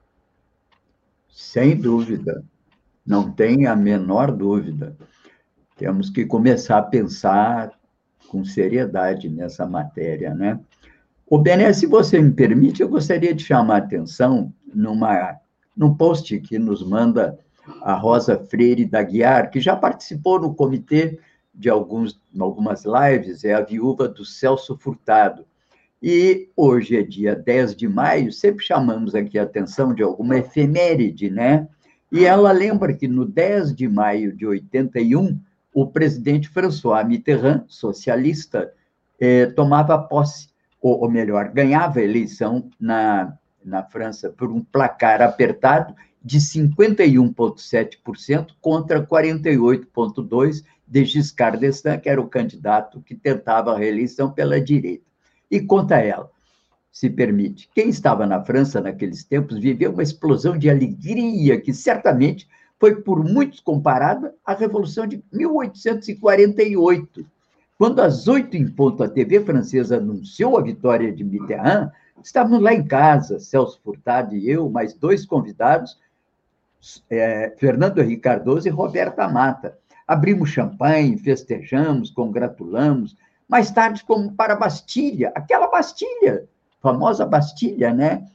Sem 1.31 1.77
dúvida. 1.77 2.45
Não 3.09 3.33
tem 3.33 3.67
a 3.67 3.75
menor 3.75 4.31
dúvida. 4.31 4.95
Temos 5.79 6.11
que 6.11 6.27
começar 6.27 6.77
a 6.77 6.83
pensar 6.83 7.73
com 8.29 8.45
seriedade 8.45 9.31
nessa 9.31 9.67
matéria, 9.67 10.35
né? 10.35 10.61
O 11.27 11.39
Bené, 11.39 11.73
se 11.73 11.87
você 11.87 12.21
me 12.21 12.31
permite, 12.31 12.83
eu 12.83 12.89
gostaria 12.89 13.33
de 13.33 13.43
chamar 13.43 13.77
a 13.77 13.79
atenção 13.79 14.53
numa, 14.75 15.39
num 15.75 15.95
post 15.95 16.39
que 16.41 16.59
nos 16.59 16.87
manda 16.87 17.39
a 17.81 17.95
Rosa 17.95 18.37
Freire 18.37 18.85
da 18.85 19.03
Guiar, 19.03 19.51
que 19.51 19.59
já 19.59 19.75
participou 19.75 20.39
no 20.39 20.55
comitê 20.55 21.19
de 21.55 21.71
alguns, 21.71 22.21
algumas 22.39 22.85
lives, 22.85 23.43
é 23.43 23.55
a 23.55 23.63
viúva 23.63 24.07
do 24.07 24.23
Celso 24.23 24.77
Furtado. 24.77 25.47
E 26.03 26.51
hoje 26.55 26.99
é 26.99 27.03
dia 27.03 27.35
10 27.35 27.75
de 27.75 27.89
maio, 27.89 28.31
sempre 28.31 28.63
chamamos 28.63 29.15
aqui 29.15 29.39
a 29.39 29.45
atenção 29.45 29.95
de 29.95 30.03
alguma 30.03 30.37
efeméride, 30.37 31.31
né? 31.31 31.67
E 32.11 32.25
ela 32.25 32.51
lembra 32.53 32.95
que 32.95 33.07
no 33.07 33.27
10 33.27 33.75
de 33.75 33.87
maio 33.89 34.35
de 34.35 34.47
81, 34.47 35.39
o 35.73 35.87
presidente 35.87 36.49
François 36.49 37.07
Mitterrand, 37.07 37.65
socialista, 37.69 38.73
eh, 39.21 39.47
tomava 39.47 39.99
posse, 39.99 40.49
ou, 40.81 41.03
ou, 41.03 41.11
melhor, 41.11 41.51
ganhava 41.51 41.99
a 41.99 42.05
eleição 42.05 42.71
na, 42.81 43.37
na 43.65 43.83
França 43.83 44.31
por 44.31 44.49
um 44.51 44.63
placar 44.63 45.21
apertado 45.21 45.93
de 46.23 46.39
51,7% 46.39 48.53
contra 48.61 49.05
48,2% 49.05 50.63
de 50.87 51.05
Giscard 51.05 51.59
d'Estaing, 51.59 51.99
que 52.01 52.09
era 52.09 52.21
o 52.21 52.29
candidato 52.29 53.03
que 53.03 53.15
tentava 53.15 53.73
a 53.73 53.79
reeleição 53.79 54.31
pela 54.31 54.61
direita. 54.61 55.05
E 55.51 55.61
conta 55.61 55.97
ela, 55.97 56.31
se 56.91 57.09
permite. 57.09 57.69
Quem 57.75 57.89
estava 57.89 58.27
na 58.27 58.43
França 58.43 58.81
naqueles 58.81 59.25
tempos 59.25 59.59
viveu 59.59 59.93
uma 59.93 60.03
explosão 60.03 60.59
de 60.59 60.69
alegria 60.69 61.61
que 61.61 61.73
certamente 61.73 62.49
foi 62.79 62.97
por 62.97 63.23
muitos 63.25 63.61
comparada 63.61 64.35
à 64.45 64.55
Revolução 64.55 65.07
de 65.07 65.23
1848. 65.33 67.27
Quando 67.77 68.01
às 68.01 68.27
oito 68.27 68.57
em 68.57 68.69
ponto 68.69 69.03
a 69.03 69.09
TV 69.09 69.45
francesa 69.45 69.99
anunciou 69.99 70.59
a 70.59 70.63
vitória 70.63 71.13
de 71.13 71.23
Mitterrand, 71.23 71.91
estávamos 72.23 72.61
lá 72.61 72.73
em 72.73 72.85
casa, 72.85 73.39
Celso 73.39 73.81
Furtado 73.83 74.35
e 74.35 74.51
eu, 74.51 74.69
mais 74.69 74.95
dois 74.95 75.25
convidados, 75.25 75.99
é, 77.11 77.55
Fernando 77.59 78.01
Henrique 78.01 78.23
Cardoso 78.23 78.67
e 78.67 78.71
Roberta 78.71 79.29
Mata. 79.29 79.79
Abrimos 80.07 80.51
champanhe, 80.51 81.19
festejamos, 81.19 82.11
congratulamos, 82.11 83.17
mais 83.49 83.71
tarde 83.71 84.05
como 84.05 84.33
para 84.33 84.57
Bastilha, 84.57 85.33
aquela 85.35 85.69
Bastilha, 85.69 86.49
famosa 86.81 87.27
Bastilha, 87.27 87.93
né? 87.93 88.27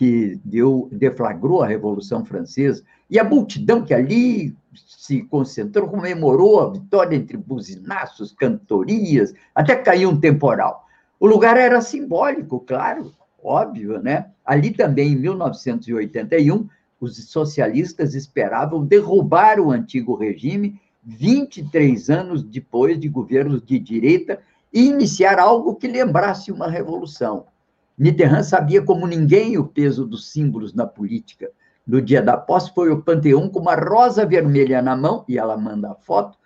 que 0.00 0.40
deu, 0.42 0.88
deflagrou 0.90 1.62
a 1.62 1.66
Revolução 1.66 2.24
Francesa, 2.24 2.82
e 3.10 3.18
a 3.18 3.24
multidão 3.24 3.84
que 3.84 3.92
ali 3.92 4.56
se 4.72 5.22
concentrou, 5.24 5.88
comemorou 5.88 6.58
a 6.58 6.70
vitória 6.70 7.14
entre 7.14 7.36
buzinaços, 7.36 8.32
cantorias, 8.32 9.34
até 9.54 9.76
caiu 9.76 10.08
um 10.08 10.18
temporal. 10.18 10.86
O 11.18 11.26
lugar 11.26 11.58
era 11.58 11.82
simbólico, 11.82 12.60
claro, 12.60 13.12
óbvio, 13.44 14.00
né? 14.00 14.30
Ali 14.42 14.70
também, 14.70 15.12
em 15.12 15.16
1981, 15.16 16.66
os 16.98 17.22
socialistas 17.28 18.14
esperavam 18.14 18.86
derrubar 18.86 19.60
o 19.60 19.70
antigo 19.70 20.14
regime 20.14 20.80
23 21.04 22.08
anos 22.08 22.42
depois 22.42 22.98
de 22.98 23.06
governos 23.06 23.62
de 23.62 23.78
direita 23.78 24.40
e 24.72 24.86
iniciar 24.86 25.38
algo 25.38 25.74
que 25.74 25.86
lembrasse 25.86 26.50
uma 26.50 26.70
revolução. 26.70 27.44
Mitterrand 28.00 28.44
sabia 28.44 28.80
como 28.80 29.06
ninguém 29.06 29.58
o 29.58 29.66
peso 29.66 30.06
dos 30.06 30.32
símbolos 30.32 30.72
na 30.72 30.86
política. 30.86 31.50
No 31.86 32.00
dia 32.00 32.22
da 32.22 32.34
posse, 32.34 32.72
foi 32.74 32.90
o 32.90 33.02
Panteão 33.02 33.46
com 33.46 33.58
uma 33.60 33.74
rosa 33.74 34.24
vermelha 34.24 34.80
na 34.80 34.96
mão, 34.96 35.22
e 35.28 35.36
ela 35.36 35.54
manda 35.54 35.90
a 35.90 35.94
foto, 35.94 36.38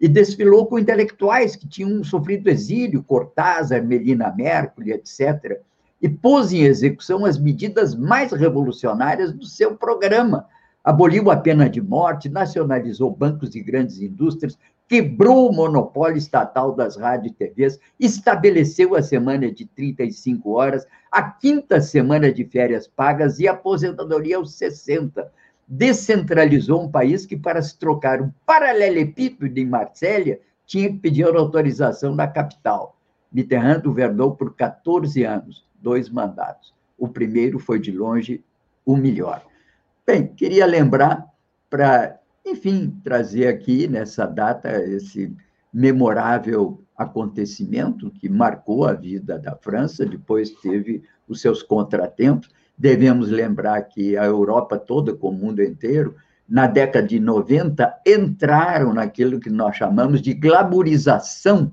e 0.00 0.08
desfilou 0.08 0.64
com 0.64 0.78
intelectuais 0.78 1.54
que 1.54 1.68
tinham 1.68 2.02
sofrido 2.02 2.48
exílio, 2.48 3.02
Cortázar, 3.02 3.84
Melina 3.84 4.32
Mercury, 4.34 4.92
etc., 4.92 5.60
e 6.00 6.08
pôs 6.08 6.50
em 6.50 6.62
execução 6.62 7.26
as 7.26 7.38
medidas 7.38 7.94
mais 7.94 8.32
revolucionárias 8.32 9.34
do 9.34 9.44
seu 9.44 9.76
programa. 9.76 10.46
Aboliu 10.82 11.30
a 11.30 11.36
pena 11.36 11.68
de 11.68 11.82
morte, 11.82 12.30
nacionalizou 12.30 13.14
bancos 13.14 13.54
e 13.54 13.62
grandes 13.62 14.00
indústrias, 14.00 14.58
quebrou 14.92 15.48
o 15.48 15.54
monopólio 15.54 16.18
estatal 16.18 16.74
das 16.74 16.98
rádios 16.98 17.32
e 17.32 17.34
TVs, 17.34 17.80
estabeleceu 17.98 18.94
a 18.94 19.02
semana 19.02 19.50
de 19.50 19.64
35 19.64 20.50
horas, 20.50 20.86
a 21.10 21.22
quinta 21.22 21.80
semana 21.80 22.30
de 22.30 22.44
férias 22.44 22.86
pagas 22.86 23.40
e 23.40 23.48
aposentadoria 23.48 24.36
aos 24.36 24.52
60. 24.52 25.32
Descentralizou 25.66 26.82
um 26.82 26.90
país 26.90 27.24
que, 27.24 27.38
para 27.38 27.62
se 27.62 27.78
trocar 27.78 28.20
um 28.20 28.30
paralelepípedo 28.44 29.58
em 29.58 29.64
Marsella, 29.64 30.36
tinha 30.66 30.90
que 30.90 30.98
pedir 30.98 31.24
autorização 31.24 32.14
na 32.14 32.28
capital. 32.28 32.94
Mitterrand 33.32 33.80
governou 33.80 34.36
por 34.36 34.54
14 34.54 35.24
anos, 35.24 35.64
dois 35.80 36.10
mandatos. 36.10 36.74
O 36.98 37.08
primeiro 37.08 37.58
foi, 37.58 37.80
de 37.80 37.90
longe, 37.90 38.44
o 38.84 38.94
melhor. 38.94 39.42
Bem, 40.06 40.26
queria 40.26 40.66
lembrar 40.66 41.26
para 41.70 42.20
enfim, 42.44 42.94
trazer 43.04 43.46
aqui 43.46 43.86
nessa 43.86 44.26
data 44.26 44.70
esse 44.82 45.34
memorável 45.72 46.82
acontecimento 46.96 48.10
que 48.10 48.28
marcou 48.28 48.84
a 48.84 48.92
vida 48.92 49.38
da 49.38 49.56
França, 49.56 50.04
depois 50.04 50.50
teve 50.50 51.02
os 51.28 51.40
seus 51.40 51.62
contratempos. 51.62 52.50
Devemos 52.76 53.30
lembrar 53.30 53.82
que 53.82 54.16
a 54.16 54.24
Europa 54.24 54.78
toda, 54.78 55.14
como 55.14 55.38
o 55.38 55.46
mundo 55.46 55.62
inteiro, 55.62 56.14
na 56.48 56.66
década 56.66 57.06
de 57.06 57.18
90, 57.18 58.00
entraram 58.06 58.92
naquilo 58.92 59.40
que 59.40 59.48
nós 59.48 59.76
chamamos 59.76 60.20
de 60.20 60.34
glamorização 60.34 61.72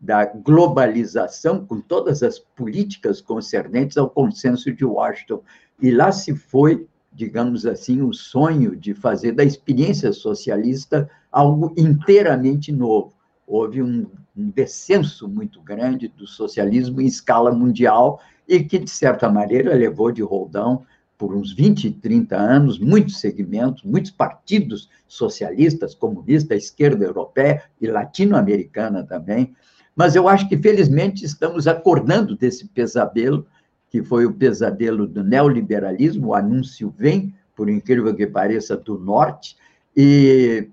da 0.00 0.26
globalização, 0.26 1.64
com 1.64 1.80
todas 1.80 2.22
as 2.22 2.38
políticas 2.38 3.20
concernentes 3.20 3.96
ao 3.96 4.08
consenso 4.08 4.72
de 4.72 4.84
Washington. 4.84 5.42
E 5.80 5.90
lá 5.90 6.12
se 6.12 6.36
foi, 6.36 6.86
digamos 7.18 7.66
assim, 7.66 8.00
o 8.00 8.12
sonho 8.12 8.76
de 8.76 8.94
fazer 8.94 9.32
da 9.32 9.42
experiência 9.42 10.12
socialista 10.12 11.10
algo 11.32 11.74
inteiramente 11.76 12.70
novo. 12.70 13.12
Houve 13.44 13.82
um, 13.82 14.06
um 14.36 14.50
descenso 14.50 15.26
muito 15.26 15.60
grande 15.60 16.06
do 16.06 16.28
socialismo 16.28 17.00
em 17.00 17.06
escala 17.06 17.50
mundial 17.50 18.20
e 18.46 18.62
que, 18.62 18.78
de 18.78 18.88
certa 18.88 19.28
maneira, 19.28 19.74
levou 19.74 20.12
de 20.12 20.22
roldão 20.22 20.86
por 21.18 21.34
uns 21.34 21.52
20, 21.52 21.90
30 21.90 22.36
anos, 22.36 22.78
muitos 22.78 23.18
segmentos, 23.18 23.82
muitos 23.82 24.12
partidos 24.12 24.88
socialistas, 25.08 25.96
comunistas, 25.96 26.62
esquerda 26.62 27.04
europeia 27.04 27.64
e 27.80 27.88
latino-americana 27.88 29.02
também. 29.02 29.56
Mas 29.96 30.14
eu 30.14 30.28
acho 30.28 30.48
que, 30.48 30.56
felizmente, 30.56 31.24
estamos 31.24 31.66
acordando 31.66 32.36
desse 32.36 32.68
pesadelo, 32.68 33.44
que 33.90 34.02
foi 34.02 34.26
o 34.26 34.32
pesadelo 34.32 35.06
do 35.06 35.24
neoliberalismo, 35.24 36.28
o 36.28 36.34
anúncio 36.34 36.92
vem, 36.96 37.34
por 37.56 37.68
incrível 37.68 38.14
que 38.14 38.26
pareça, 38.26 38.76
do 38.76 38.98
norte, 38.98 39.56
e 39.96 40.68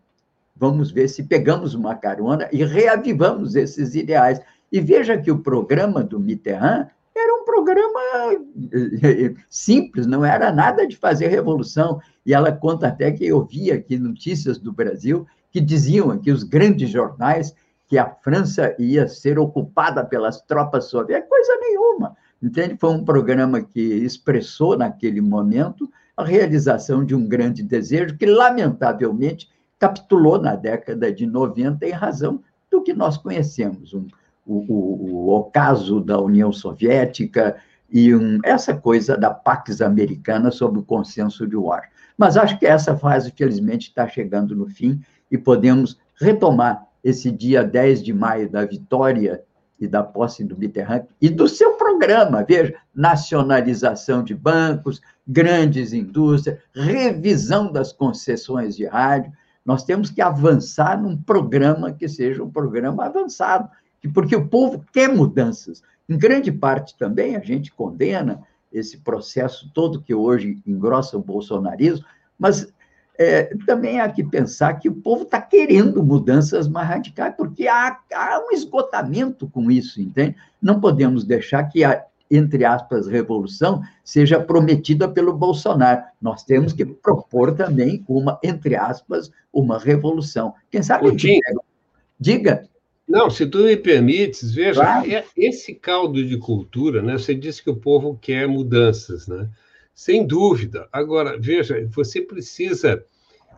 vamos 0.55 0.91
ver 0.91 1.07
se 1.07 1.24
pegamos 1.24 1.74
uma 1.74 1.95
carona 1.95 2.47
e 2.51 2.63
reavivamos 2.63 3.55
esses 3.55 3.95
ideais. 3.95 4.39
E 4.72 4.80
veja 4.80 5.18
que 5.18 5.32
o 5.32 5.39
programa 5.39 6.03
do 6.03 6.20
Mitterrand 6.20 6.88
era 7.16 7.34
um 7.34 7.45
programa 7.45 7.99
eh, 9.03 9.34
simples, 9.49 10.05
não 10.05 10.26
era 10.26 10.51
nada 10.51 10.86
de 10.86 10.97
fazer 10.97 11.28
revolução. 11.28 11.99
E 12.26 12.34
ela 12.34 12.51
conta 12.51 12.88
até 12.88 13.11
que 13.11 13.26
eu 13.26 13.45
vi 13.45 13.72
aqui 13.72 13.97
notícias 13.97 14.57
do 14.57 14.74
Brasil 14.74 15.26
que 15.49 15.61
diziam 15.61 16.18
que 16.20 16.32
os 16.32 16.43
grandes 16.43 16.89
jornais 16.89 17.55
que 17.88 17.97
a 17.97 18.09
França 18.09 18.76
ia 18.80 19.07
ser 19.07 19.39
ocupada 19.39 20.03
pelas 20.03 20.41
tropas 20.41 20.86
soviéticas, 20.86 21.30
coisa 21.30 21.57
nenhuma. 21.61 22.18
Entende? 22.46 22.78
Foi 22.80 22.91
um 22.91 23.04
programa 23.04 23.60
que 23.60 23.82
expressou 23.82 24.78
naquele 24.78 25.20
momento 25.20 25.89
a 26.16 26.24
realização 26.24 27.04
de 27.04 27.16
um 27.16 27.28
grande 27.28 27.64
desejo 27.64 28.16
que, 28.16 28.28
lamentavelmente, 28.28 29.50
capitulou 29.80 30.39
na 30.39 30.56
década 30.56 31.12
de 31.12 31.26
90 31.26 31.84
em 31.88 31.91
razão 31.91 32.43
do 32.70 32.84
que 32.84 32.93
nós 32.93 33.18
conhecemos, 33.18 33.96
um, 33.96 34.06
o, 34.46 34.58
o, 34.58 35.16
o 35.16 35.30
ocaso 35.36 36.00
da 36.00 36.22
União 36.22 36.52
Soviética 36.52 37.56
e 37.89 38.14
um, 38.14 38.39
essa 38.43 38.76
coisa 38.76 39.18
da 39.18 39.32
Pax 39.32 39.82
Americana 39.82 40.52
sob 40.52 40.78
o 40.78 40.84
consenso 40.84 41.48
de 41.48 41.56
Washington. 41.56 41.96
Mas 42.16 42.38
acho 42.38 42.60
que 42.60 42.68
essa 42.68 42.96
fase, 42.96 43.34
felizmente, 43.36 43.89
está 43.89 44.08
chegando 44.08 44.56
no 44.56 44.68
fim 44.68 45.02
e 45.32 45.38
podemos 45.38 45.98
retomar 46.22 46.86
esse 47.04 47.32
dia 47.32 47.64
10 47.64 48.04
de 48.04 48.14
maio 48.14 48.48
da 48.48 48.64
vitória 48.66 49.43
e 49.80 49.88
da 49.88 50.03
posse 50.03 50.43
do 50.43 50.57
Mitterrand 50.57 51.05
e 51.21 51.30
do 51.30 51.47
seu 51.47 51.73
programa, 51.73 52.43
veja, 52.43 52.76
nacionalização 52.93 54.23
de 54.23 54.34
bancos, 54.34 55.01
grandes 55.28 55.91
indústrias, 55.91 56.59
revisão 56.73 57.71
das 57.71 57.91
concessões 57.91 58.76
de 58.76 58.86
rádio. 58.86 59.32
Nós 59.65 59.84
temos 59.84 60.09
que 60.09 60.21
avançar 60.21 61.01
num 61.01 61.17
programa 61.17 61.91
que 61.91 62.07
seja 62.07 62.43
um 62.43 62.49
programa 62.49 63.05
avançado, 63.05 63.69
porque 64.13 64.36
o 64.36 64.47
povo 64.47 64.86
quer 64.93 65.09
mudanças. 65.09 65.82
Em 66.07 66.17
grande 66.17 66.51
parte 66.51 66.95
também 66.97 67.36
a 67.36 67.39
gente 67.39 67.71
condena 67.71 68.41
esse 68.71 68.97
processo 68.97 69.71
todo 69.73 70.01
que 70.01 70.13
hoje 70.13 70.61
engrossa 70.65 71.17
o 71.17 71.23
bolsonarismo, 71.23 72.05
mas 72.38 72.71
é, 73.18 73.55
também 73.66 73.99
há 73.99 74.09
que 74.09 74.24
pensar 74.24 74.74
que 74.76 74.89
o 74.89 74.95
povo 74.95 75.24
está 75.24 75.41
querendo 75.41 76.03
mudanças 76.03 76.68
mais 76.68 76.88
radicais, 76.88 77.34
porque 77.38 77.68
há, 77.68 77.97
há, 78.13 78.45
um 78.47 78.51
esgotamento 78.51 79.47
com 79.47 79.72
isso, 79.72 80.01
entende? 80.01 80.36
Não 80.61 80.80
podemos 80.80 81.24
deixar 81.24 81.63
que 81.66 81.84
a, 81.84 82.03
entre 82.30 82.66
aspas, 82.66 83.07
revolução 83.07 83.82
seja 84.03 84.39
prometida 84.39 85.07
pelo 85.07 85.34
Bolsonaro. 85.34 86.03
Nós 86.22 86.43
temos 86.43 86.74
que 86.74 86.86
propor 86.86 87.53
também 87.53 88.03
uma, 88.07 88.39
entre 88.43 88.76
aspas, 88.76 89.32
uma 89.53 89.80
revolução. 89.80 90.53
Quem 90.70 90.84
sabe... 90.84 91.09
Putin. 91.09 91.39
Diga. 92.20 92.68
Não, 93.07 93.30
se 93.30 93.45
tu 93.45 93.59
me 93.59 93.78
permites, 93.78 94.51
veja, 94.51 94.82
claro. 94.82 95.11
É 95.11 95.24
esse 95.38 95.76
caldo 95.76 96.26
de 96.26 96.38
cultura, 96.38 97.03
né? 97.03 97.13
Você 97.13 97.36
disse 97.36 97.63
que 97.63 97.70
o 97.70 97.76
povo 97.76 98.18
quer 98.20 98.47
mudanças, 98.47 99.28
né? 99.28 99.47
Sem 99.96 100.28
dúvida. 100.28 100.88
Agora, 100.91 101.39
veja, 101.39 101.88
você 101.89 102.22
precisa 102.22 103.04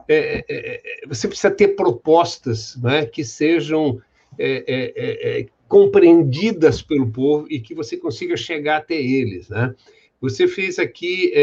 é, 0.07 0.45
é, 0.47 1.01
é, 1.03 1.07
você 1.07 1.27
precisa 1.27 1.51
ter 1.51 1.69
propostas 1.69 2.77
né, 2.77 3.05
que 3.05 3.25
sejam 3.25 4.01
é, 4.39 4.63
é, 4.67 5.45
compreendidas 5.67 6.81
pelo 6.81 7.11
povo 7.11 7.45
e 7.49 7.59
que 7.59 7.75
você 7.75 7.97
consiga 7.97 8.37
chegar 8.37 8.77
até 8.77 8.95
eles. 8.95 9.49
Né? 9.49 9.75
Você 10.21 10.47
fez 10.47 10.79
aqui 10.79 11.33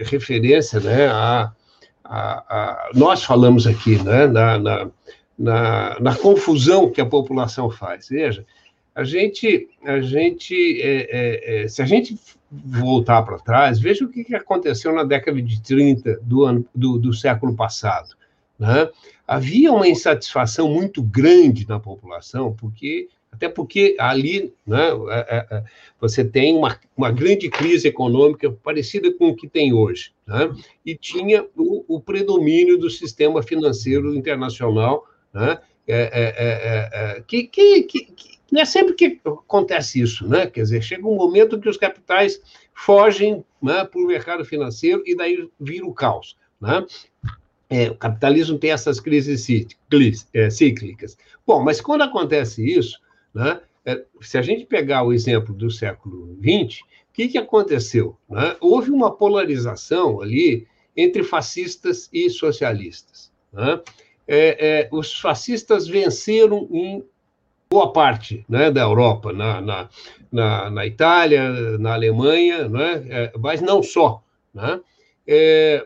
referência 0.00 0.80
né, 0.80 1.06
a, 1.06 1.52
a, 2.02 2.10
a, 2.12 2.90
Nós 2.92 3.22
falamos 3.22 3.66
aqui 3.66 4.02
né, 4.02 4.26
na, 4.26 4.58
na, 4.58 4.90
na, 5.38 6.00
na 6.00 6.16
confusão 6.16 6.90
que 6.90 7.00
a 7.00 7.06
população 7.06 7.70
faz. 7.70 8.08
Veja, 8.08 8.44
a 8.94 9.02
gente, 9.02 9.68
a 9.84 10.00
gente, 10.00 10.80
é, 10.80 11.08
é, 11.10 11.64
é, 11.64 11.68
se 11.68 11.82
a 11.82 11.84
gente 11.84 12.16
voltar 12.50 13.22
para 13.22 13.38
trás, 13.38 13.80
veja 13.80 14.04
o 14.04 14.08
que, 14.08 14.22
que 14.22 14.34
aconteceu 14.34 14.94
na 14.94 15.02
década 15.02 15.42
de 15.42 15.60
30 15.60 16.20
do, 16.22 16.44
ano, 16.44 16.64
do, 16.74 16.98
do 16.98 17.12
século 17.12 17.56
passado. 17.56 18.10
Né? 18.58 18.88
Havia 19.26 19.72
uma 19.72 19.88
insatisfação 19.88 20.70
muito 20.70 21.02
grande 21.02 21.66
na 21.68 21.80
população, 21.80 22.54
porque 22.54 23.08
até 23.32 23.48
porque 23.48 23.96
ali 23.98 24.54
né, 24.64 24.90
é, 25.08 25.36
é, 25.36 25.46
é, 25.50 25.64
você 26.00 26.24
tem 26.24 26.56
uma, 26.56 26.78
uma 26.96 27.10
grande 27.10 27.48
crise 27.50 27.88
econômica 27.88 28.48
parecida 28.48 29.12
com 29.12 29.30
o 29.30 29.34
que 29.34 29.48
tem 29.48 29.72
hoje, 29.72 30.12
né? 30.24 30.54
e 30.86 30.94
tinha 30.94 31.44
o, 31.56 31.96
o 31.96 32.00
predomínio 32.00 32.78
do 32.78 32.88
sistema 32.88 33.42
financeiro 33.42 34.14
internacional, 34.14 35.04
né? 35.32 35.58
É, 35.86 37.18
é, 37.18 37.22
que, 37.26 37.42
que, 37.42 37.82
que, 37.82 38.33
não 38.50 38.60
é 38.60 38.64
sempre 38.64 38.94
que 38.94 39.20
acontece 39.24 40.00
isso, 40.00 40.28
né? 40.28 40.46
Quer 40.46 40.62
dizer, 40.62 40.82
chega 40.82 41.06
um 41.06 41.16
momento 41.16 41.58
que 41.58 41.68
os 41.68 41.76
capitais 41.76 42.40
fogem 42.74 43.44
né, 43.62 43.84
para 43.84 44.00
o 44.00 44.06
mercado 44.06 44.44
financeiro 44.44 45.02
e 45.06 45.16
daí 45.16 45.48
vira 45.58 45.86
o 45.86 45.94
caos, 45.94 46.36
né? 46.60 46.86
É, 47.70 47.90
o 47.90 47.96
capitalismo 47.96 48.58
tem 48.58 48.70
essas 48.70 49.00
crises 49.00 49.48
é, 50.32 50.50
cíclicas. 50.50 51.16
Bom, 51.46 51.62
mas 51.62 51.80
quando 51.80 52.02
acontece 52.02 52.64
isso, 52.64 53.00
né, 53.32 53.60
é, 53.84 54.04
se 54.20 54.38
a 54.38 54.42
gente 54.42 54.64
pegar 54.64 55.02
o 55.02 55.12
exemplo 55.12 55.54
do 55.54 55.70
século 55.70 56.38
XX, 56.40 56.80
o 56.80 57.12
que, 57.12 57.28
que 57.28 57.38
aconteceu? 57.38 58.16
Né? 58.28 58.56
Houve 58.60 58.90
uma 58.90 59.14
polarização 59.14 60.20
ali 60.20 60.66
entre 60.96 61.22
fascistas 61.22 62.08
e 62.12 62.30
socialistas. 62.30 63.32
Né? 63.52 63.80
É, 64.26 64.80
é, 64.80 64.88
os 64.92 65.18
fascistas 65.18 65.86
venceram 65.86 66.68
em 66.70 67.04
boa 67.74 67.92
parte 67.92 68.44
né, 68.48 68.70
da 68.70 68.82
Europa, 68.82 69.32
na, 69.32 69.60
na, 69.60 69.88
na, 70.30 70.70
na, 70.70 70.86
Itália, 70.86 71.76
na 71.76 71.94
Alemanha, 71.94 72.68
né, 72.68 73.04
é, 73.08 73.32
mas 73.36 73.60
não 73.60 73.82
só. 73.82 74.22
Né? 74.54 74.80
É, 75.26 75.84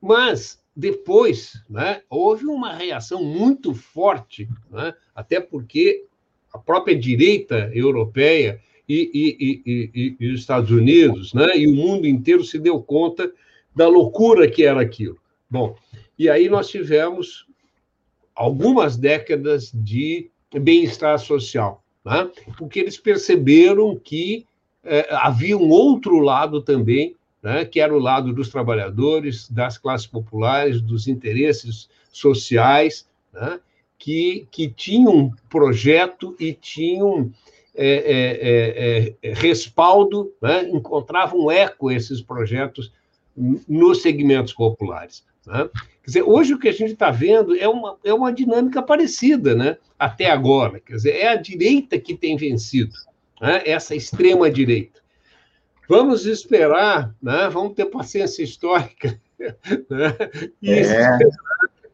mas 0.00 0.60
depois 0.74 1.62
né, 1.70 2.02
houve 2.10 2.46
uma 2.46 2.74
reação 2.74 3.22
muito 3.22 3.72
forte, 3.72 4.48
né, 4.68 4.92
até 5.14 5.38
porque 5.38 6.06
a 6.52 6.58
própria 6.58 6.98
direita 6.98 7.70
europeia 7.72 8.60
e, 8.88 9.10
e, 9.14 9.62
e, 9.64 10.16
e, 10.18 10.32
os 10.32 10.40
Estados 10.40 10.72
Unidos 10.72 11.32
né, 11.32 11.56
e 11.56 11.68
o 11.68 11.72
mundo 11.72 12.04
inteiro 12.04 12.42
se 12.42 12.58
deu 12.58 12.82
conta 12.82 13.32
da 13.76 13.86
loucura 13.86 14.50
que 14.50 14.64
era 14.64 14.80
aquilo. 14.80 15.18
Bom, 15.48 15.76
e 16.18 16.28
aí 16.28 16.48
nós 16.48 16.68
tivemos 16.68 17.46
algumas 18.34 18.96
décadas 18.96 19.70
de 19.72 20.31
bem-estar 20.60 21.18
social, 21.18 21.82
né? 22.04 22.30
porque 22.56 22.80
eles 22.80 22.96
perceberam 22.96 23.96
que 23.96 24.46
é, 24.84 25.08
havia 25.12 25.56
um 25.56 25.68
outro 25.70 26.18
lado 26.18 26.60
também, 26.60 27.16
né? 27.42 27.64
que 27.64 27.80
era 27.80 27.94
o 27.94 27.98
lado 27.98 28.32
dos 28.32 28.48
trabalhadores, 28.48 29.48
das 29.48 29.78
classes 29.78 30.06
populares, 30.06 30.80
dos 30.80 31.08
interesses 31.08 31.88
sociais, 32.10 33.08
né? 33.32 33.60
que, 33.98 34.46
que 34.50 34.68
tinham 34.68 35.14
um 35.14 35.30
projeto 35.48 36.36
e 36.38 36.52
tinham 36.52 37.32
é, 37.74 37.86
é, 37.86 39.28
é, 39.28 39.30
é 39.30 39.34
respaldo, 39.34 40.32
né? 40.42 40.68
encontravam 40.68 41.50
eco 41.50 41.90
esses 41.90 42.20
projetos 42.20 42.92
nos 43.36 44.02
segmentos 44.02 44.52
populares. 44.52 45.24
Né? 45.46 45.68
Quer 46.02 46.06
dizer, 46.06 46.22
hoje 46.22 46.54
o 46.54 46.58
que 46.58 46.68
a 46.68 46.72
gente 46.72 46.92
está 46.92 47.10
vendo 47.10 47.56
é 47.56 47.68
uma, 47.68 47.98
é 48.04 48.12
uma 48.12 48.32
dinâmica 48.32 48.82
parecida, 48.82 49.54
né? 49.54 49.76
até 49.98 50.30
agora. 50.30 50.80
Quer 50.80 50.94
dizer, 50.94 51.16
é 51.16 51.28
a 51.28 51.36
direita 51.36 51.98
que 51.98 52.16
tem 52.16 52.36
vencido, 52.36 52.94
né? 53.40 53.62
essa 53.64 53.94
extrema-direita. 53.94 55.00
Vamos 55.88 56.26
esperar, 56.26 57.14
né? 57.22 57.48
vamos 57.48 57.74
ter 57.74 57.86
paciência 57.86 58.42
histórica 58.42 59.20
né? 59.38 60.16
e 60.60 60.70
é. 60.72 60.80
esperar 60.80 61.18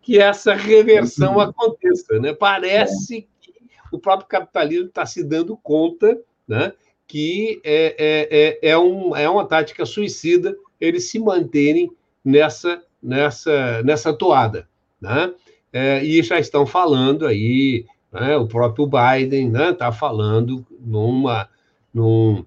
que 0.01 0.19
essa 0.19 0.55
reversão 0.55 1.35
uhum. 1.35 1.41
aconteça. 1.41 2.19
Né? 2.19 2.33
Parece 2.33 3.19
é. 3.19 3.21
que 3.43 3.53
o 3.93 3.99
próprio 3.99 4.27
capitalismo 4.27 4.87
está 4.87 5.05
se 5.05 5.23
dando 5.23 5.55
conta 5.57 6.19
né? 6.47 6.73
que 7.07 7.61
é, 7.63 7.95
é, 7.99 8.29
é, 8.31 8.71
é, 8.71 8.79
um, 8.79 9.15
é 9.15 9.29
uma 9.29 9.47
tática 9.47 9.85
suicida 9.85 10.57
eles 10.81 11.11
se 11.11 11.19
manterem 11.19 11.91
nessa, 12.25 12.83
nessa, 13.03 13.83
nessa 13.83 14.13
toada. 14.13 14.69
Né? 15.01 15.33
É, 15.73 16.05
e 16.05 16.23
já 16.23 16.39
estão 16.39 16.67
falando 16.67 17.27
aí, 17.27 17.85
né, 18.13 18.37
o 18.37 18.47
próprio 18.47 18.87
Biden 18.87 19.49
está 19.49 19.59
né, 19.59 19.73
tá 19.73 19.93
falando 19.93 20.67
numa, 20.81 21.49
num, 21.93 22.45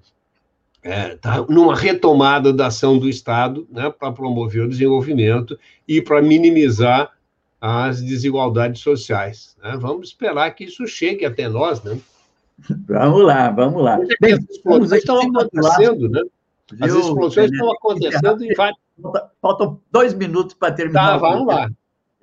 é, 0.84 1.16
tá 1.16 1.46
numa 1.48 1.76
retomada 1.76 2.52
da 2.52 2.68
ação 2.68 2.98
do 2.98 3.08
Estado 3.08 3.68
né, 3.72 3.90
para 3.90 4.12
promover 4.12 4.64
o 4.64 4.70
desenvolvimento 4.70 5.58
e 5.88 6.02
para 6.02 6.22
minimizar 6.22 7.12
as 7.60 8.02
desigualdades 8.02 8.82
sociais. 8.82 9.56
Né? 9.62 9.78
Vamos 9.80 10.10
esperar 10.10 10.50
que 10.56 10.64
isso 10.64 10.88
chegue 10.88 11.26
até 11.26 11.48
nós, 11.48 11.84
né? 11.84 12.00
Vamos 12.88 13.24
lá, 13.24 13.50
vamos 13.50 13.84
lá. 13.84 14.00
Bem, 14.20 14.34
as 14.34 14.44
explosões 14.50 15.02
estão 15.02 15.20
acontecendo, 15.20 16.10
né? 16.10 16.22
As 16.80 16.94
explosões 16.94 17.52
estão 17.52 17.72
acontecendo 17.72 18.44
em 18.44 18.54
vários. 18.54 18.80
Faltam 19.42 19.82
dois 19.92 20.14
minutos 20.14 20.56
para 20.56 20.74
terminar. 20.74 21.14
Tá, 21.14 21.18
vamos 21.18 21.48
lá. 21.48 21.70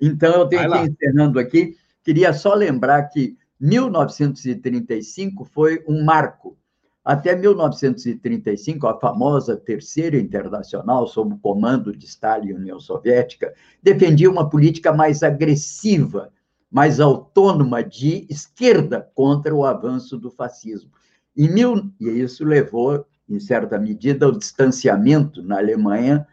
Então, 0.01 0.33
eu 0.33 0.47
tenho 0.47 0.71
que 0.71 0.77
ir 0.77 0.89
encerrando 0.89 1.39
aqui. 1.39 1.75
Queria 2.03 2.33
só 2.33 2.53
lembrar 2.53 3.03
que 3.09 3.37
1935 3.59 5.45
foi 5.45 5.83
um 5.87 6.03
marco. 6.03 6.57
Até 7.03 7.35
1935, 7.35 8.87
a 8.87 8.99
famosa 8.99 9.57
Terceira 9.57 10.17
Internacional, 10.17 11.07
sob 11.07 11.33
o 11.33 11.39
comando 11.39 11.95
de 11.95 12.05
Stalin 12.05 12.49
e 12.49 12.53
União 12.53 12.79
Soviética, 12.79 13.53
defendia 13.81 14.29
uma 14.29 14.49
política 14.49 14.93
mais 14.93 15.23
agressiva 15.23 16.31
mais 16.69 16.99
autônoma 16.99 17.83
de 17.83 18.27
esquerda 18.29 19.09
contra 19.15 19.53
o 19.53 19.65
avanço 19.65 20.17
do 20.17 20.29
fascismo. 20.29 20.91
E, 21.35 21.47
mil, 21.47 21.91
e 21.99 22.09
isso 22.09 22.45
levou, 22.45 23.05
em 23.27 23.39
certa 23.39 23.79
medida, 23.79 24.25
ao 24.25 24.31
distanciamento 24.31 25.41
na 25.41 25.57
Alemanha 25.57 26.27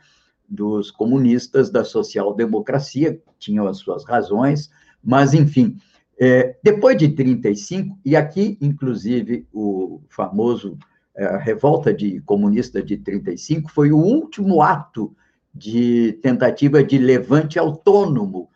dos 0.49 0.91
comunistas 0.91 1.71
da 1.71 1.85
social-democracia, 1.85 3.21
tinham 3.39 3.67
as 3.67 3.79
suas 3.79 4.05
razões, 4.05 4.71
mas, 5.03 5.35
enfim, 5.35 5.77
é, 6.19 6.57
depois 6.63 6.97
de 6.97 7.09
35, 7.09 7.99
e 8.05 8.17
aqui, 8.17 8.57
inclusive, 8.61 9.47
o 9.53 10.01
famoso 10.09 10.79
é, 11.15 11.37
Revolta 11.39 11.93
de 11.93 12.21
Comunista 12.21 12.83
de 12.83 12.97
35 12.97 13.71
foi 13.71 13.93
o 13.93 13.99
último 13.99 14.63
ato 14.63 15.15
de 15.55 16.19
tentativa 16.23 16.83
de 16.83 16.99
levante 16.99 17.59
autônomo 17.59 18.51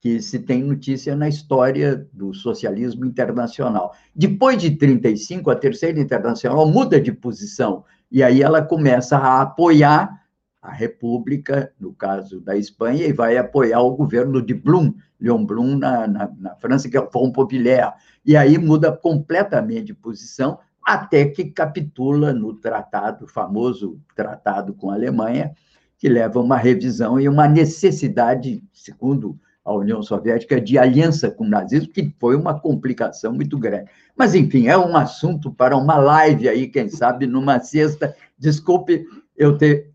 que 0.00 0.22
se 0.22 0.38
tem 0.38 0.62
notícia 0.62 1.14
na 1.14 1.28
história 1.28 2.08
do 2.12 2.32
socialismo 2.32 3.04
internacional. 3.04 3.94
Depois 4.14 4.56
de 4.56 4.70
35, 4.70 5.50
a 5.50 5.56
Terceira 5.56 6.00
Internacional 6.00 6.66
muda 6.66 6.98
de 6.98 7.12
posição 7.12 7.84
e 8.10 8.22
aí 8.22 8.42
ela 8.42 8.62
começa 8.62 9.18
a 9.18 9.42
apoiar 9.42 10.19
a 10.62 10.70
República, 10.70 11.72
no 11.80 11.92
caso 11.92 12.40
da 12.40 12.56
Espanha, 12.56 13.06
e 13.06 13.12
vai 13.12 13.36
apoiar 13.36 13.80
o 13.80 13.96
governo 13.96 14.42
de 14.42 14.52
Blum, 14.52 14.92
Leon 15.18 15.44
Blum, 15.44 15.76
na, 15.76 16.06
na, 16.06 16.30
na 16.38 16.54
França, 16.56 16.88
que 16.88 16.96
é 16.96 17.00
o 17.00 17.10
Front 17.10 17.32
Populaire. 17.32 17.92
E 18.24 18.36
aí 18.36 18.58
muda 18.58 18.92
completamente 18.92 19.86
de 19.86 19.94
posição, 19.94 20.58
até 20.84 21.24
que 21.26 21.44
capitula 21.44 22.32
no 22.32 22.54
tratado, 22.54 23.26
famoso 23.26 23.98
tratado 24.14 24.74
com 24.74 24.90
a 24.90 24.94
Alemanha, 24.94 25.52
que 25.98 26.08
leva 26.08 26.40
uma 26.40 26.56
revisão 26.56 27.18
e 27.18 27.28
uma 27.28 27.46
necessidade, 27.46 28.62
segundo 28.72 29.38
a 29.64 29.72
União 29.74 30.02
Soviética 30.02 30.60
de 30.60 30.78
aliança 30.78 31.30
com 31.30 31.44
o 31.44 31.48
nazismo, 31.48 31.92
que 31.92 32.14
foi 32.18 32.34
uma 32.34 32.58
complicação 32.58 33.32
muito 33.32 33.58
grande. 33.58 33.90
Mas, 34.16 34.34
enfim, 34.34 34.66
é 34.66 34.76
um 34.76 34.96
assunto 34.96 35.52
para 35.52 35.76
uma 35.76 35.96
live 35.96 36.48
aí, 36.48 36.66
quem 36.66 36.88
sabe, 36.88 37.26
numa 37.26 37.60
sexta. 37.60 38.14
Desculpe 38.38 39.04
eu 39.36 39.56
ter 39.56 39.90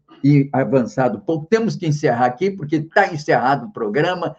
avançado 0.51 1.19
pouco. 1.19 1.45
Temos 1.45 1.75
que 1.75 1.87
encerrar 1.87 2.25
aqui, 2.25 2.49
porque 2.49 2.77
está 2.77 3.13
encerrado 3.13 3.67
o 3.67 3.71
programa, 3.71 4.35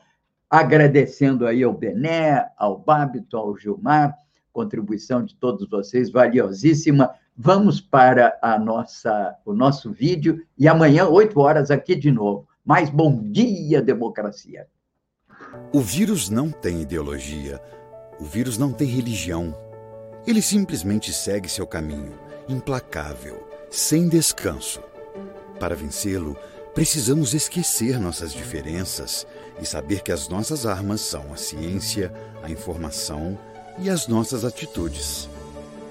agradecendo 0.49 1.47
aí 1.47 1.63
ao 1.63 1.73
Bené, 1.73 2.47
ao 2.57 2.79
Bábito, 2.79 3.37
ao 3.37 3.57
Gilmar, 3.57 4.17
contribuição 4.53 5.25
de 5.25 5.35
todos 5.37 5.69
vocês, 5.69 6.11
valiosíssima. 6.11 7.11
Vamos 7.37 7.81
para 7.81 8.39
a 8.41 8.59
nossa, 8.59 9.37
o 9.45 9.53
nosso 9.53 9.93
vídeo 9.93 10.43
e 10.59 10.67
amanhã, 10.67 11.07
8 11.07 11.39
horas, 11.39 11.71
aqui 11.71 11.95
de 11.95 12.11
novo. 12.11 12.49
Mais 12.65 12.89
bom 12.89 13.23
dia, 13.23 13.83
democracia. 13.83 14.67
O 15.73 15.81
vírus 15.81 16.31
não 16.31 16.51
tem 16.51 16.81
ideologia. 16.81 17.61
O 18.19 18.25
vírus 18.25 18.57
não 18.57 18.73
tem 18.73 18.89
religião. 18.89 19.55
Ele 20.27 20.41
simplesmente 20.41 21.13
segue 21.13 21.49
seu 21.49 21.67
caminho, 21.67 22.19
implacável, 22.49 23.47
sem 23.71 24.09
descanso. 24.09 24.83
Para 25.59 25.75
vencê-lo, 25.75 26.37
precisamos 26.75 27.35
esquecer 27.35 27.99
nossas 27.99 28.33
diferenças 28.33 29.27
e 29.61 29.67
saber 29.67 30.03
que 30.03 30.13
as 30.13 30.29
nossas 30.29 30.67
armas 30.67 31.01
são 31.01 31.33
a 31.33 31.37
ciência, 31.37 32.13
a 32.43 32.51
informação 32.51 33.39
e 33.79 33.89
as 33.89 34.07
nossas 34.07 34.45
atitudes. 34.45 35.29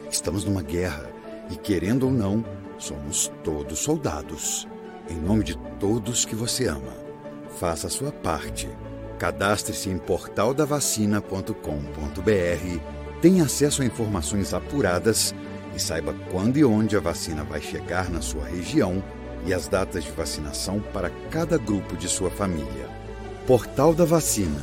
Estamos 0.09 0.45
numa 0.45 0.61
guerra 0.61 1.09
e, 1.49 1.55
querendo 1.55 2.07
ou 2.07 2.11
não, 2.11 2.45
somos 2.78 3.32
todos 3.43 3.80
soldados. 3.80 4.68
Em 5.09 5.16
nome 5.16 5.43
de 5.43 5.57
todos 5.80 6.26
que 6.26 6.36
você 6.36 6.68
ama, 6.68 6.93
faça 7.59 7.88
a 7.88 7.89
sua 7.89 8.11
parte 8.11 8.70
Cadastre-se 9.18 9.89
em 9.89 9.97
portaldavacina.com.br, 9.97 12.80
tenha 13.22 13.45
acesso 13.45 13.82
a 13.82 13.86
informações 13.86 14.53
apuradas 14.53 15.34
e 15.76 15.80
saiba 15.80 16.13
quando 16.32 16.57
e 16.57 16.66
onde 16.66 16.97
a 16.97 16.99
vacina 16.99 17.43
vai 17.43 17.61
chegar 17.61 18.09
na 18.09 18.22
sua 18.22 18.45
região 18.45 19.03
e 19.46 19.54
as 19.54 19.68
datas 19.68 20.04
de 20.04 20.12
vacinação 20.12 20.82
para 20.93 21.10
cada 21.30 21.58
grupo 21.58 21.96
de 21.96 22.08
sua 22.08 22.32
família. 22.32 22.89
Portal 23.46 23.93
da 23.93 24.06
Vacina 24.06 24.62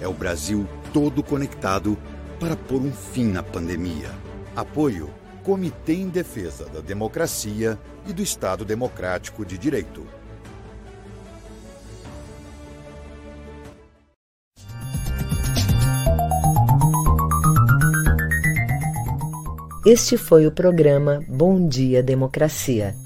é 0.00 0.08
o 0.08 0.12
Brasil 0.12 0.66
todo 0.92 1.22
conectado 1.22 1.96
para 2.40 2.56
pôr 2.56 2.82
um 2.82 2.92
fim 2.92 3.26
na 3.26 3.42
pandemia. 3.42 4.10
Apoio 4.54 5.10
Comitê 5.44 5.94
em 5.94 6.08
Defesa 6.08 6.64
da 6.66 6.80
Democracia 6.80 7.78
e 8.04 8.12
do 8.12 8.20
Estado 8.20 8.64
Democrático 8.64 9.44
de 9.44 9.56
Direito. 9.56 10.04
Este 19.86 20.16
foi 20.18 20.48
o 20.48 20.50
programa 20.50 21.24
Bom 21.28 21.68
Dia 21.68 22.02
Democracia. 22.02 23.05